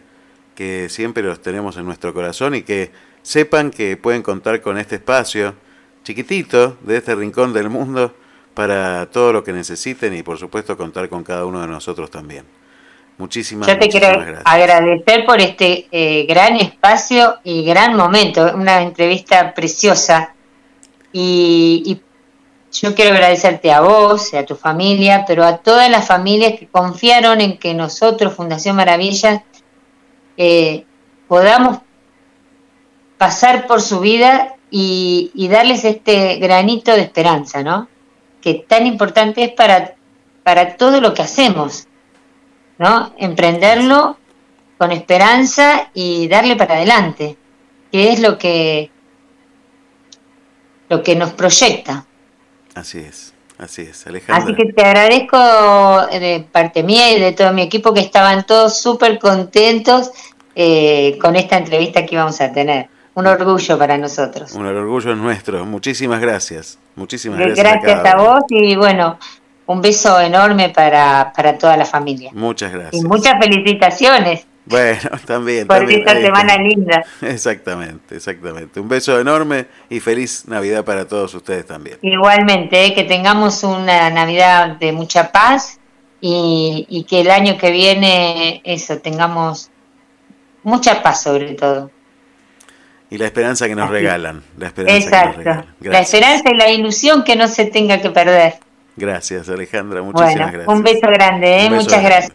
[0.59, 2.91] que siempre los tenemos en nuestro corazón y que
[3.21, 5.55] sepan que pueden contar con este espacio
[6.03, 8.13] chiquitito de este rincón del mundo
[8.53, 12.43] para todo lo que necesiten y por supuesto contar con cada uno de nosotros también.
[13.17, 14.07] Muchísimas, Yo te quiero
[14.43, 20.33] agradecer por este eh, gran espacio y gran momento, una entrevista preciosa.
[21.13, 22.01] Y,
[22.71, 27.41] yo quiero agradecerte a vos, a tu familia, pero a todas las familias que confiaron
[27.41, 29.43] en que nosotros, Fundación Maravilla,
[31.27, 31.79] podamos
[33.17, 37.87] pasar por su vida y, y, darles este granito de esperanza, ¿no?
[38.41, 39.95] Que tan importante es para,
[40.43, 41.89] para todo lo que hacemos.
[42.79, 43.13] ¿no?
[43.17, 44.17] Emprenderlo
[44.79, 47.37] con esperanza y darle para adelante,
[47.91, 48.89] que es lo que
[50.87, 52.07] lo que nos proyecta.
[52.73, 54.43] Así es, así es, Alejandra.
[54.43, 55.37] Así que te agradezco
[56.11, 60.11] de parte mía y de todo mi equipo que estaban todos súper contentos
[60.55, 62.87] eh, con esta entrevista que íbamos a tener.
[63.15, 64.53] Un orgullo para nosotros.
[64.53, 65.65] Un orgullo nuestro.
[65.65, 66.79] Muchísimas gracias.
[66.95, 67.57] Muchísimas gracias.
[67.57, 69.19] Gracias a, a vos y bueno,
[69.65, 72.31] un beso enorme para, para toda la familia.
[72.33, 73.03] Muchas gracias.
[73.03, 74.47] Y muchas felicitaciones.
[74.69, 75.67] Bueno, también.
[75.67, 77.03] Por esta semana linda.
[77.21, 78.79] Exactamente, exactamente.
[78.79, 81.97] Un beso enorme y feliz Navidad para todos ustedes también.
[82.01, 85.79] Igualmente, eh, que tengamos una Navidad de mucha paz
[86.21, 89.71] y, y que el año que viene, eso, tengamos
[90.63, 91.89] mucha paz sobre todo.
[93.09, 94.43] Y la esperanza que nos regalan.
[94.55, 95.65] La esperanza Exacto.
[95.81, 98.59] La esperanza y la ilusión que no se tenga que perder.
[98.95, 100.03] Gracias, Alejandra.
[100.03, 100.67] Muchísimas gracias.
[100.67, 101.69] Un beso grande, ¿eh?
[101.71, 102.33] muchas gracias.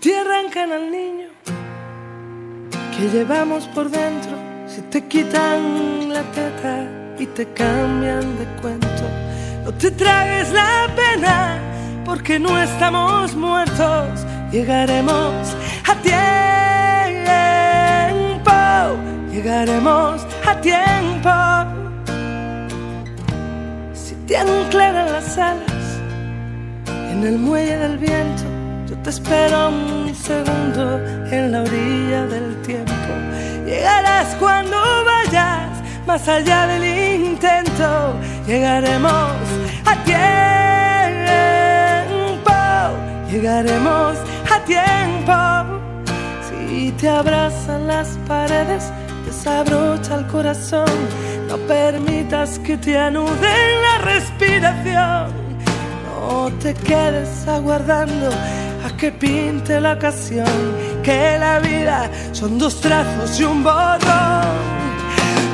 [0.00, 1.28] Te arrancan al niño
[2.96, 4.32] que llevamos por dentro,
[4.66, 9.04] si te quitan la teta y te cambian de cuento,
[9.62, 11.58] no te tragues la pena
[12.06, 14.24] porque no estamos muertos.
[14.50, 15.54] Llegaremos
[15.86, 16.16] a tiempo,
[19.30, 21.30] llegaremos a tiempo.
[23.92, 26.00] Si te anclaran las alas
[27.12, 28.59] en el muelle del viento,
[29.02, 30.98] te espero un segundo
[31.30, 32.92] en la orilla del tiempo.
[33.64, 34.80] Llegarás cuando
[36.10, 36.84] más allá del
[37.24, 38.14] intento,
[38.44, 39.30] llegaremos
[39.86, 40.20] a tiempo,
[43.30, 44.16] llegaremos
[44.50, 45.32] a tiempo.
[46.48, 48.90] Si te abrazan las paredes,
[49.24, 50.90] desabrocha el corazón,
[51.48, 55.30] no permitas que te anuden la respiración,
[56.08, 58.30] no te quedes aguardando
[59.00, 60.46] que pinte la ocasión,
[61.02, 64.58] que la vida son dos trazos y un borrón.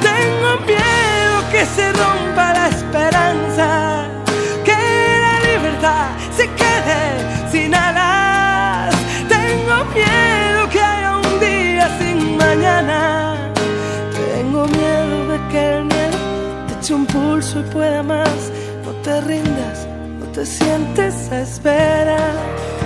[0.03, 4.09] Tengo miedo que se rompa la esperanza,
[4.65, 4.73] que
[5.25, 7.03] la libertad se quede
[7.53, 8.93] sin alas.
[9.29, 13.37] Tengo miedo que haya un día sin mañana.
[14.35, 16.19] Tengo miedo de que el miedo
[16.67, 18.51] te eche un pulso y pueda más.
[18.85, 19.87] No te rindas,
[20.19, 22.86] no te sientes a esperar.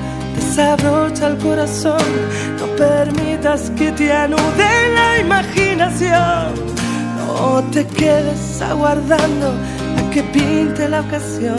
[0.51, 2.03] desabrocha el corazón,
[2.59, 6.51] no permitas que te anude la imaginación,
[7.15, 9.53] no te quedes aguardando
[9.97, 11.55] a que pinte la ocasión,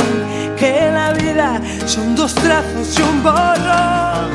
[0.58, 4.28] que la vida son dos trazos y un borrón.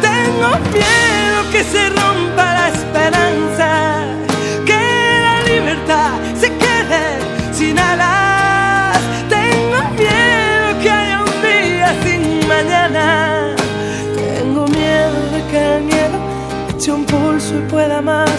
[0.00, 3.68] Tengo miedo que se rompa la esperanza,
[17.74, 18.30] pueda más.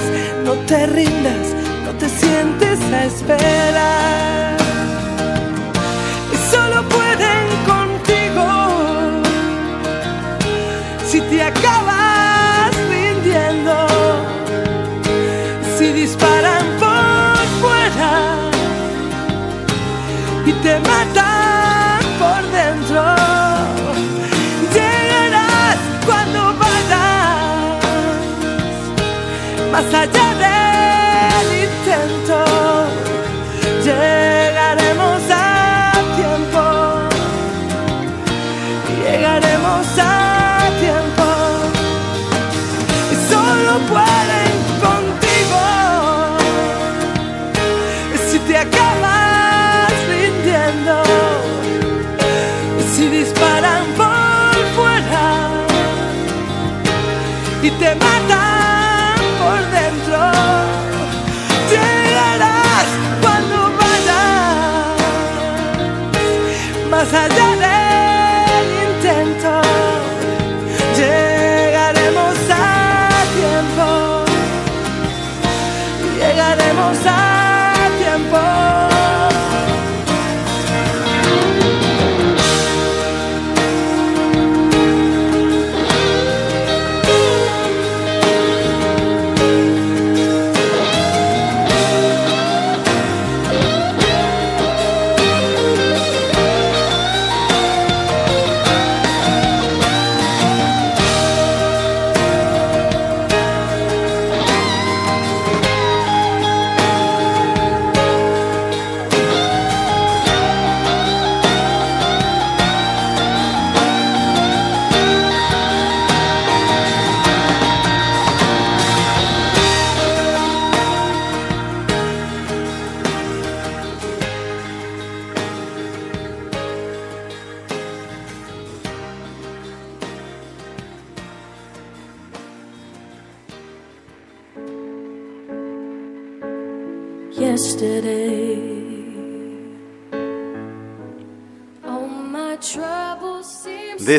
[0.45, 1.47] No te rindas,
[1.85, 4.64] no te sientes a esperar.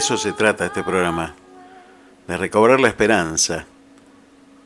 [0.07, 1.35] Eso se trata este programa,
[2.29, 3.67] de recobrar la esperanza.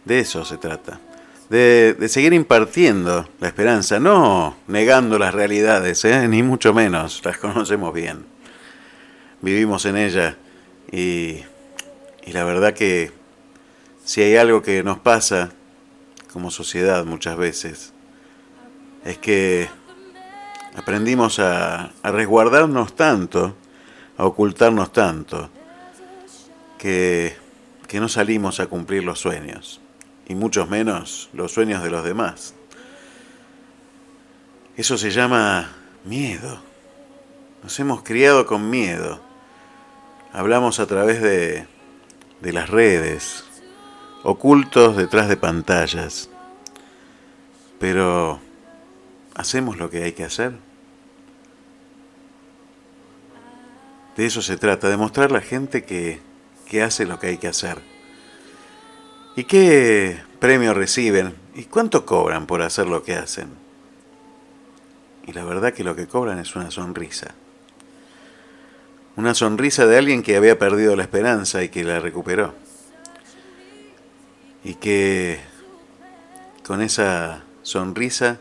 [0.04, 1.00] De eso se trata.
[1.48, 6.28] De, seguir impartiendo la esperanza, no negando las realidades, ¿eh?
[6.28, 8.26] ni mucho menos, las conocemos bien.
[9.40, 10.36] Vivimos en ella
[10.92, 11.40] y
[12.26, 13.10] la verdad que
[14.04, 15.52] si hay algo que nos pasa
[16.34, 17.94] como sociedad muchas veces,
[19.06, 19.70] es que
[20.76, 23.56] aprendimos a, resguardarnos tanto,
[24.20, 25.48] a ocultarnos tanto,
[26.76, 27.34] que,
[27.88, 29.80] que no salimos a cumplir los sueños,
[30.28, 32.52] y muchos menos los sueños de los demás.
[34.76, 35.72] Eso se llama
[36.04, 36.60] miedo.
[37.62, 39.22] Nos hemos criado con miedo.
[40.34, 41.66] Hablamos a través de,
[42.42, 43.46] de las redes,
[44.22, 46.28] ocultos detrás de pantallas.
[47.78, 48.38] Pero,
[49.34, 50.69] ¿hacemos lo que hay que hacer?
[54.16, 56.20] De eso se trata, de mostrar a la gente que,
[56.66, 57.78] que hace lo que hay que hacer.
[59.36, 61.34] ¿Y qué premio reciben?
[61.54, 63.48] ¿Y cuánto cobran por hacer lo que hacen?
[65.26, 67.34] Y la verdad que lo que cobran es una sonrisa.
[69.16, 72.54] Una sonrisa de alguien que había perdido la esperanza y que la recuperó.
[74.64, 75.40] Y que
[76.66, 78.38] con esa sonrisa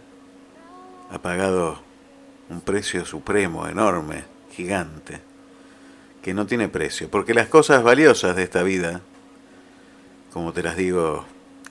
[1.11, 1.81] ha pagado
[2.49, 5.28] un precio supremo, enorme, gigante,
[6.21, 7.09] que no tiene precio.
[7.09, 9.01] Porque las cosas valiosas de esta vida,
[10.33, 11.25] como te las digo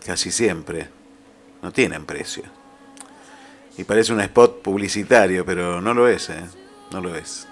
[0.05, 0.89] casi siempre,
[1.63, 2.45] no tienen precio.
[3.77, 6.45] Y parece un spot publicitario, pero no lo es, ¿eh?
[6.91, 7.47] no lo es.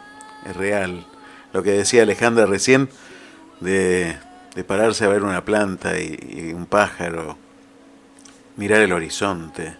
[0.44, 1.06] Es real.
[1.52, 2.88] Lo que decía Alejandra recién
[3.60, 4.16] de,
[4.66, 7.38] pararse a ver una planta y, y un pájaro,
[8.56, 9.76] mirar el horizonte,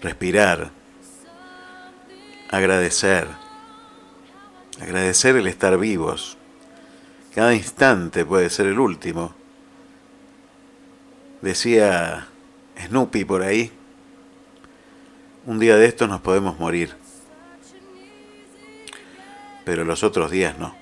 [0.00, 0.70] respirar,
[2.50, 3.26] agradecer,
[4.84, 6.36] agradecer el estar vivos.
[7.34, 9.34] Cada instante puede ser el último.
[11.40, 12.28] Decía
[12.78, 13.72] Snoopy por ahí,
[15.46, 16.94] un día de estos nos podemos morir,
[19.64, 20.74] pero los otros días no.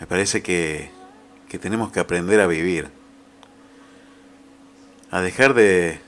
[0.00, 0.90] Me parece que,
[1.48, 2.90] que tenemos que aprender a vivir,
[5.10, 6.00] a dejar de,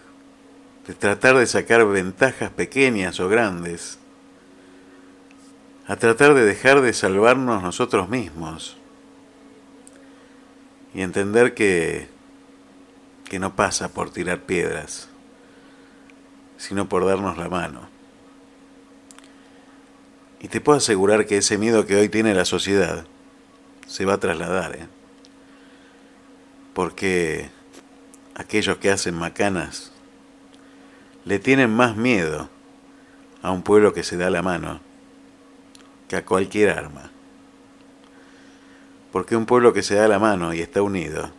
[0.86, 3.98] de tratar de sacar ventajas pequeñas o grandes,
[5.86, 8.76] a tratar de dejar de salvarnos nosotros mismos
[10.94, 12.08] y entender que,
[13.24, 15.08] que no pasa por tirar piedras
[16.56, 17.88] sino por darnos la mano.
[20.40, 23.06] Y te puedo asegurar que ese miedo que hoy tiene la sociedad
[23.86, 24.88] se va a trasladar, ¿eh?
[26.74, 27.50] porque
[28.34, 29.92] aquellos que hacen macanas
[31.24, 32.48] le tienen más miedo
[33.42, 34.80] a un pueblo que se da la mano
[36.08, 37.10] que a cualquier arma.
[39.12, 41.30] Porque un pueblo que se da la mano y está unido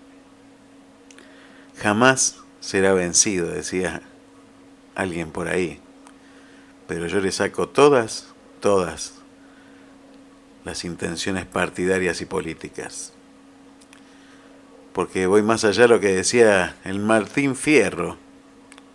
[1.78, 4.02] jamás será vencido, decía
[4.96, 5.80] alguien por ahí.
[6.88, 8.28] Pero yo le saco todas,
[8.60, 9.14] todas
[10.64, 13.14] las intenciones partidarias y políticas.
[14.94, 18.18] Porque voy más allá de lo que decía el Martín Fierro,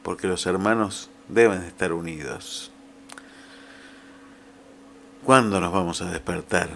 [0.03, 2.72] porque los hermanos deben estar unidos.
[5.25, 6.69] ¿Cuándo nos vamos a despertar?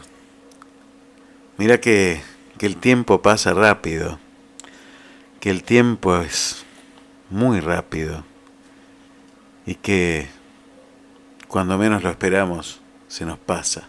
[1.59, 2.23] Mira que,
[2.59, 4.21] que el tiempo pasa rápido,
[5.41, 6.65] que el tiempo es
[7.29, 8.25] muy rápido
[9.67, 10.29] y que
[11.49, 13.89] cuando menos lo esperamos se nos pasa.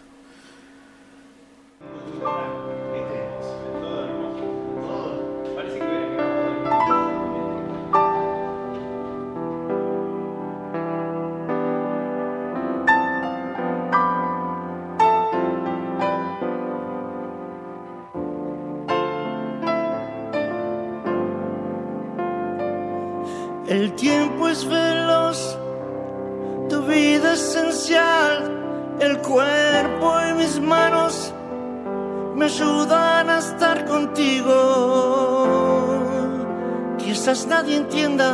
[24.68, 25.58] Veloz
[26.88, 31.34] vida esencial, el cuerpo y mis manos
[32.34, 34.54] me ayudan a estar contigo.
[36.98, 38.32] Quizás nadie entienda,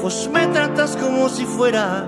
[0.00, 2.06] vos me tratas como si fuera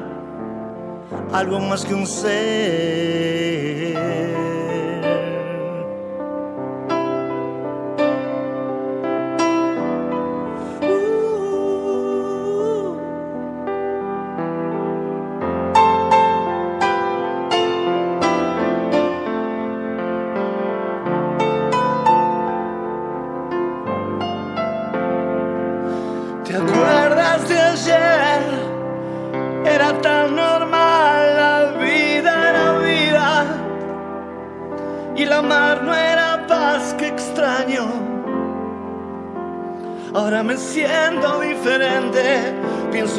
[1.33, 3.27] algo más que un ser.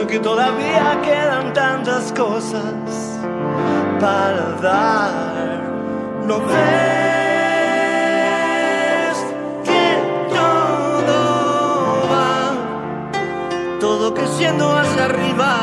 [0.05, 3.17] Que todavía quedan tantas cosas
[3.99, 5.63] para dar.
[6.27, 6.57] No ves
[9.63, 9.97] que
[10.29, 11.19] todo
[12.11, 12.53] va,
[13.79, 15.53] todo creciendo hacia arriba.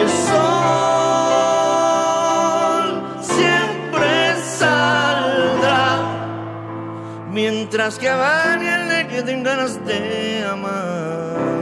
[0.00, 1.02] El sol
[3.20, 5.86] siempre saldrá,
[7.30, 11.59] mientras que a alguien le queden ganas de amar.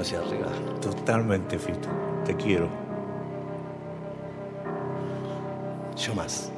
[0.00, 0.48] Hacia arriba?
[0.80, 1.88] Totalmente, Fito.
[2.24, 2.68] Te quiero.
[5.96, 6.50] Yo más.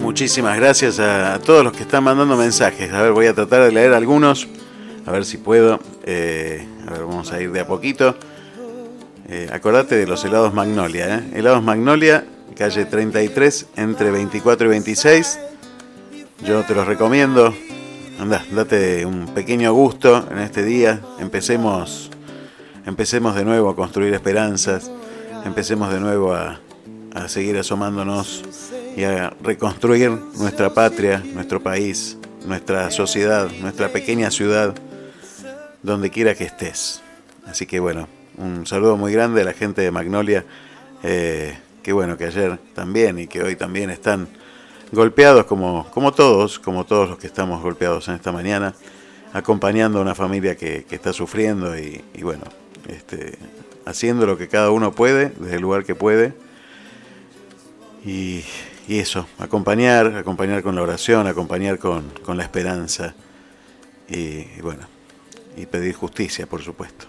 [0.00, 2.92] Muchísimas gracias a, a todos los que están mandando mensajes.
[2.92, 4.48] A ver, voy a tratar de leer algunos.
[5.06, 5.80] A ver si puedo.
[6.04, 8.16] Eh, a ver, vamos a ir de a poquito.
[9.32, 11.18] Eh, acordate de los helados Magnolia.
[11.18, 11.30] ¿eh?
[11.34, 12.24] Helados Magnolia,
[12.56, 15.38] calle 33, entre 24 y 26.
[16.44, 17.54] Yo te los recomiendo.
[18.18, 21.00] Anda, date un pequeño gusto en este día.
[21.20, 22.10] Empecemos,
[22.84, 24.90] empecemos de nuevo a construir esperanzas.
[25.44, 26.58] Empecemos de nuevo a,
[27.14, 28.42] a seguir asomándonos
[28.96, 34.74] y a reconstruir nuestra patria, nuestro país, nuestra sociedad, nuestra pequeña ciudad,
[35.84, 37.00] donde quiera que estés.
[37.46, 38.08] Así que bueno,
[38.40, 40.44] un saludo muy grande a la gente de Magnolia,
[41.02, 44.28] eh, que bueno, que ayer también y que hoy también están
[44.92, 48.74] golpeados como, como todos, como todos los que estamos golpeados en esta mañana,
[49.32, 52.44] acompañando a una familia que, está sufriendo y, bueno,
[52.88, 53.38] este,
[53.84, 56.32] haciendo lo que cada uno puede, desde el lugar que puede.
[58.04, 58.44] Y,
[58.88, 63.14] eso, acompañar, acompañar con la oración, acompañar con, con la esperanza
[64.08, 64.82] y bueno,
[65.56, 67.06] y pedir justicia, por supuesto,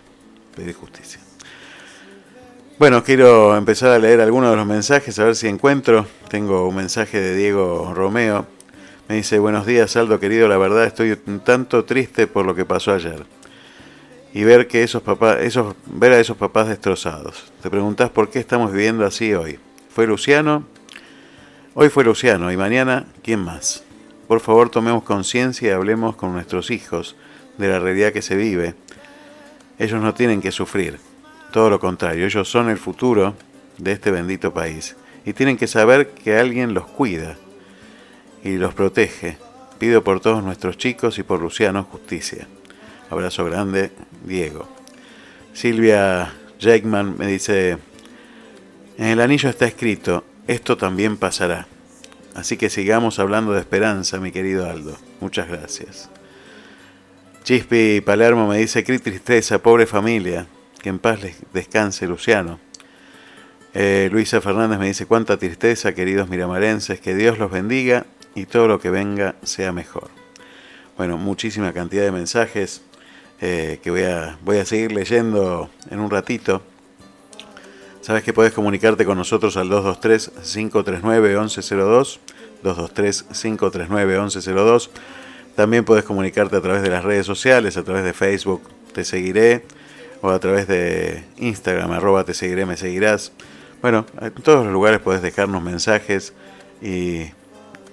[0.56, 1.21] pedir justicia.
[2.82, 6.08] Bueno, quiero empezar a leer algunos de los mensajes, a ver si encuentro.
[6.32, 8.48] Tengo un mensaje de Diego Romeo.
[9.08, 12.66] Me dice, buenos días, Aldo querido, la verdad estoy un tanto triste por lo que
[12.66, 13.24] pasó ayer.
[14.34, 17.52] Y ver que esos papás, esos, ver a esos papás destrozados.
[17.62, 19.60] Te preguntás por qué estamos viviendo así hoy.
[19.94, 20.66] ¿Fue Luciano?
[21.76, 23.84] Hoy fue Luciano y mañana, ¿quién más?
[24.28, 27.16] Por favor, tomemos conciencia y hablemos con nuestros hijos
[27.60, 28.74] de la realidad que se vive.
[29.78, 30.98] Ellos no tienen que sufrir,
[31.52, 33.36] todo lo contrario, ellos son el futuro
[33.78, 34.96] de este bendito país
[35.26, 37.38] y tienen que saber que alguien los cuida
[38.44, 39.38] y los protege.
[39.78, 42.48] Pido por todos nuestros chicos y por Luciano justicia.
[43.10, 43.92] Abrazo grande,
[44.24, 44.68] Diego.
[45.54, 47.78] Silvia Jackman me dice,
[48.98, 51.68] en el anillo está escrito, esto también pasará.
[52.36, 54.96] Así que sigamos hablando de esperanza, mi querido Aldo.
[55.20, 56.10] Muchas gracias.
[57.44, 60.46] Chispi Palermo me dice, qué tristeza, pobre familia.
[60.82, 62.60] Que en paz les descanse Luciano.
[63.74, 68.06] Eh, Luisa Fernández me dice, cuánta tristeza, queridos miramarenses, que Dios los bendiga
[68.36, 70.10] y todo lo que venga sea mejor.
[70.98, 72.82] Bueno, muchísima cantidad de mensajes
[73.40, 76.62] eh, que voy a, voy a seguir leyendo en un ratito.
[78.02, 82.20] Sabes que puedes comunicarte con nosotros al 223-539-1102,
[82.64, 84.90] 223-539-1102.
[85.56, 88.62] También puedes comunicarte a través de las redes sociales, a través de Facebook,
[88.94, 89.64] te seguiré,
[90.22, 93.32] o a través de Instagram, arroba te seguiré, me seguirás.
[93.82, 96.34] Bueno, en todos los lugares puedes dejarnos mensajes
[96.82, 97.32] y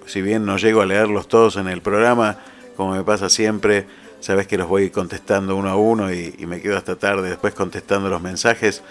[0.06, 2.38] si bien no llego a leerlos todos en el programa,
[2.76, 3.86] como me pasa siempre,
[4.20, 8.08] sabes que los voy contestando uno a uno y, me quedo hasta tarde después contestando
[8.08, 8.82] los mensajes.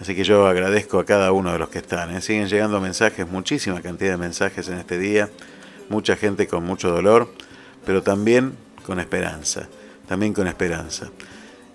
[0.00, 2.14] Así que yo agradezco a cada uno de los que están.
[2.14, 2.20] ¿eh?
[2.22, 5.28] Siguen llegando mensajes, muchísima cantidad de mensajes en este día.
[5.90, 7.32] Mucha gente con mucho dolor,
[7.84, 8.54] pero también
[8.86, 9.68] con esperanza.
[10.08, 11.10] También con esperanza.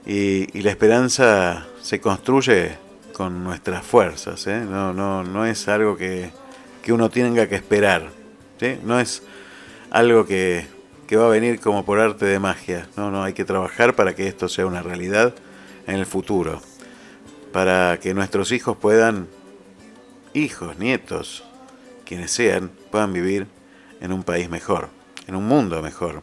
[0.06, 2.78] Y, la esperanza se construye
[3.14, 4.46] con nuestras fuerzas.
[4.48, 4.62] ¿eh?
[4.62, 6.32] No, no, no es algo que,
[6.84, 8.10] que uno tenga que esperar.
[8.60, 8.78] ¿sí?
[8.84, 9.24] No es
[9.90, 10.68] algo que,
[11.08, 12.88] que va a venir como por arte de magia.
[12.98, 15.34] No, no, hay que trabajar para que esto sea una realidad
[15.88, 16.62] en el futuro.
[17.52, 19.28] Para que nuestros hijos puedan,
[20.34, 21.44] hijos, nietos,
[22.06, 23.48] quienes sean, puedan vivir
[24.02, 24.90] en un país mejor,
[25.28, 26.22] en un mundo mejor.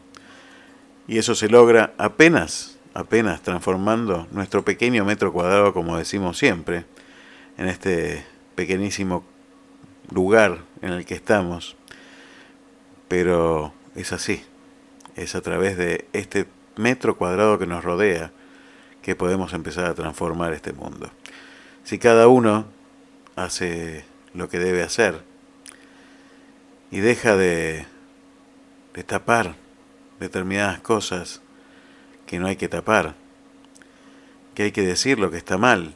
[1.09, 6.85] Y eso se logra apenas, apenas transformando nuestro pequeño metro cuadrado, como decimos siempre,
[7.59, 8.25] en este
[8.55, 9.25] pequeñísimo
[10.11, 11.77] lugar en el que estamos.
[13.09, 14.43] Pero es así
[15.17, 16.47] es a través de este
[16.77, 18.33] metro cuadrado que nos rodea
[19.03, 21.11] que podemos empezar a transformar este mundo.
[21.85, 22.67] Si cada uno
[23.37, 24.05] hace
[24.35, 25.23] lo que debe hacer
[26.91, 27.87] y deja de,
[29.07, 29.57] tapar
[30.21, 31.43] determinadas cosas
[32.33, 33.15] que no hay que tapar,
[34.55, 35.95] que hay que decir lo que está mal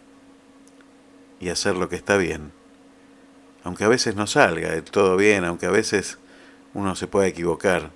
[1.40, 2.52] y hacer lo que está bien,
[3.64, 6.18] aunque a veces no salga todo bien, aunque a veces
[6.74, 7.90] uno se pueda equivocar,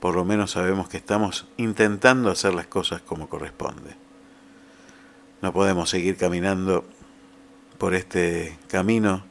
[0.00, 3.94] por lo menos sabemos que estamos intentando hacer las cosas como corresponde.
[5.42, 6.86] No podemos seguir caminando
[7.76, 9.22] por este camino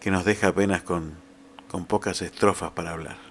[0.00, 1.14] que nos deja apenas con,
[1.68, 3.23] con pocas estrofas para hablar.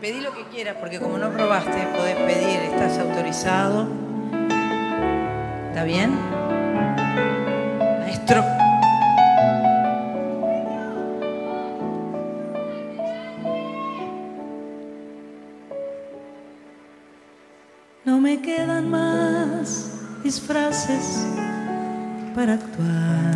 [0.00, 3.86] Pedí lo que quieras, porque como no probaste, podés pedir, estás autorizado.
[5.68, 6.30] ¿Está bien?
[18.04, 19.90] No me quedan más
[20.24, 21.26] disfraces
[22.34, 23.34] para actuar.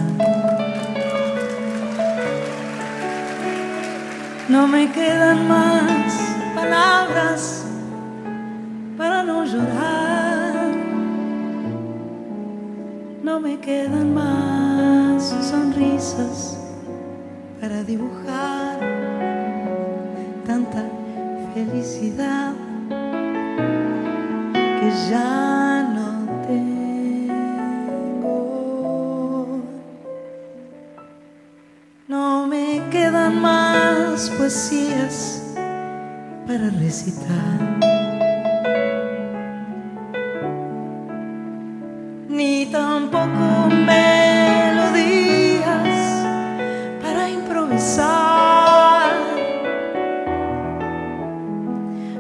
[4.49, 6.34] No me quedan más
[6.65, 7.65] palabras
[8.97, 10.73] para no llorar.
[13.23, 16.59] No me quedan más sonrisas
[17.61, 18.79] para dibujar
[20.47, 20.85] tanta
[21.55, 22.53] felicidad
[24.79, 26.09] que ya no
[26.49, 27.55] tengo.
[32.09, 35.44] No me quedan más poesías
[36.47, 37.59] para recitar.
[42.29, 44.15] Ni tampoco me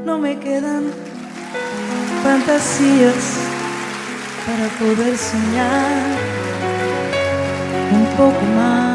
[0.04, 0.84] No me quedan
[2.22, 3.38] fantasías
[4.46, 6.18] para poder soñar
[7.90, 8.93] un poco más.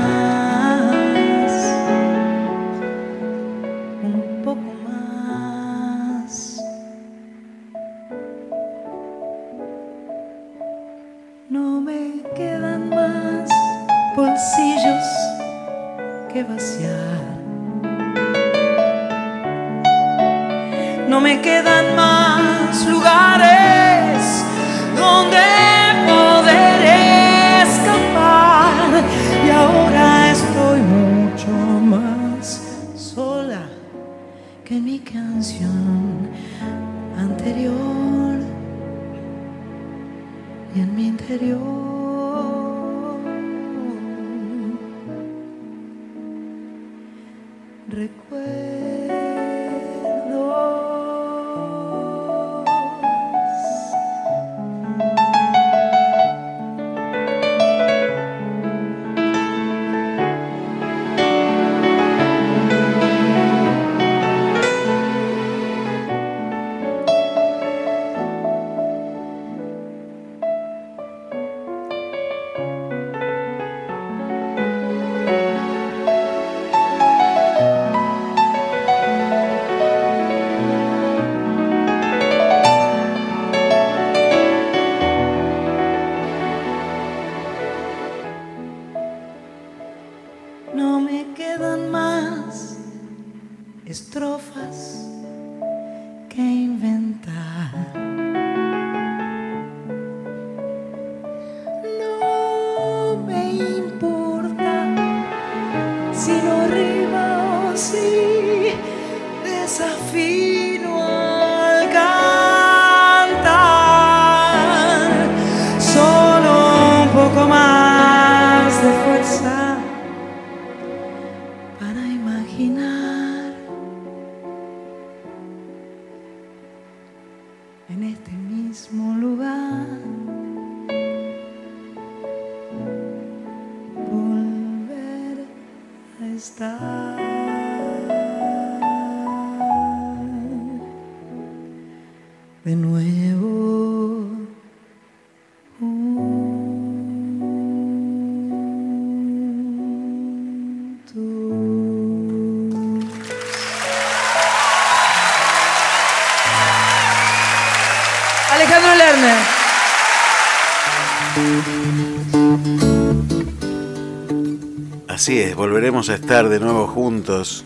[165.30, 167.64] Así es, volveremos a estar de nuevo juntos.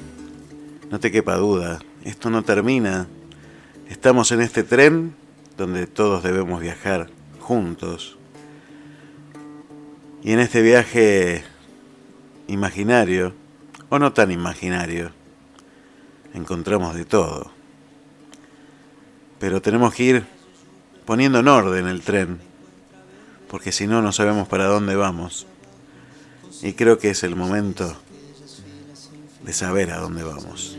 [0.92, 3.08] No te quepa duda, esto no termina.
[3.88, 5.16] Estamos en este tren
[5.56, 7.10] donde todos debemos viajar
[7.40, 8.18] juntos.
[10.24, 11.46] Y en este viaje
[12.48, 13.34] imaginario,
[13.88, 15.12] o no tan imaginario,
[16.34, 17.50] encontramos de todo.
[19.40, 20.26] Pero tenemos que ir
[21.06, 22.40] poniendo en orden el tren,
[23.48, 25.48] porque si no, no sabemos para dónde vamos.
[26.64, 27.94] Y creo que es el momento
[29.46, 30.78] de saber a dónde vamos.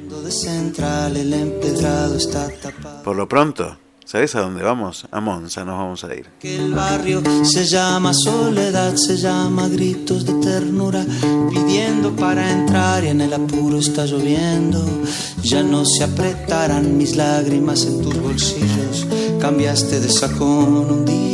[3.05, 5.07] Por lo pronto, ¿sabes a dónde vamos?
[5.11, 6.27] A Monza nos vamos a ir.
[6.41, 11.05] El barrio se llama soledad, se llama gritos de ternura,
[11.51, 14.83] pidiendo para entrar y en el apuro está lloviendo.
[15.43, 19.07] Ya no se apretarán mis lágrimas en tus bolsillos.
[19.39, 21.34] Cambiaste de sacón, un día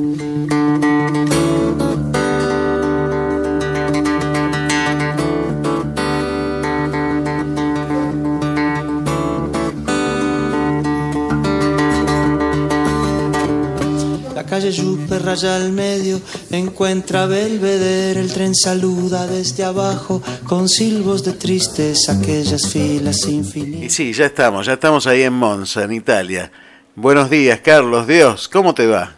[15.21, 16.19] Raya al medio,
[16.51, 23.83] encuentra Belvedere, el tren saluda desde abajo con silbos de tristeza aquellas filas infinitas.
[23.83, 26.51] Y sí, ya estamos, ya estamos ahí en Monza, en Italia.
[26.95, 28.07] Buenos días, Carlos.
[28.07, 29.15] Dios, ¿cómo te va?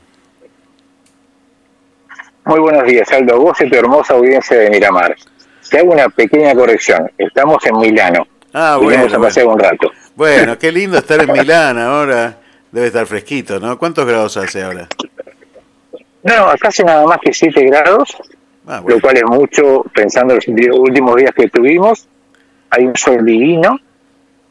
[2.46, 3.40] Muy buenos días, Aldo.
[3.40, 5.16] Vos y tu hermosa audiencia de Miramar.
[5.70, 7.10] Te hago una pequeña corrección.
[7.18, 8.28] Estamos en Milano.
[8.54, 9.04] Ah, bueno.
[9.04, 9.92] Vamos a pasear un rato.
[10.16, 12.38] Bueno, qué lindo estar en Milán ahora.
[12.72, 13.78] Debe estar fresquito, ¿no?
[13.78, 14.88] ¿Cuántos grados hace ahora?
[16.24, 18.16] No, acá hace nada más que 7 grados,
[18.66, 18.96] Ah, bueno.
[18.96, 22.08] lo cual es mucho pensando en los últimos días que tuvimos.
[22.70, 23.78] Hay un sol divino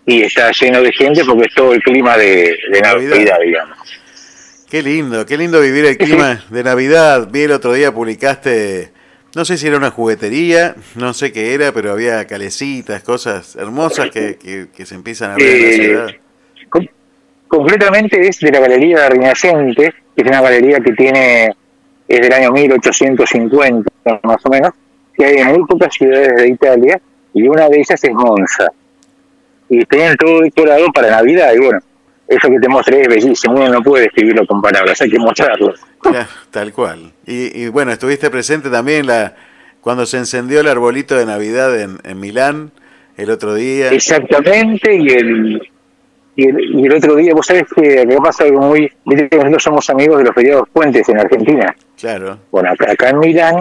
[0.04, 3.10] y está lleno de gente porque es todo el clima de, de Navidad.
[3.16, 3.78] Navidad, digamos.
[4.70, 7.28] Qué lindo, qué lindo vivir el clima de Navidad.
[7.30, 8.92] Vi el otro día, publicaste,
[9.34, 14.10] no sé si era una juguetería, no sé qué era, pero había calecitas, cosas hermosas
[14.10, 16.06] que, que- que se empiezan a ver en la Eh, ciudad.
[16.68, 16.86] Com-
[17.48, 21.54] concretamente es de la Galería Rinascente, que es una galería que tiene,
[22.16, 23.90] es del año 1850
[24.22, 24.72] más o menos,
[25.14, 27.00] que hay en muy pocas ciudades de Italia,
[27.32, 28.70] y una de ellas es Monza.
[29.68, 31.80] Y tienen todo decorado para Navidad, y bueno,
[32.28, 35.72] eso que te mostré es bellísimo, uno no puede describirlo con palabras, hay que mostrarlo.
[36.12, 37.12] Ya, tal cual.
[37.26, 39.34] Y, y bueno, estuviste presente también la
[39.80, 42.70] cuando se encendió el arbolito de Navidad en, en Milán
[43.16, 43.90] el otro día.
[43.90, 45.71] Exactamente, y el,
[46.34, 48.90] y el, y el otro día, vos sabés que acá pasa algo muy...
[49.04, 51.74] Viste que nosotros somos amigos de los feriados puentes en Argentina.
[51.98, 52.38] Claro.
[52.50, 53.56] Bueno, acá, acá en Milán,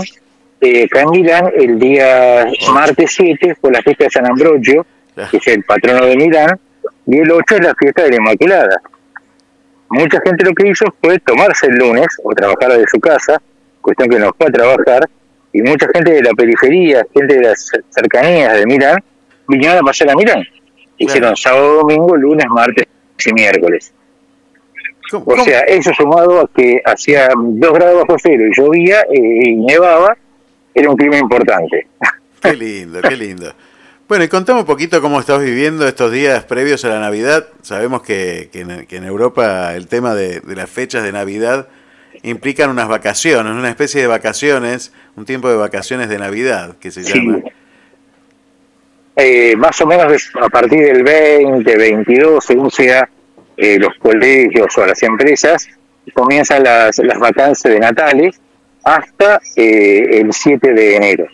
[0.62, 4.86] eh, acá en Milán, el día martes 7 fue la fiesta de San Ambrogio,
[5.30, 6.60] que es el patrono de Milán,
[7.08, 8.82] y el 8 es la fiesta de la Inmaculada.
[9.90, 13.42] Mucha gente lo que hizo fue tomarse el lunes o trabajar desde su casa,
[13.82, 15.10] cuestión que no fue a trabajar,
[15.52, 19.04] y mucha gente de la periferia, gente de las cercanías de Milán,
[19.50, 20.42] vinieron a pasar a Milán.
[21.06, 22.86] Hicieron sábado, domingo, lunes, martes
[23.26, 23.94] y miércoles.
[25.14, 29.56] O sea, eso sumado a que hacía 2 grados bajo cero y llovía eh, y
[29.56, 30.16] nevaba,
[30.74, 31.88] era un clima importante.
[32.42, 33.54] Qué lindo, qué lindo.
[34.08, 37.46] Bueno, y contame un poquito cómo estás viviendo estos días previos a la Navidad.
[37.62, 41.68] Sabemos que, que en, que en Europa el tema de, de las fechas de Navidad
[42.24, 47.04] implican unas vacaciones, una especie de vacaciones, un tiempo de vacaciones de Navidad, que se
[47.04, 47.14] Sí.
[47.14, 47.40] llama.
[49.16, 53.08] Eh, más o menos a partir del 20, 22, según sea
[53.58, 55.68] eh, los colegios o las empresas,
[56.14, 58.40] comienzan las, las vacancias de Natales
[58.84, 61.28] hasta eh, el 7 de enero.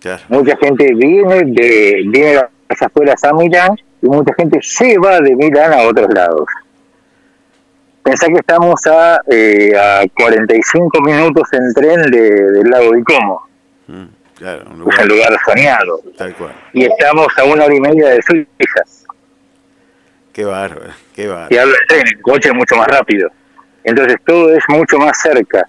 [0.00, 0.22] Claro.
[0.28, 5.20] Mucha gente viene de, viene a las afueras a Milán y mucha gente se va
[5.20, 6.46] de Milán a otros lados.
[8.02, 13.42] Pensá que estamos a, eh, a 45 minutos en tren de- del lago de Como,
[14.38, 16.00] Claro, un lugar, un lugar soñado.
[16.16, 16.52] tal cual.
[16.72, 18.82] Y estamos a una hora y media de Suiza.
[20.32, 21.48] Qué bárbaro, qué bárbaro.
[21.50, 23.28] Y hablo de tren, el coche es mucho más rápido.
[23.82, 25.66] Entonces todo es mucho más cerca.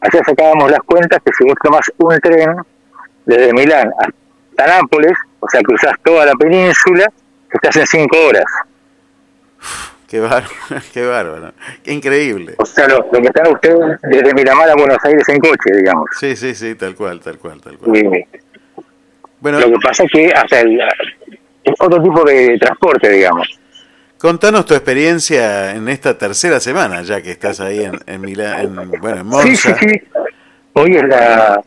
[0.00, 2.56] Allá sacábamos las cuentas que si vos tomas un tren
[3.24, 7.06] desde Milán hasta Nápoles, o sea, cruzás toda la península,
[7.50, 8.44] estás en cinco horas.
[10.12, 10.46] Qué bárbaro,
[10.92, 11.52] qué bárbaro,
[11.82, 12.56] qué increíble.
[12.58, 16.04] O sea, lo, que están ustedes desde Miramar a Buenos Aires en coche, digamos.
[16.20, 18.26] Sí, sí, sí, tal cual, tal cual, tal cual.
[19.40, 20.78] bueno, lo que pasa es que hasta el,
[21.64, 23.58] es otro tipo de transporte, digamos.
[24.18, 29.20] Contanos tu experiencia en esta tercera semana, ya que estás ahí en, en Milán, bueno,
[29.20, 29.46] en Monza.
[29.46, 30.02] Sí, sí, sí.
[30.74, 31.58] Hoy es la...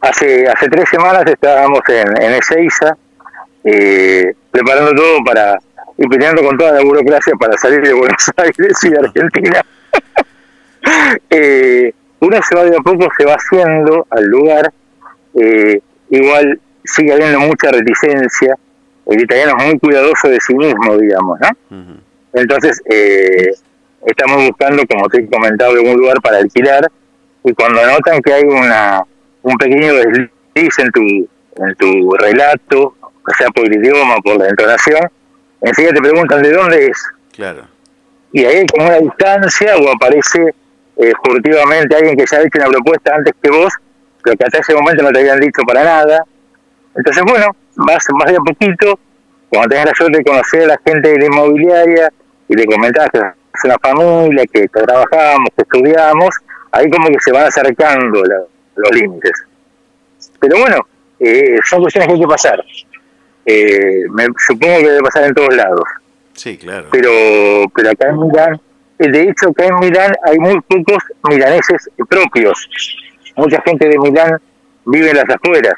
[0.00, 2.96] Hace, hace tres semanas estábamos en, en Ezeiza,
[3.62, 5.58] eh, preparando todo para
[5.98, 9.64] y peleando con toda la burocracia para salir de Buenos Aires y de Argentina.
[11.30, 14.72] eh, una se va de a poco, se va haciendo al lugar,
[15.34, 15.80] eh,
[16.10, 18.56] igual sigue habiendo mucha reticencia,
[19.06, 21.48] el italiano es muy cuidadoso de sí mismo, digamos, ¿no?
[22.34, 23.50] Entonces, eh,
[24.06, 26.90] estamos buscando, como te he comentado, algún lugar para alquilar,
[27.44, 29.02] y cuando notan que hay una
[29.42, 32.94] un pequeño desliz en tu, en tu relato,
[33.38, 35.08] sea por el idioma por la entonación,
[35.62, 37.04] enseguida te preguntan de dónde es.
[37.34, 37.66] Claro.
[38.32, 40.54] Y ahí hay como una distancia o aparece
[40.96, 43.72] eh, furtivamente alguien que ya ha hecho una propuesta antes que vos,
[44.22, 46.24] pero que hasta ese momento no te habían dicho para nada.
[46.94, 48.98] Entonces, bueno, vas más de a poquito,
[49.48, 52.12] cuando tengas la suerte de conocer a la gente de la inmobiliaria
[52.48, 56.34] y le comentás que es una familia, que trabajamos, que estudiamos,
[56.72, 58.22] ahí como que se van acercando
[58.76, 59.32] los límites.
[60.40, 60.78] Pero bueno,
[61.20, 62.62] eh, son cuestiones que hay que pasar.
[63.50, 65.84] Eh, me, supongo que debe pasar en todos lados.
[66.34, 66.88] Sí, claro.
[66.92, 67.10] Pero,
[67.74, 68.60] pero acá en Milán,
[68.98, 72.68] eh, de hecho acá en Milán hay muy pocos milaneses propios.
[73.36, 74.38] Mucha gente de Milán
[74.84, 75.76] vive en las afueras.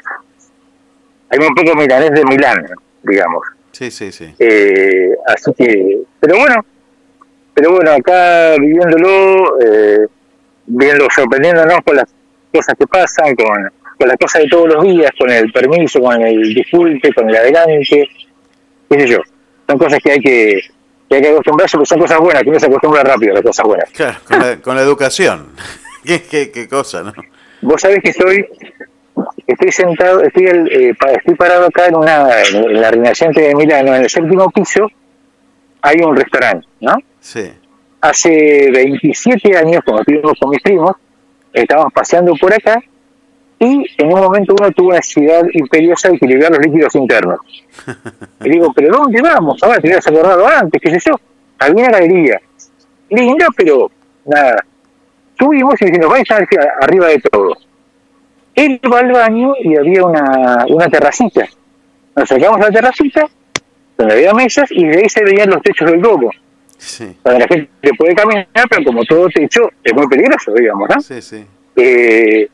[1.29, 2.65] Hay muy pocos milaneses de Milán,
[3.03, 3.47] digamos.
[3.71, 4.35] Sí, sí, sí.
[4.37, 6.65] Eh, así que, pero bueno,
[7.53, 10.07] pero bueno, acá viviéndolo, eh,
[10.65, 12.13] viendo, sorprendiéndonos con las
[12.51, 13.71] cosas que pasan, con
[14.01, 17.35] con las cosas de todos los días, con el permiso, con el disculpe, con el
[17.35, 18.09] adelante,
[18.89, 19.19] qué sé yo.
[19.69, 20.59] Son cosas que hay que,
[21.07, 23.43] que hay que acostumbrarse, porque son cosas buenas, que uno se acostumbra rápido a las
[23.43, 23.89] cosas buenas.
[23.91, 25.49] Claro, con la, con la educación.
[26.03, 27.13] ¿Qué, qué, qué cosa, ¿no?
[27.61, 28.43] Vos sabés que estoy,
[29.45, 34.01] estoy sentado, estoy, eh, estoy parado acá en, una, en la Rinascente de Milano, en
[34.01, 34.87] el séptimo piso,
[35.83, 36.97] hay un restaurante, ¿no?
[37.19, 37.51] Sí.
[38.01, 40.95] Hace 27 años, cuando estuvimos con mis primos,
[41.53, 42.81] estábamos paseando por acá
[43.61, 47.39] y en un momento uno tuvo una necesidad imperiosa de equilibrar los líquidos internos.
[48.43, 49.61] Y digo, ¿pero dónde vamos?
[49.61, 51.19] Ahora te hubieras acordado antes, qué sé yo.
[51.59, 52.41] Había una galería.
[53.11, 53.91] Linda, pero
[54.25, 54.65] nada.
[55.37, 56.47] Subimos y nos va a estar
[56.81, 57.55] arriba de todo.
[58.55, 61.47] Él va al baño y había una, una terracita.
[62.15, 63.27] Nos sacamos a la terracita,
[63.95, 66.31] donde había mesas, y de ahí se veían los techos del globo.
[66.79, 67.15] Sí.
[67.23, 70.99] Donde la gente puede caminar, pero como todo techo es muy peligroso, digamos, ¿no?
[70.99, 71.45] Sí, sí.
[71.75, 72.49] Eh,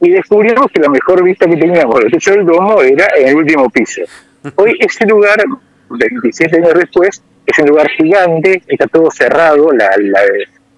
[0.00, 3.36] y descubrimos que la mejor vista que teníamos del techo del domo era en el
[3.36, 4.02] último piso.
[4.56, 5.42] Hoy ese lugar,
[5.88, 10.20] 27 años después, es un lugar gigante, está todo cerrado, la, la,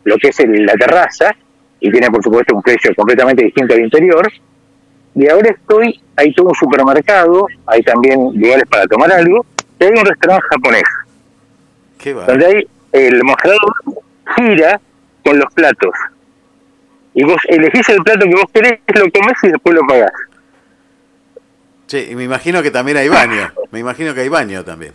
[0.04, 1.34] lo que es la terraza,
[1.80, 4.30] y tiene por supuesto un precio completamente distinto al interior.
[5.14, 9.46] Y ahora estoy, hay todo un supermercado, hay también lugares para tomar algo,
[9.78, 10.84] y hay un restaurante japonés.
[11.98, 13.74] Qué donde hay el mostrador
[14.36, 14.80] gira
[15.24, 15.92] con los platos
[17.16, 20.12] y vos elegís el plato que vos querés, lo comés y después lo pagás.
[21.86, 23.50] Sí, y me imagino que también hay baño.
[23.70, 24.92] Me imagino que hay baño también.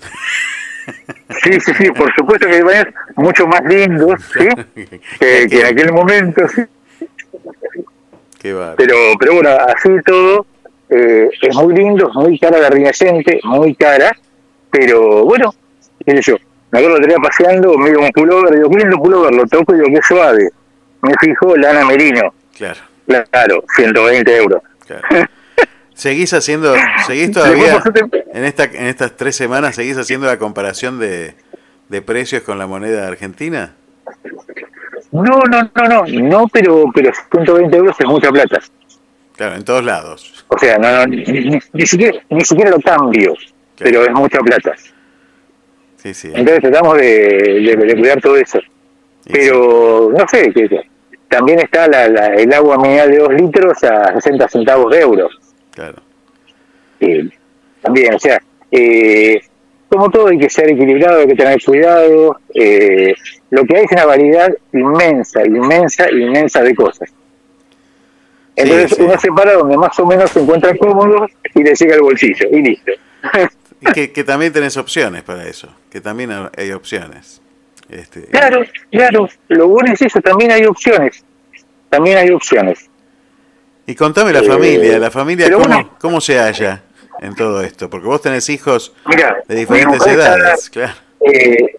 [1.44, 4.48] Sí, sí, sí, por supuesto que hay baños mucho más lindos ¿sí?
[5.20, 6.48] que, que en aquel momento.
[6.50, 6.62] ¿sí?
[8.40, 10.46] Qué pero, pero bueno, así todo,
[10.90, 14.16] eh, es muy lindo, es muy cara la Rinascente, muy cara,
[14.70, 15.56] pero bueno,
[16.06, 16.38] qué sé yo.
[16.70, 19.74] Me acuerdo lo tenía paseando, me dio un pullover, digo, qué lindo pullover, lo toco
[19.74, 20.52] y digo, qué suave
[21.02, 22.34] me fijo lana merino.
[22.58, 22.80] Claro.
[23.06, 24.62] Claro, 120 euros.
[25.94, 26.74] ¿Seguís haciendo,
[27.06, 27.82] seguís todavía,
[28.34, 31.36] en, esta, en estas tres semanas, seguís haciendo la comparación de,
[31.90, 33.76] de precios con la moneda argentina?
[35.12, 38.60] No, no, no, no, no, pero, pero 120 euros es mucha plata.
[39.36, 40.46] Claro, en todos lados.
[40.48, 43.36] O sea, no, no ni, siquiera, ni siquiera lo cambio,
[43.78, 44.74] pero es mucha plata.
[45.98, 46.32] Sí, sí.
[46.34, 48.60] Entonces tratamos de, de, cuidar todo eso.
[49.32, 50.90] pero, no sé, qué
[51.32, 52.06] también está la,
[52.36, 55.30] el agua mineral de 2 litros a 60 centavos de euro.
[55.74, 56.02] Claro.
[57.82, 59.42] también, o sea, eh,
[59.88, 62.38] como todo hay que ser equilibrado, hay que tener cuidado.
[62.54, 63.16] Eh,
[63.50, 67.10] lo que hay es una variedad inmensa, inmensa, inmensa de cosas.
[68.54, 72.02] Entonces uno se para donde más o menos se encuentra cómodo y le llega el
[72.02, 72.92] bolsillo y listo.
[73.94, 77.41] que, que también tenés opciones para eso, que también hay opciones.
[77.92, 81.24] Este, claro, claro, lo bueno es eso, también hay opciones,
[81.90, 82.90] también hay opciones.
[83.86, 85.90] Y contame la Eh, familia, la familia, ¿cómo, bueno.
[86.00, 86.84] ¿cómo se halla
[87.20, 87.90] en todo esto?
[87.90, 90.94] Porque vos tenés hijos Mira, de diferentes está- edades, claro.
[91.20, 91.76] Eh,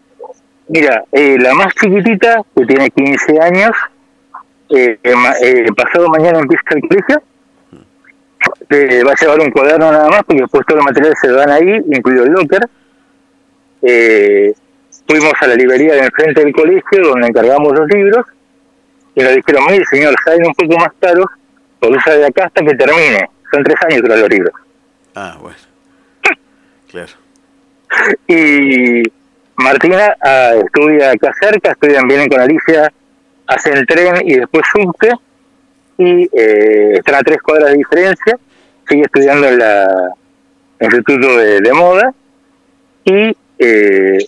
[0.68, 3.70] mira, eh, la más chiquitita, que tiene 15 años,
[4.68, 7.22] eh, eh, eh, pasado mañana empieza el colegio,
[8.68, 11.50] Eh, va a llevar un cuaderno nada más, porque después todos los materiales se van
[11.50, 12.68] ahí, incluido el locker.
[13.82, 14.52] Eh,
[15.12, 18.24] fuimos a la librería de enfrente del colegio, donde encargamos los libros,
[19.14, 21.26] y nos dijeron, mire señor, salen un poco más caros,
[21.78, 23.28] por usar de acá hasta que termine.
[23.52, 24.54] Son tres años tras los libros.
[25.14, 25.56] Ah, bueno.
[26.90, 27.12] Claro.
[28.26, 29.02] y
[29.56, 32.92] Martina ah, estudia acá cerca, estudian bien con Alicia,
[33.46, 35.10] hacen tren y después subte
[35.96, 38.38] y eh, están a tres cuadras de diferencia,
[38.86, 40.14] sigue estudiando en la
[40.78, 42.12] el Instituto de, de Moda
[43.04, 44.18] y eh,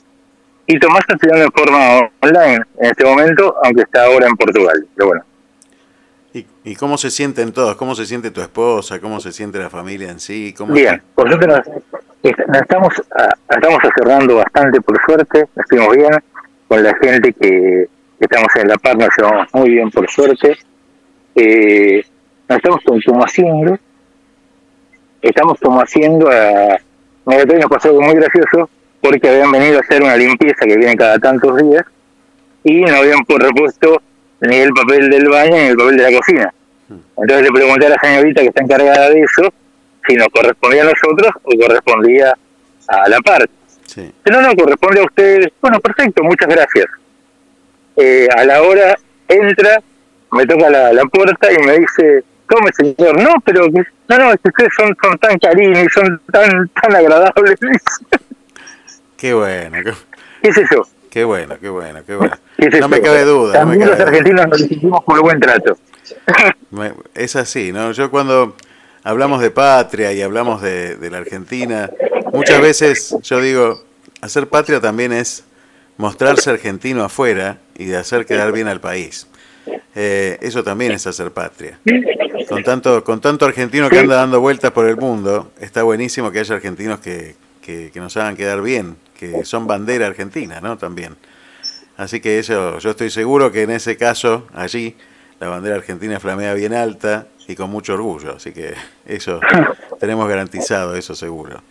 [0.67, 4.87] y Tomás está estudiando en forma online en este momento, aunque está ahora en Portugal,
[4.95, 5.25] pero bueno.
[6.33, 7.77] ¿Y, y cómo se sienten todos?
[7.77, 8.99] ¿Cómo se siente tu esposa?
[9.01, 10.55] ¿Cómo se siente la familia en sí?
[10.57, 16.11] ¿Cómo Bien, por suerte nos, nos estamos, ah, estamos acerrando bastante, por suerte, estuvimos bien
[16.67, 17.89] con la gente que,
[18.19, 20.57] que estamos en la par, nos llevamos muy bien, por suerte.
[21.35, 22.05] Eh,
[22.49, 22.81] nos estamos
[23.27, 23.79] haciendo,
[25.23, 26.79] estamos como haciendo, a,
[27.25, 28.69] hoy nos pasó algo muy gracioso,
[29.05, 31.85] porque habían venido a hacer una limpieza que viene cada tantos días,
[32.65, 34.01] y no habían por repuesto
[34.41, 36.55] ni el papel del baño ni el papel de la cocina.
[36.89, 39.53] Entonces le pregunté a la señorita que está encargada de eso
[40.07, 42.35] si nos correspondía a nosotros o correspondía
[42.89, 43.51] a la parte.
[43.87, 44.11] Sí.
[44.31, 45.49] No, no, corresponde a ustedes.
[45.61, 46.87] Bueno, perfecto, muchas gracias.
[47.97, 48.95] Eh, a la hora
[49.29, 49.81] entra,
[50.33, 53.21] me toca la, la puerta y me dice, ¿cómo señor?
[53.23, 56.97] No, pero que- no, no, es que ustedes son, son tan cariños son tan, tan
[56.97, 57.59] agradables.
[59.17, 59.93] Qué bueno, qué,
[60.43, 60.83] ¿Qué sé yo?
[61.11, 62.37] qué bueno, qué bueno, qué bueno.
[62.59, 63.61] ¿Qué sé No me cabe duda.
[63.61, 64.07] no me También los duda.
[64.09, 65.79] argentinos nos distinguimos por buen trato.
[66.71, 67.93] Me- Es así, ¿no?
[67.93, 68.57] Yo cuando
[69.05, 71.91] hablamos de patria y hablamos de, de la Argentina,
[72.33, 73.85] muchas veces yo digo,
[74.21, 75.45] hacer patria también es
[75.97, 79.29] mostrarse argentino afuera y de hacer quedar bien al país.
[79.95, 81.79] Eh, eso también es hacer patria.
[82.49, 86.41] Con tanto, con tanto argentino que anda dando vueltas por el mundo, está buenísimo que
[86.41, 88.97] haya argentinos que, que, que nos hagan quedar bien,
[89.33, 90.77] que son bandera argentina, ¿no?
[90.79, 91.17] También.
[91.97, 94.97] Así que eso, yo estoy seguro que en ese caso, allí,
[95.41, 98.35] la bandera argentina flamea bien alta y con mucho orgullo.
[98.37, 98.75] Así que
[99.07, 99.41] eso,
[100.01, 101.63] tenemos garantizado eso seguro.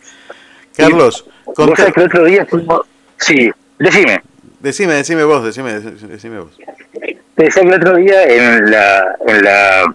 [0.76, 2.80] Carlos, Vos contá- sabés que el otro día fuimos...
[3.18, 4.22] Sí, decime.
[4.60, 6.56] decime, decime vos, decime, decime vos.
[7.36, 9.94] Te decía que el otro día en la, en la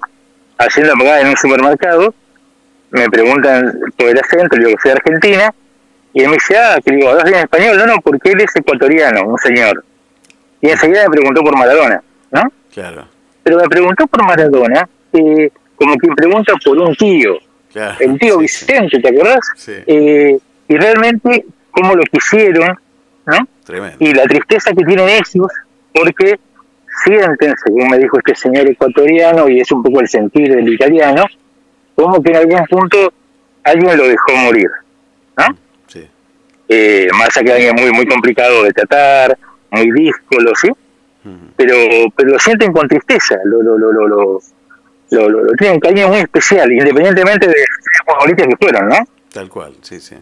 [0.57, 2.14] hacienda pagada en un supermercado,
[2.91, 5.53] me preguntan por el acento, le digo que soy de Argentina,
[6.14, 7.77] y él me dice, ah, que digo, ¿hablas bien español?
[7.77, 9.84] No, no, porque él es ecuatoriano, un señor.
[10.61, 12.41] Y enseguida me preguntó por Maradona, ¿no?
[12.73, 13.07] Claro,
[13.44, 17.38] Pero me preguntó por Maradona, eh, como quien pregunta por un tío,
[17.72, 17.95] claro.
[17.99, 19.40] el tío Vicente, ¿te acordás?
[19.56, 20.38] Sí, Eh,
[20.68, 22.77] y realmente, cómo lo quisieron,
[23.26, 23.48] ¿no?
[23.64, 23.98] tremendo.
[23.99, 25.48] y la tristeza que tienen ellos
[25.94, 26.40] porque
[27.03, 31.26] sienten, según me dijo este señor ecuatoriano, y es un poco el sentir del italiano,
[31.95, 33.14] como que en algún punto
[33.64, 34.69] alguien lo dejó morir,
[35.38, 35.45] ¿no?
[36.72, 39.38] Eh, más allá que alguien muy muy complicado de tratar,
[39.72, 40.70] muy díscolo, ¿sí?
[41.58, 41.76] Pero
[42.16, 44.40] pero lo sienten con tristeza, lo lo lo lo lo,
[45.12, 48.96] lo, lo- lo tienen un cariño muy especial, independientemente de los que fueron, ¿no?
[49.34, 50.16] Tal cual, sí, sí.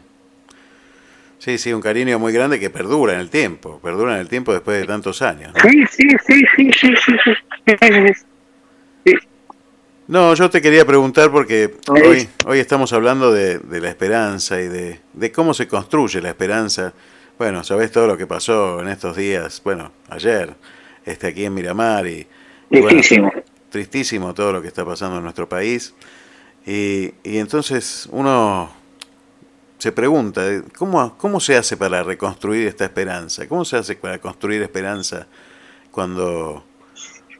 [1.40, 4.52] Sí, sí, un cariño muy grande que perdura en el tiempo, perdura en el tiempo
[4.54, 5.54] después de tantos años.
[5.54, 5.60] ¿no?
[5.70, 7.34] Sí, sí, sí, sí, sí, sí, sí,
[7.66, 8.14] sí, sí,
[9.06, 9.18] sí.
[10.08, 14.68] No, yo te quería preguntar porque hoy, hoy estamos hablando de, de la esperanza y
[14.68, 16.94] de, de cómo se construye la esperanza.
[17.38, 20.56] Bueno, sabés todo lo que pasó en estos días, bueno, ayer,
[21.06, 22.26] este, aquí en Miramar y...
[22.70, 23.32] y bueno, Tristísimo.
[23.70, 25.94] tristísimo todo lo que está pasando en nuestro país.
[26.66, 28.72] Y, y entonces uno
[29.78, 30.42] se pregunta,
[30.78, 33.46] ¿cómo, ¿cómo se hace para reconstruir esta esperanza?
[33.48, 35.28] ¿Cómo se hace para construir esperanza
[35.92, 36.64] cuando,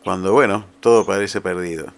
[0.04, 1.94] cuando bueno, todo parece perdido?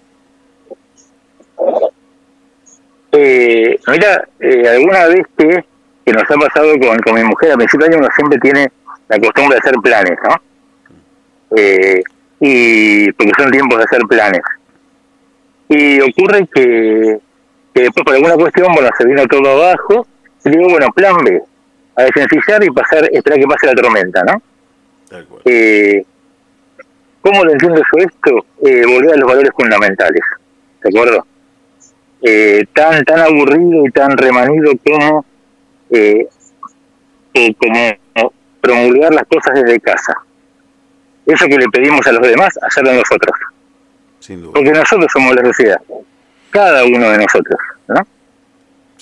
[3.21, 5.65] Eh, mira, eh, alguna vez que,
[6.05, 8.71] que nos ha pasado con, con mi mujer, a principio de año uno siempre tiene
[9.09, 11.57] la costumbre de hacer planes, ¿no?
[11.57, 12.01] Eh,
[12.39, 14.41] y porque son tiempos de hacer planes.
[15.67, 17.19] Y ocurre que,
[17.73, 20.07] que después por alguna cuestión, bueno, se vino todo abajo,
[20.45, 21.41] y digo, bueno, plan B,
[21.97, 24.41] a desencillar y pasar, esperar que pase la tormenta, ¿no?
[25.43, 26.05] Eh,
[27.19, 28.45] ¿Cómo lo entiendo yo esto?
[28.65, 30.21] Eh, volver a los valores fundamentales,
[30.81, 31.25] ¿de acuerdo?
[32.21, 35.25] Eh, tan tan aburrido y tan remanido como
[35.89, 36.27] eh,
[37.33, 38.29] eh, como
[38.59, 40.13] promulgar las cosas desde casa.
[41.25, 43.35] Eso que le pedimos a los demás, hacerlo nosotros.
[44.53, 45.81] Porque nosotros somos la sociedad,
[46.49, 47.57] cada uno de nosotros.
[47.87, 48.05] ¿no?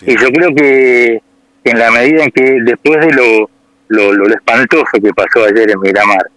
[0.01, 1.21] Y yo creo que
[1.63, 3.49] en la medida en que después de lo,
[3.87, 6.29] lo, lo espantoso que pasó ayer en Miramar,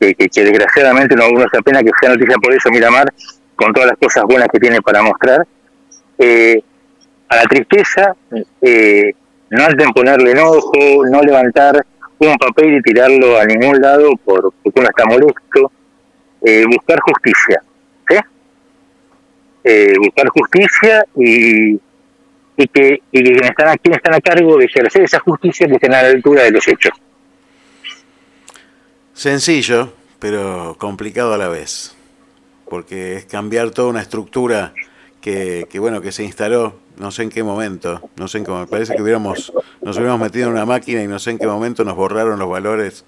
[0.00, 3.12] que, que, desgraciadamente no uno se apena que sea noticia por eso Miramar,
[3.54, 5.46] con todas las cosas buenas que tiene para mostrar,
[6.18, 6.62] eh,
[7.28, 8.14] a la tristeza,
[8.62, 9.12] eh,
[9.50, 11.84] no antes ponerle enojo, no levantar
[12.18, 15.72] un papel y tirarlo a ningún lado por, porque uno está molesto,
[16.42, 17.62] eh, buscar justicia,
[18.08, 18.16] ¿sí?
[19.64, 21.74] Eh, buscar justicia y,
[22.56, 25.94] y que y quienes están, quienes están a cargo de ejercer esa justicia que estén
[25.94, 26.92] a la altura de los hechos.
[29.12, 31.96] Sencillo, pero complicado a la vez,
[32.68, 34.72] porque es cambiar toda una estructura
[35.26, 38.68] que, bueno que se instaló no sé en qué momento no sé en qué me
[38.68, 41.82] parece que hubiéramos nos hubiéramos metido en una máquina y no sé en qué momento
[41.82, 43.04] nos borraron los valores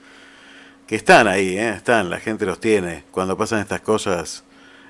[0.88, 1.68] que están ahí ¿eh?
[1.68, 3.04] están la gente los tiene.
[3.12, 4.42] Cuando pasan estas cosas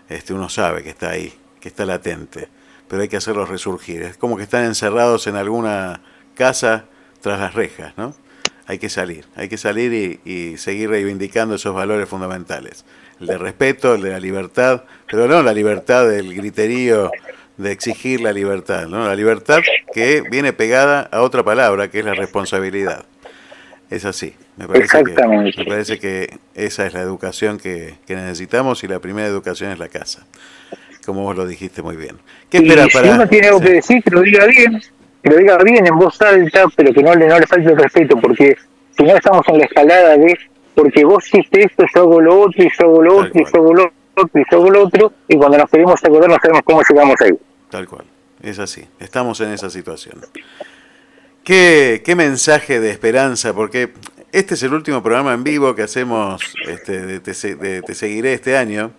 [0.09, 2.49] este uno sabe que está ahí que está latente
[2.89, 4.01] pero hay que hacerlos resurgir.
[4.01, 6.01] Es como que están encerrados en alguna
[6.35, 6.87] casa
[7.21, 8.15] tras las rejas no
[8.67, 12.87] hay que salir hay que salir y seguir reivindicando esos valores fundamentales
[13.21, 17.11] el de respeto, el de la libertad, pero no la libertad del griterío
[17.57, 19.07] de exigir la libertad, ¿no?
[19.07, 19.61] La libertad
[19.93, 23.05] que viene pegada a otra palabra, que es la responsabilidad.
[23.91, 24.35] Es así.
[24.57, 25.15] Me parece, que,
[25.57, 29.79] me parece que esa es la educación que, que, necesitamos y la primera educación es
[29.79, 30.27] la casa,
[31.07, 32.17] como vos lo dijiste muy bien.
[32.51, 32.89] ¿Qué para...?
[32.89, 34.81] Si uno tiene algo que decir, que lo diga bien,
[35.23, 37.79] que lo diga bien en voz alta, pero que no le, no le falte el
[37.79, 38.57] respeto, porque
[38.97, 40.39] si no estamos en la escalada de
[40.79, 43.59] porque vos hiciste esto, yo hago lo otro, y yo hago lo otro, y yo
[43.59, 46.63] hago lo otro, y yo hago lo otro, y cuando nos queremos acordar no sabemos
[46.65, 47.33] cómo llegamos ahí.
[47.69, 48.05] Tal cual,
[48.41, 50.21] es así, estamos en esa situación.
[51.43, 53.55] ¿Qué, qué mensaje de esperanza?
[53.55, 53.93] Porque
[54.31, 58.93] este es el último programa en vivo que hacemos este, de, Te, Seguiré este año.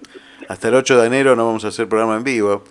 [0.49, 2.65] Hasta el 8 de enero no vamos a hacer programa en vivo.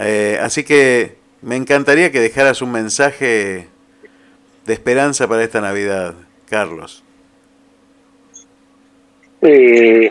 [0.00, 3.68] Eh, así que me encantaría que dejaras un mensaje
[4.66, 6.14] de esperanza para esta Navidad,
[6.48, 7.03] Carlos
[9.44, 10.10] eh,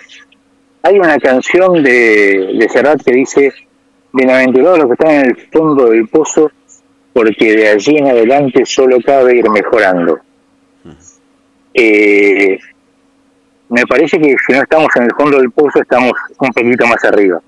[0.81, 3.53] hay una canción de, de Serrat que dice,
[4.11, 6.51] bienaventurados los que están en el fondo del pozo,
[7.14, 10.19] porque de allí en adelante solo cabe ir mejorando.
[11.73, 12.60] Eh,
[13.69, 17.03] me parece que si no estamos en el fondo del pozo, estamos un poquito más
[17.03, 17.41] arriba,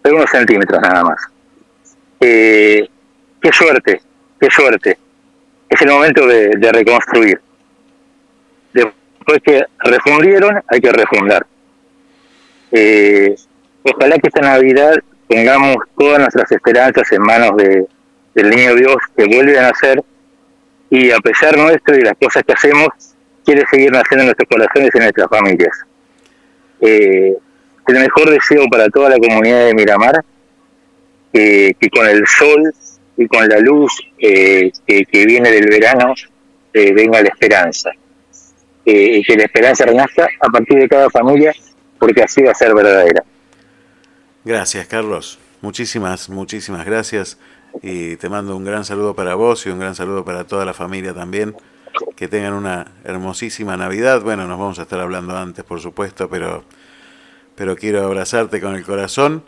[0.00, 1.20] pero unos centímetros nada más.
[2.20, 2.88] Eh,
[3.40, 4.00] qué suerte,
[4.40, 4.98] qué suerte.
[5.68, 7.40] Es el momento de, de reconstruir
[9.22, 11.46] después que refundieron, hay que refundar.
[12.72, 13.34] Eh,
[13.82, 14.94] ojalá que esta Navidad
[15.28, 17.86] tengamos todas nuestras esperanzas en manos de,
[18.34, 20.02] del Niño Dios que vuelve a nacer
[20.90, 22.88] y a pesar nuestro y las cosas que hacemos,
[23.44, 25.86] quiere seguir naciendo en nuestros corazones y en nuestras familias.
[26.80, 27.34] Eh,
[27.86, 30.24] el mejor deseo para toda la comunidad de Miramar,
[31.32, 32.72] que con el sol
[33.16, 36.14] y con la luz eh, que, viene del verano
[36.74, 37.90] eh, venga la esperanza
[38.84, 41.54] eh, que la esperanza renazca a partir de cada familia,
[41.98, 43.22] porque así va a ser verdadera.
[44.44, 45.38] Gracias, Carlos.
[45.60, 47.38] Muchísimas, muchísimas gracias.
[47.80, 50.74] Y te mando un gran saludo para vos y un gran saludo para toda la
[50.74, 51.54] familia también.
[52.16, 54.20] Que tengan una hermosísima Navidad.
[54.22, 56.64] Bueno, nos vamos a estar hablando antes, por supuesto, pero,
[57.54, 59.44] pero quiero abrazarte con el corazón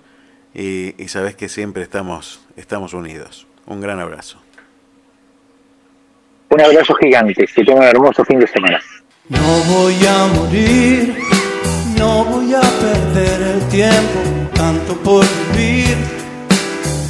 [0.54, 3.46] y, y sabes que siempre estamos, estamos unidos.
[3.66, 4.40] Un gran abrazo.
[6.50, 7.46] Un abrazo gigante.
[7.46, 8.80] Que tengan un hermoso fin de semana.
[9.30, 11.16] No voy a morir,
[11.96, 14.20] no voy a perder el tiempo,
[14.54, 15.24] tanto por
[15.56, 15.96] vivir.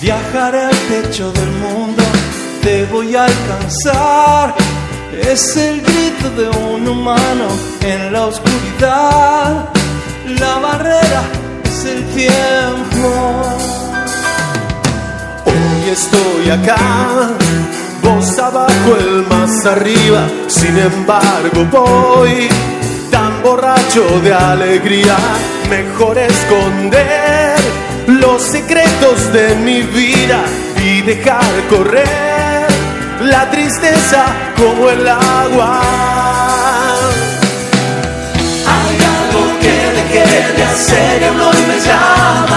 [0.00, 2.04] Viajaré al techo del mundo,
[2.62, 4.54] te voy a alcanzar.
[5.28, 7.48] Es el grito de un humano
[7.80, 9.70] en la oscuridad.
[10.38, 11.22] La barrera
[11.64, 13.10] es el tiempo.
[15.46, 17.34] Hoy estoy acá
[18.04, 20.28] vos abajo, el más arriba.
[20.46, 22.48] Sin embargo, voy
[23.10, 25.16] tan borracho de alegría.
[25.68, 27.56] Mejor esconder
[28.06, 30.44] los secretos de mi vida
[30.84, 32.66] y dejar correr
[33.22, 34.24] la tristeza
[34.56, 35.80] como el agua.
[38.74, 42.53] Hay algo que dejé de hacer y hoy me llama.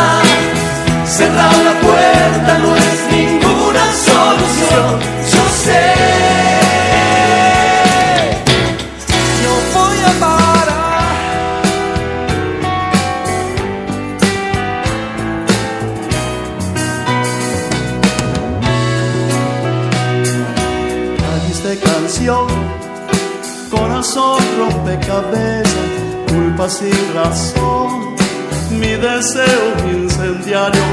[26.69, 28.15] Sin razón,
[28.71, 30.83] mi deseo incendiario,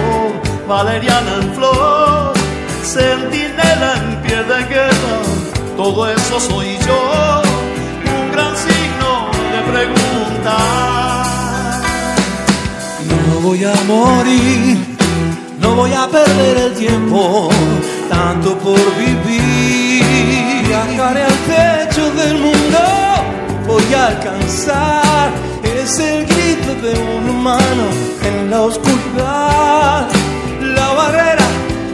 [0.68, 2.32] valeriana en flor,
[2.82, 5.16] centinela en pie de guerra,
[5.76, 7.42] todo eso soy yo,
[8.18, 10.56] un gran signo de pregunta.
[13.08, 14.96] No voy a morir,
[15.58, 17.48] no voy a perder el tiempo,
[18.08, 20.04] tanto por vivir,
[20.68, 23.04] viajaré al pecho del mundo
[23.66, 25.43] voy a alcanzar.
[25.84, 27.86] Es el grito de un humano
[28.22, 30.08] en la oscuridad.
[30.62, 31.46] La barrera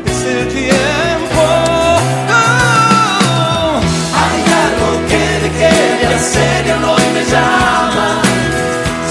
[0.06, 1.42] es el tiempo.
[2.30, 3.80] Oh,
[4.20, 5.24] hay algo que
[6.06, 8.22] de hacer y hoy me llama.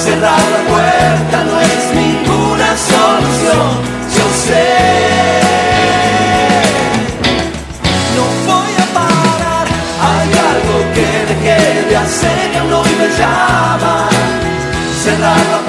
[0.01, 3.69] Cerrar la puerta no es ninguna solución.
[4.15, 4.99] Yo sé.
[12.09, 14.08] serio no me llama.
[15.09, 15.68] Cerrar la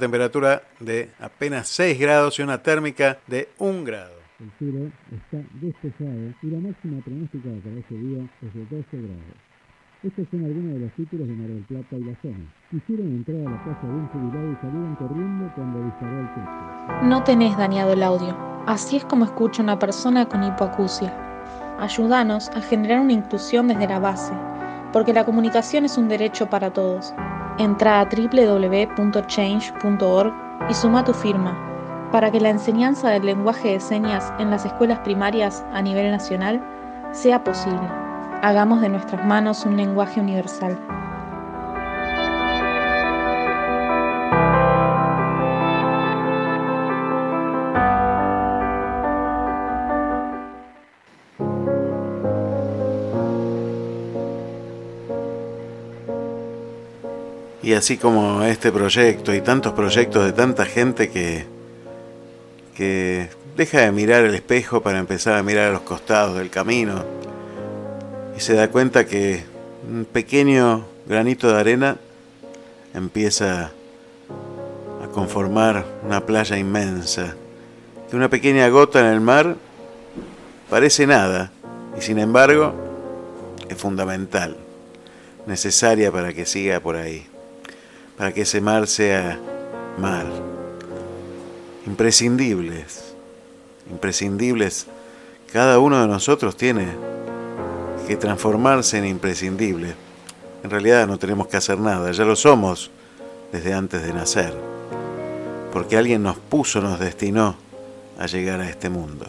[0.00, 4.14] temperatura de apenas 6 grados y una térmica de 1 grado.
[4.40, 9.50] El cielo está despejado y la máxima pronóstica para este día es de 12 grados.
[10.02, 12.38] Estos son algunos de los títulos de Mar del Plata y la zona.
[12.70, 17.06] Quisieron entrar a la casa de un jubilado y salieron corriendo cuando disparó el techo.
[17.06, 18.34] No tenés dañado el audio.
[18.66, 21.12] Así es como escucha una persona con hipoacusia.
[21.78, 24.32] Ayúdanos a generar una inclusión desde la base,
[24.92, 27.12] porque la comunicación es un derecho para todos.
[27.58, 30.32] Entra a www.change.org
[30.68, 31.70] y suma tu firma
[32.10, 36.62] para que la enseñanza del lenguaje de señas en las escuelas primarias a nivel nacional
[37.12, 37.88] sea posible.
[38.42, 40.78] Hagamos de nuestras manos un lenguaje universal.
[57.70, 61.46] Y así como este proyecto y tantos proyectos de tanta gente que,
[62.74, 67.04] que deja de mirar el espejo para empezar a mirar a los costados del camino
[68.36, 69.44] y se da cuenta que
[69.88, 71.96] un pequeño granito de arena
[72.92, 73.70] empieza
[75.04, 77.36] a conformar una playa inmensa,
[78.10, 79.54] que una pequeña gota en el mar
[80.68, 81.52] parece nada
[81.96, 82.74] y sin embargo
[83.68, 84.56] es fundamental,
[85.46, 87.29] necesaria para que siga por ahí
[88.20, 89.40] para que ese mar sea
[89.96, 90.26] mar.
[91.86, 93.14] Imprescindibles,
[93.90, 94.86] imprescindibles.
[95.50, 96.86] Cada uno de nosotros tiene
[98.06, 99.94] que transformarse en imprescindible.
[100.62, 102.90] En realidad no tenemos que hacer nada, ya lo somos
[103.52, 104.52] desde antes de nacer,
[105.72, 107.56] porque alguien nos puso, nos destinó
[108.18, 109.28] a llegar a este mundo.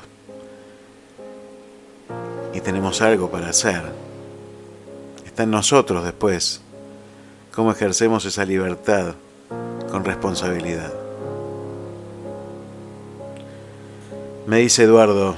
[2.53, 3.84] Y tenemos algo para hacer.
[5.26, 6.61] Está en nosotros después
[7.52, 9.15] cómo ejercemos esa libertad
[9.91, 10.94] con responsabilidad.
[14.48, 15.36] Me dice Eduardo,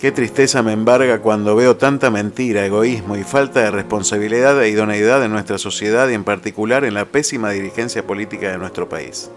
[0.00, 5.24] qué tristeza me embarga cuando veo tanta mentira, egoísmo y falta de responsabilidad e idoneidad
[5.24, 9.30] en nuestra sociedad y en particular en la pésima dirigencia política de nuestro país.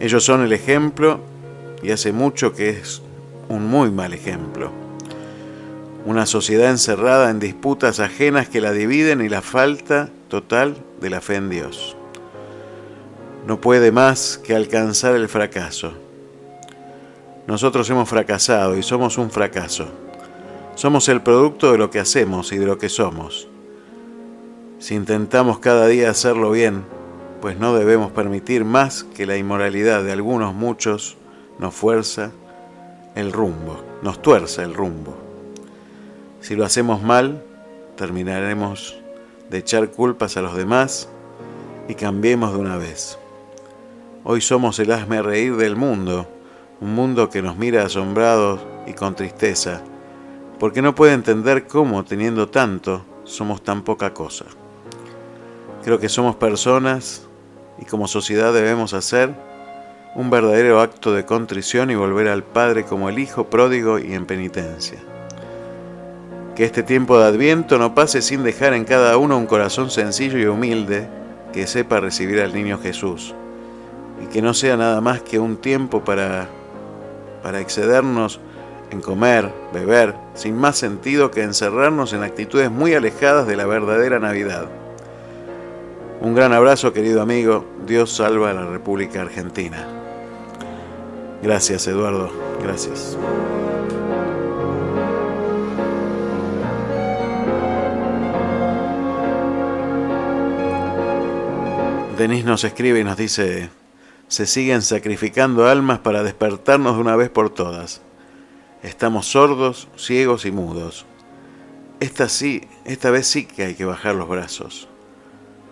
[0.00, 1.20] Ellos son el ejemplo
[1.82, 3.02] y hace mucho que es
[3.48, 4.87] un muy mal ejemplo
[6.04, 11.20] una sociedad encerrada en disputas ajenas que la dividen y la falta total de la
[11.20, 11.96] fe en Dios.
[13.46, 15.92] No puede más que alcanzar el fracaso.
[17.46, 19.88] Nosotros hemos fracasado y somos un fracaso.
[20.74, 23.48] Somos el producto de lo que hacemos y de lo que somos.
[24.78, 26.84] Si intentamos cada día hacerlo bien,
[27.40, 31.16] pues no debemos permitir más que la inmoralidad de algunos muchos
[31.58, 32.30] nos fuerza
[33.14, 35.27] el rumbo, nos tuerza el rumbo.
[36.48, 37.44] Si lo hacemos mal,
[37.94, 38.98] terminaremos
[39.50, 41.10] de echar culpas a los demás
[41.88, 43.18] y cambiemos de una vez.
[44.24, 46.26] Hoy somos el hazme reír del mundo,
[46.80, 49.82] un mundo que nos mira asombrados y con tristeza,
[50.58, 54.46] porque no puede entender cómo, teniendo tanto, somos tan poca cosa.
[55.84, 57.26] Creo que somos personas
[57.78, 59.34] y como sociedad debemos hacer
[60.14, 64.24] un verdadero acto de contrición y volver al Padre como el Hijo pródigo y en
[64.24, 64.98] penitencia.
[66.58, 70.38] Que este tiempo de Adviento no pase sin dejar en cada uno un corazón sencillo
[70.38, 71.06] y humilde
[71.52, 73.32] que sepa recibir al niño Jesús
[74.20, 76.48] y que no sea nada más que un tiempo para,
[77.44, 78.40] para excedernos
[78.90, 84.18] en comer, beber, sin más sentido que encerrarnos en actitudes muy alejadas de la verdadera
[84.18, 84.66] Navidad.
[86.20, 87.66] Un gran abrazo, querido amigo.
[87.86, 89.86] Dios salva a la República Argentina.
[91.40, 92.32] Gracias, Eduardo.
[92.64, 93.16] Gracias.
[102.18, 103.70] Denis nos escribe y nos dice,
[104.26, 108.02] se siguen sacrificando almas para despertarnos de una vez por todas.
[108.82, 111.06] Estamos sordos, ciegos y mudos.
[112.00, 114.88] Esta sí, esta vez sí que hay que bajar los brazos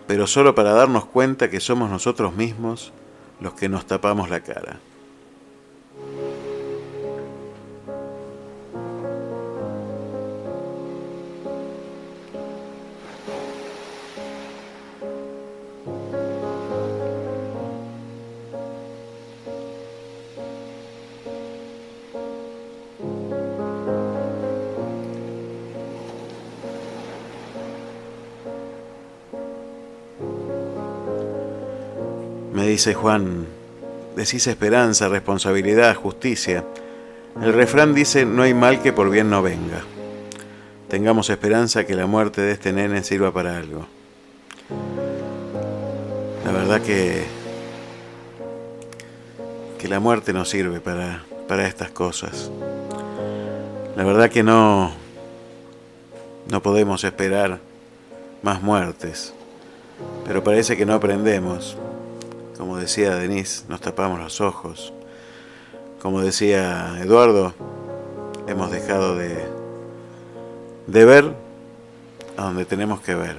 [0.07, 2.93] pero solo para darnos cuenta que somos nosotros mismos
[3.41, 4.79] los que nos tapamos la cara.
[32.77, 33.47] Dice Juan,
[34.15, 36.63] decís esperanza, responsabilidad, justicia.
[37.41, 39.81] El refrán dice, no hay mal que por bien no venga.
[40.87, 43.87] Tengamos esperanza que la muerte de este nene sirva para algo.
[46.45, 47.23] La verdad que,
[49.79, 52.51] que la muerte no sirve para, para estas cosas.
[53.95, 54.91] La verdad que no,
[56.47, 57.57] no podemos esperar
[58.43, 59.33] más muertes,
[60.27, 61.75] pero parece que no aprendemos.
[62.57, 64.91] Como decía Denise, nos tapamos los ojos.
[66.01, 67.53] Como decía Eduardo,
[68.47, 69.45] hemos dejado de,
[70.87, 71.35] de ver
[72.35, 73.37] a donde tenemos que ver.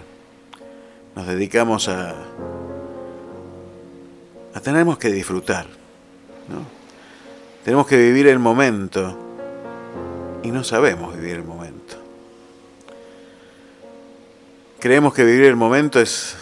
[1.16, 2.14] Nos dedicamos a,
[4.54, 5.66] a tenemos que disfrutar.
[6.48, 6.64] ¿no?
[7.64, 9.18] Tenemos que vivir el momento
[10.44, 11.96] y no sabemos vivir el momento.
[14.78, 16.36] Creemos que vivir el momento es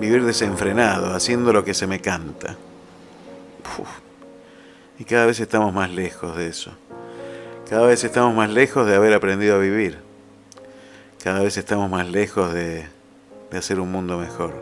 [0.00, 2.56] vivir desenfrenado, haciendo lo que se me canta.
[4.98, 6.72] Y cada vez estamos más lejos de eso.
[7.68, 9.98] Cada vez estamos más lejos de haber aprendido a vivir.
[11.22, 12.86] Cada vez estamos más lejos de,
[13.50, 14.54] de hacer un mundo mejor.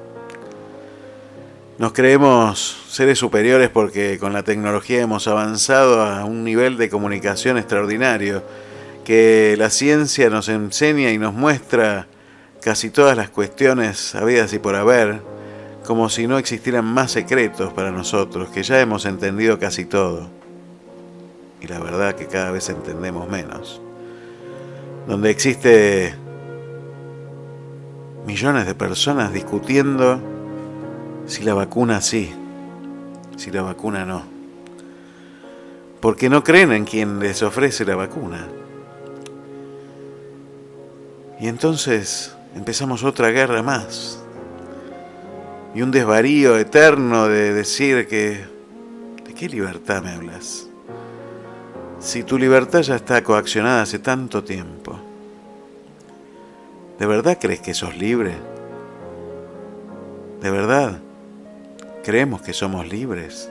[1.79, 7.57] Nos creemos seres superiores porque con la tecnología hemos avanzado a un nivel de comunicación
[7.57, 8.43] extraordinario,
[9.05, 12.09] que la ciencia nos enseña y nos muestra
[12.61, 15.21] casi todas las cuestiones habidas y por haber,
[15.87, 20.29] como si no existieran más secretos para nosotros, que ya hemos entendido casi todo.
[21.61, 23.81] Y la verdad que cada vez entendemos menos.
[25.07, 26.15] Donde existe
[28.27, 30.21] millones de personas discutiendo
[31.27, 32.33] si la vacuna sí,
[33.37, 34.23] si la vacuna no.
[36.01, 38.47] Porque no creen en quien les ofrece la vacuna.
[41.41, 44.19] Y entonces empezamos otra guerra más.
[45.75, 48.45] Y un desvarío eterno de decir que...
[49.25, 50.67] ¿De qué libertad me hablas?
[52.01, 54.99] Si tu libertad ya está coaccionada hace tanto tiempo.
[56.99, 58.35] ¿De verdad crees que sos libre?
[60.41, 61.01] ¿De verdad?
[62.05, 63.51] Creemos que somos libres.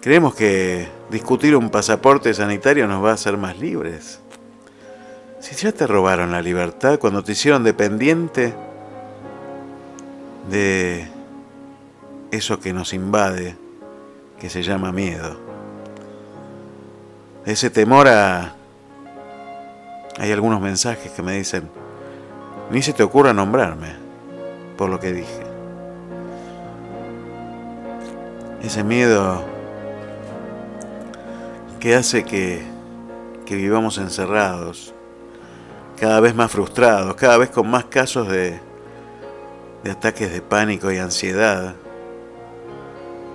[0.00, 4.20] Creemos que discutir un pasaporte sanitario nos va a hacer más libres.
[5.44, 8.54] Si ya te robaron la libertad cuando te hicieron dependiente
[10.48, 11.06] de
[12.30, 13.54] eso que nos invade,
[14.40, 15.36] que se llama miedo.
[17.44, 18.54] Ese temor a...
[20.16, 21.68] Hay algunos mensajes que me dicen,
[22.70, 23.92] ni se te ocurra nombrarme
[24.78, 25.42] por lo que dije.
[28.62, 29.44] Ese miedo
[31.80, 32.62] que hace que,
[33.44, 34.93] que vivamos encerrados,
[36.04, 38.60] cada vez más frustrados, cada vez con más casos de,
[39.90, 41.76] ataques de pánico y ansiedad,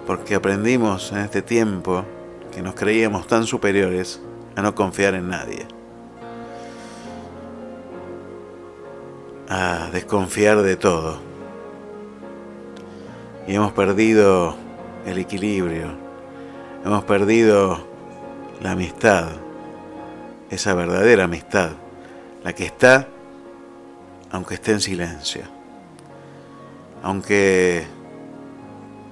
[0.05, 2.05] porque aprendimos en este tiempo
[2.51, 4.21] que nos creíamos tan superiores
[4.55, 5.65] a no confiar en nadie,
[9.49, 11.17] a desconfiar de todo.
[13.47, 14.55] Y hemos perdido
[15.07, 15.87] el equilibrio,
[16.85, 17.79] hemos perdido
[18.61, 19.29] la amistad,
[20.51, 21.71] esa verdadera amistad,
[22.53, 23.07] que está
[24.31, 25.43] aunque esté en silencio,
[27.01, 27.85] aunque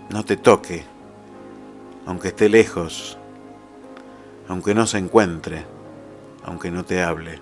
[0.09, 0.83] no te toque,
[2.05, 3.17] aunque esté lejos,
[4.47, 5.65] aunque no se encuentre,
[6.43, 7.39] aunque no te hable,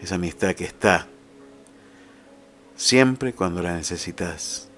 [0.00, 1.06] esa amistad que está
[2.76, 4.68] siempre cuando la necesitas,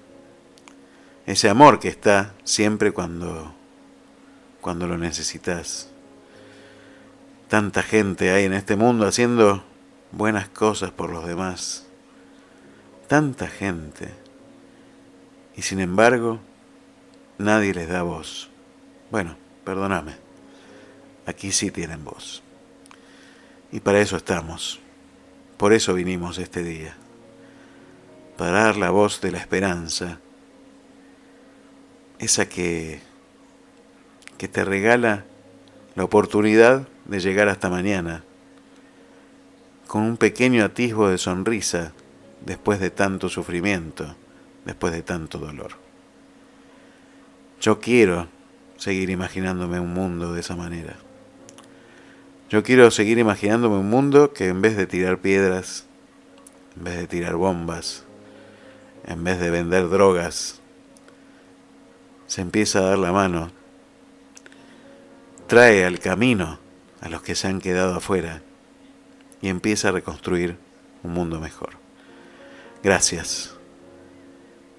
[1.25, 3.53] ese amor que está siempre cuando
[4.65, 5.89] cuando lo necesitas.
[7.49, 9.63] Tanta gente hay en este mundo haciendo
[10.15, 11.85] buenas cosas por los demás.
[13.07, 14.09] Tanta gente.
[15.55, 16.39] Y sin embargo,
[17.37, 18.49] nadie les da voz.
[19.11, 20.15] Bueno, perdóname.
[21.25, 22.41] Aquí sí tienen voz.
[23.71, 24.79] Y para eso estamos.
[25.57, 26.95] Por eso vinimos este día.
[28.37, 30.19] Para dar la voz de la esperanza.
[32.19, 33.01] Esa que,
[34.37, 35.25] que te regala
[35.95, 38.23] la oportunidad de llegar hasta mañana
[39.95, 41.93] con un pequeño atisbo de sonrisa
[42.45, 44.13] después de tanto sufrimiento,
[44.65, 45.71] después de tanto dolor.
[47.61, 48.27] Yo quiero
[48.75, 50.97] seguir imaginándome un mundo de esa manera.
[52.49, 55.85] Yo quiero seguir imaginándome un mundo que en vez de tirar piedras,
[56.75, 58.03] en vez de tirar bombas,
[59.05, 60.59] en vez de vender drogas,
[62.27, 63.49] se empieza a dar la mano,
[65.47, 66.59] trae al camino
[66.99, 68.41] a los que se han quedado afuera
[69.45, 70.57] y empieza a reconstruir
[71.03, 71.73] un mundo mejor.
[72.81, 73.53] Gracias.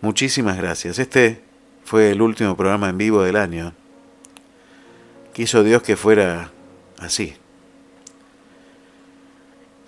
[0.01, 0.99] Muchísimas gracias.
[0.99, 1.41] Este
[1.85, 3.73] fue el último programa en vivo del año.
[5.33, 6.51] Quiso Dios que fuera
[6.99, 7.37] así.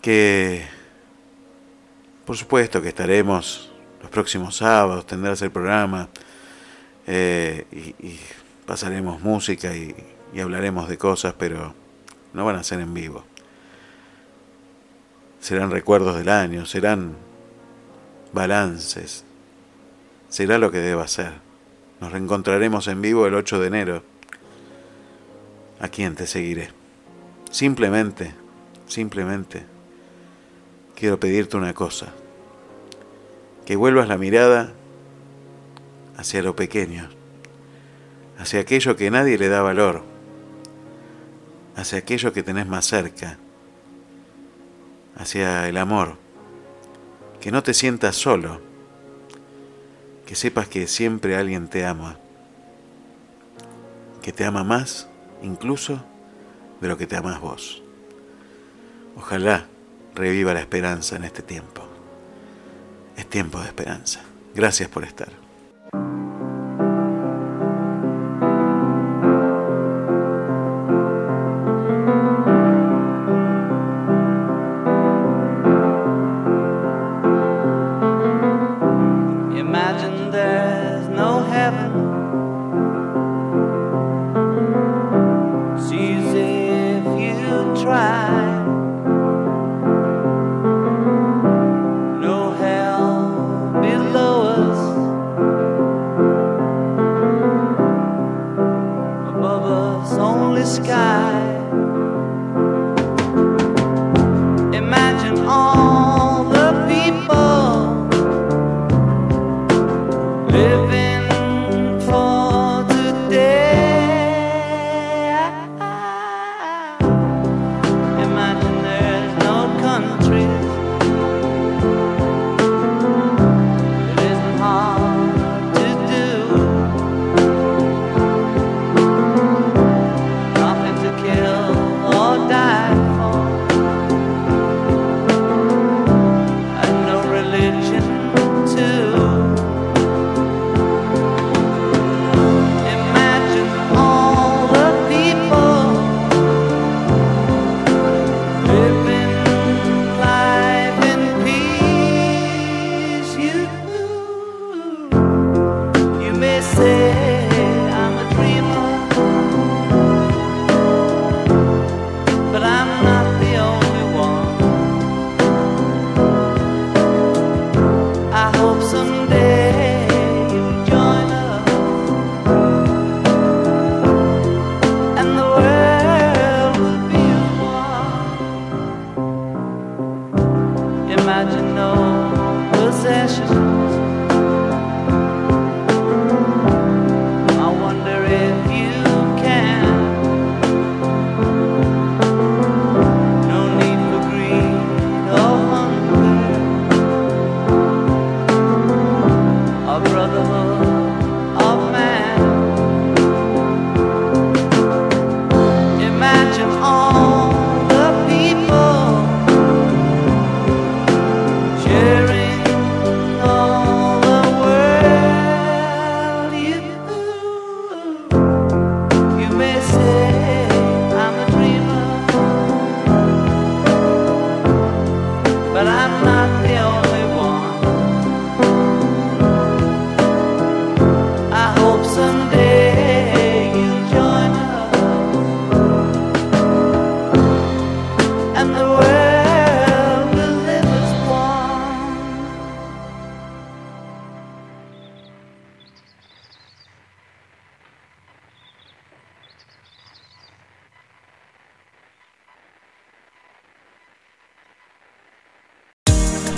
[0.00, 0.64] Que,
[2.24, 6.08] por supuesto que estaremos los próximos sábados, tendrás el programa
[7.04, 8.16] eh, y,
[8.64, 9.96] pasaremos música y
[10.38, 11.74] hablaremos de cosas, pero
[12.32, 13.24] no van a ser en vivo
[15.40, 17.16] serán recuerdos del año, serán
[18.32, 19.24] balances,
[20.28, 21.32] será lo que deba ser.
[22.00, 24.02] Nos reencontraremos en vivo el 8 de enero.
[25.80, 26.70] ¿A quién te seguiré?
[27.50, 28.34] Simplemente,
[28.86, 29.64] simplemente,
[30.94, 32.12] quiero pedirte una cosa.
[33.64, 34.72] Que vuelvas la mirada
[36.16, 37.08] hacia lo pequeño,
[38.38, 40.02] hacia aquello que nadie le da valor,
[41.76, 43.38] hacia aquello que tenés más cerca
[45.18, 46.16] hacia el amor,
[47.40, 48.60] que no te sientas solo,
[50.26, 52.18] que sepas que siempre alguien te ama,
[54.22, 55.08] que te ama más
[55.42, 56.02] incluso
[56.80, 57.82] de lo que te amas vos.
[59.16, 59.66] Ojalá
[60.14, 61.82] reviva la esperanza en este tiempo.
[63.16, 64.20] Es tiempo de esperanza.
[64.54, 65.47] Gracias por estar.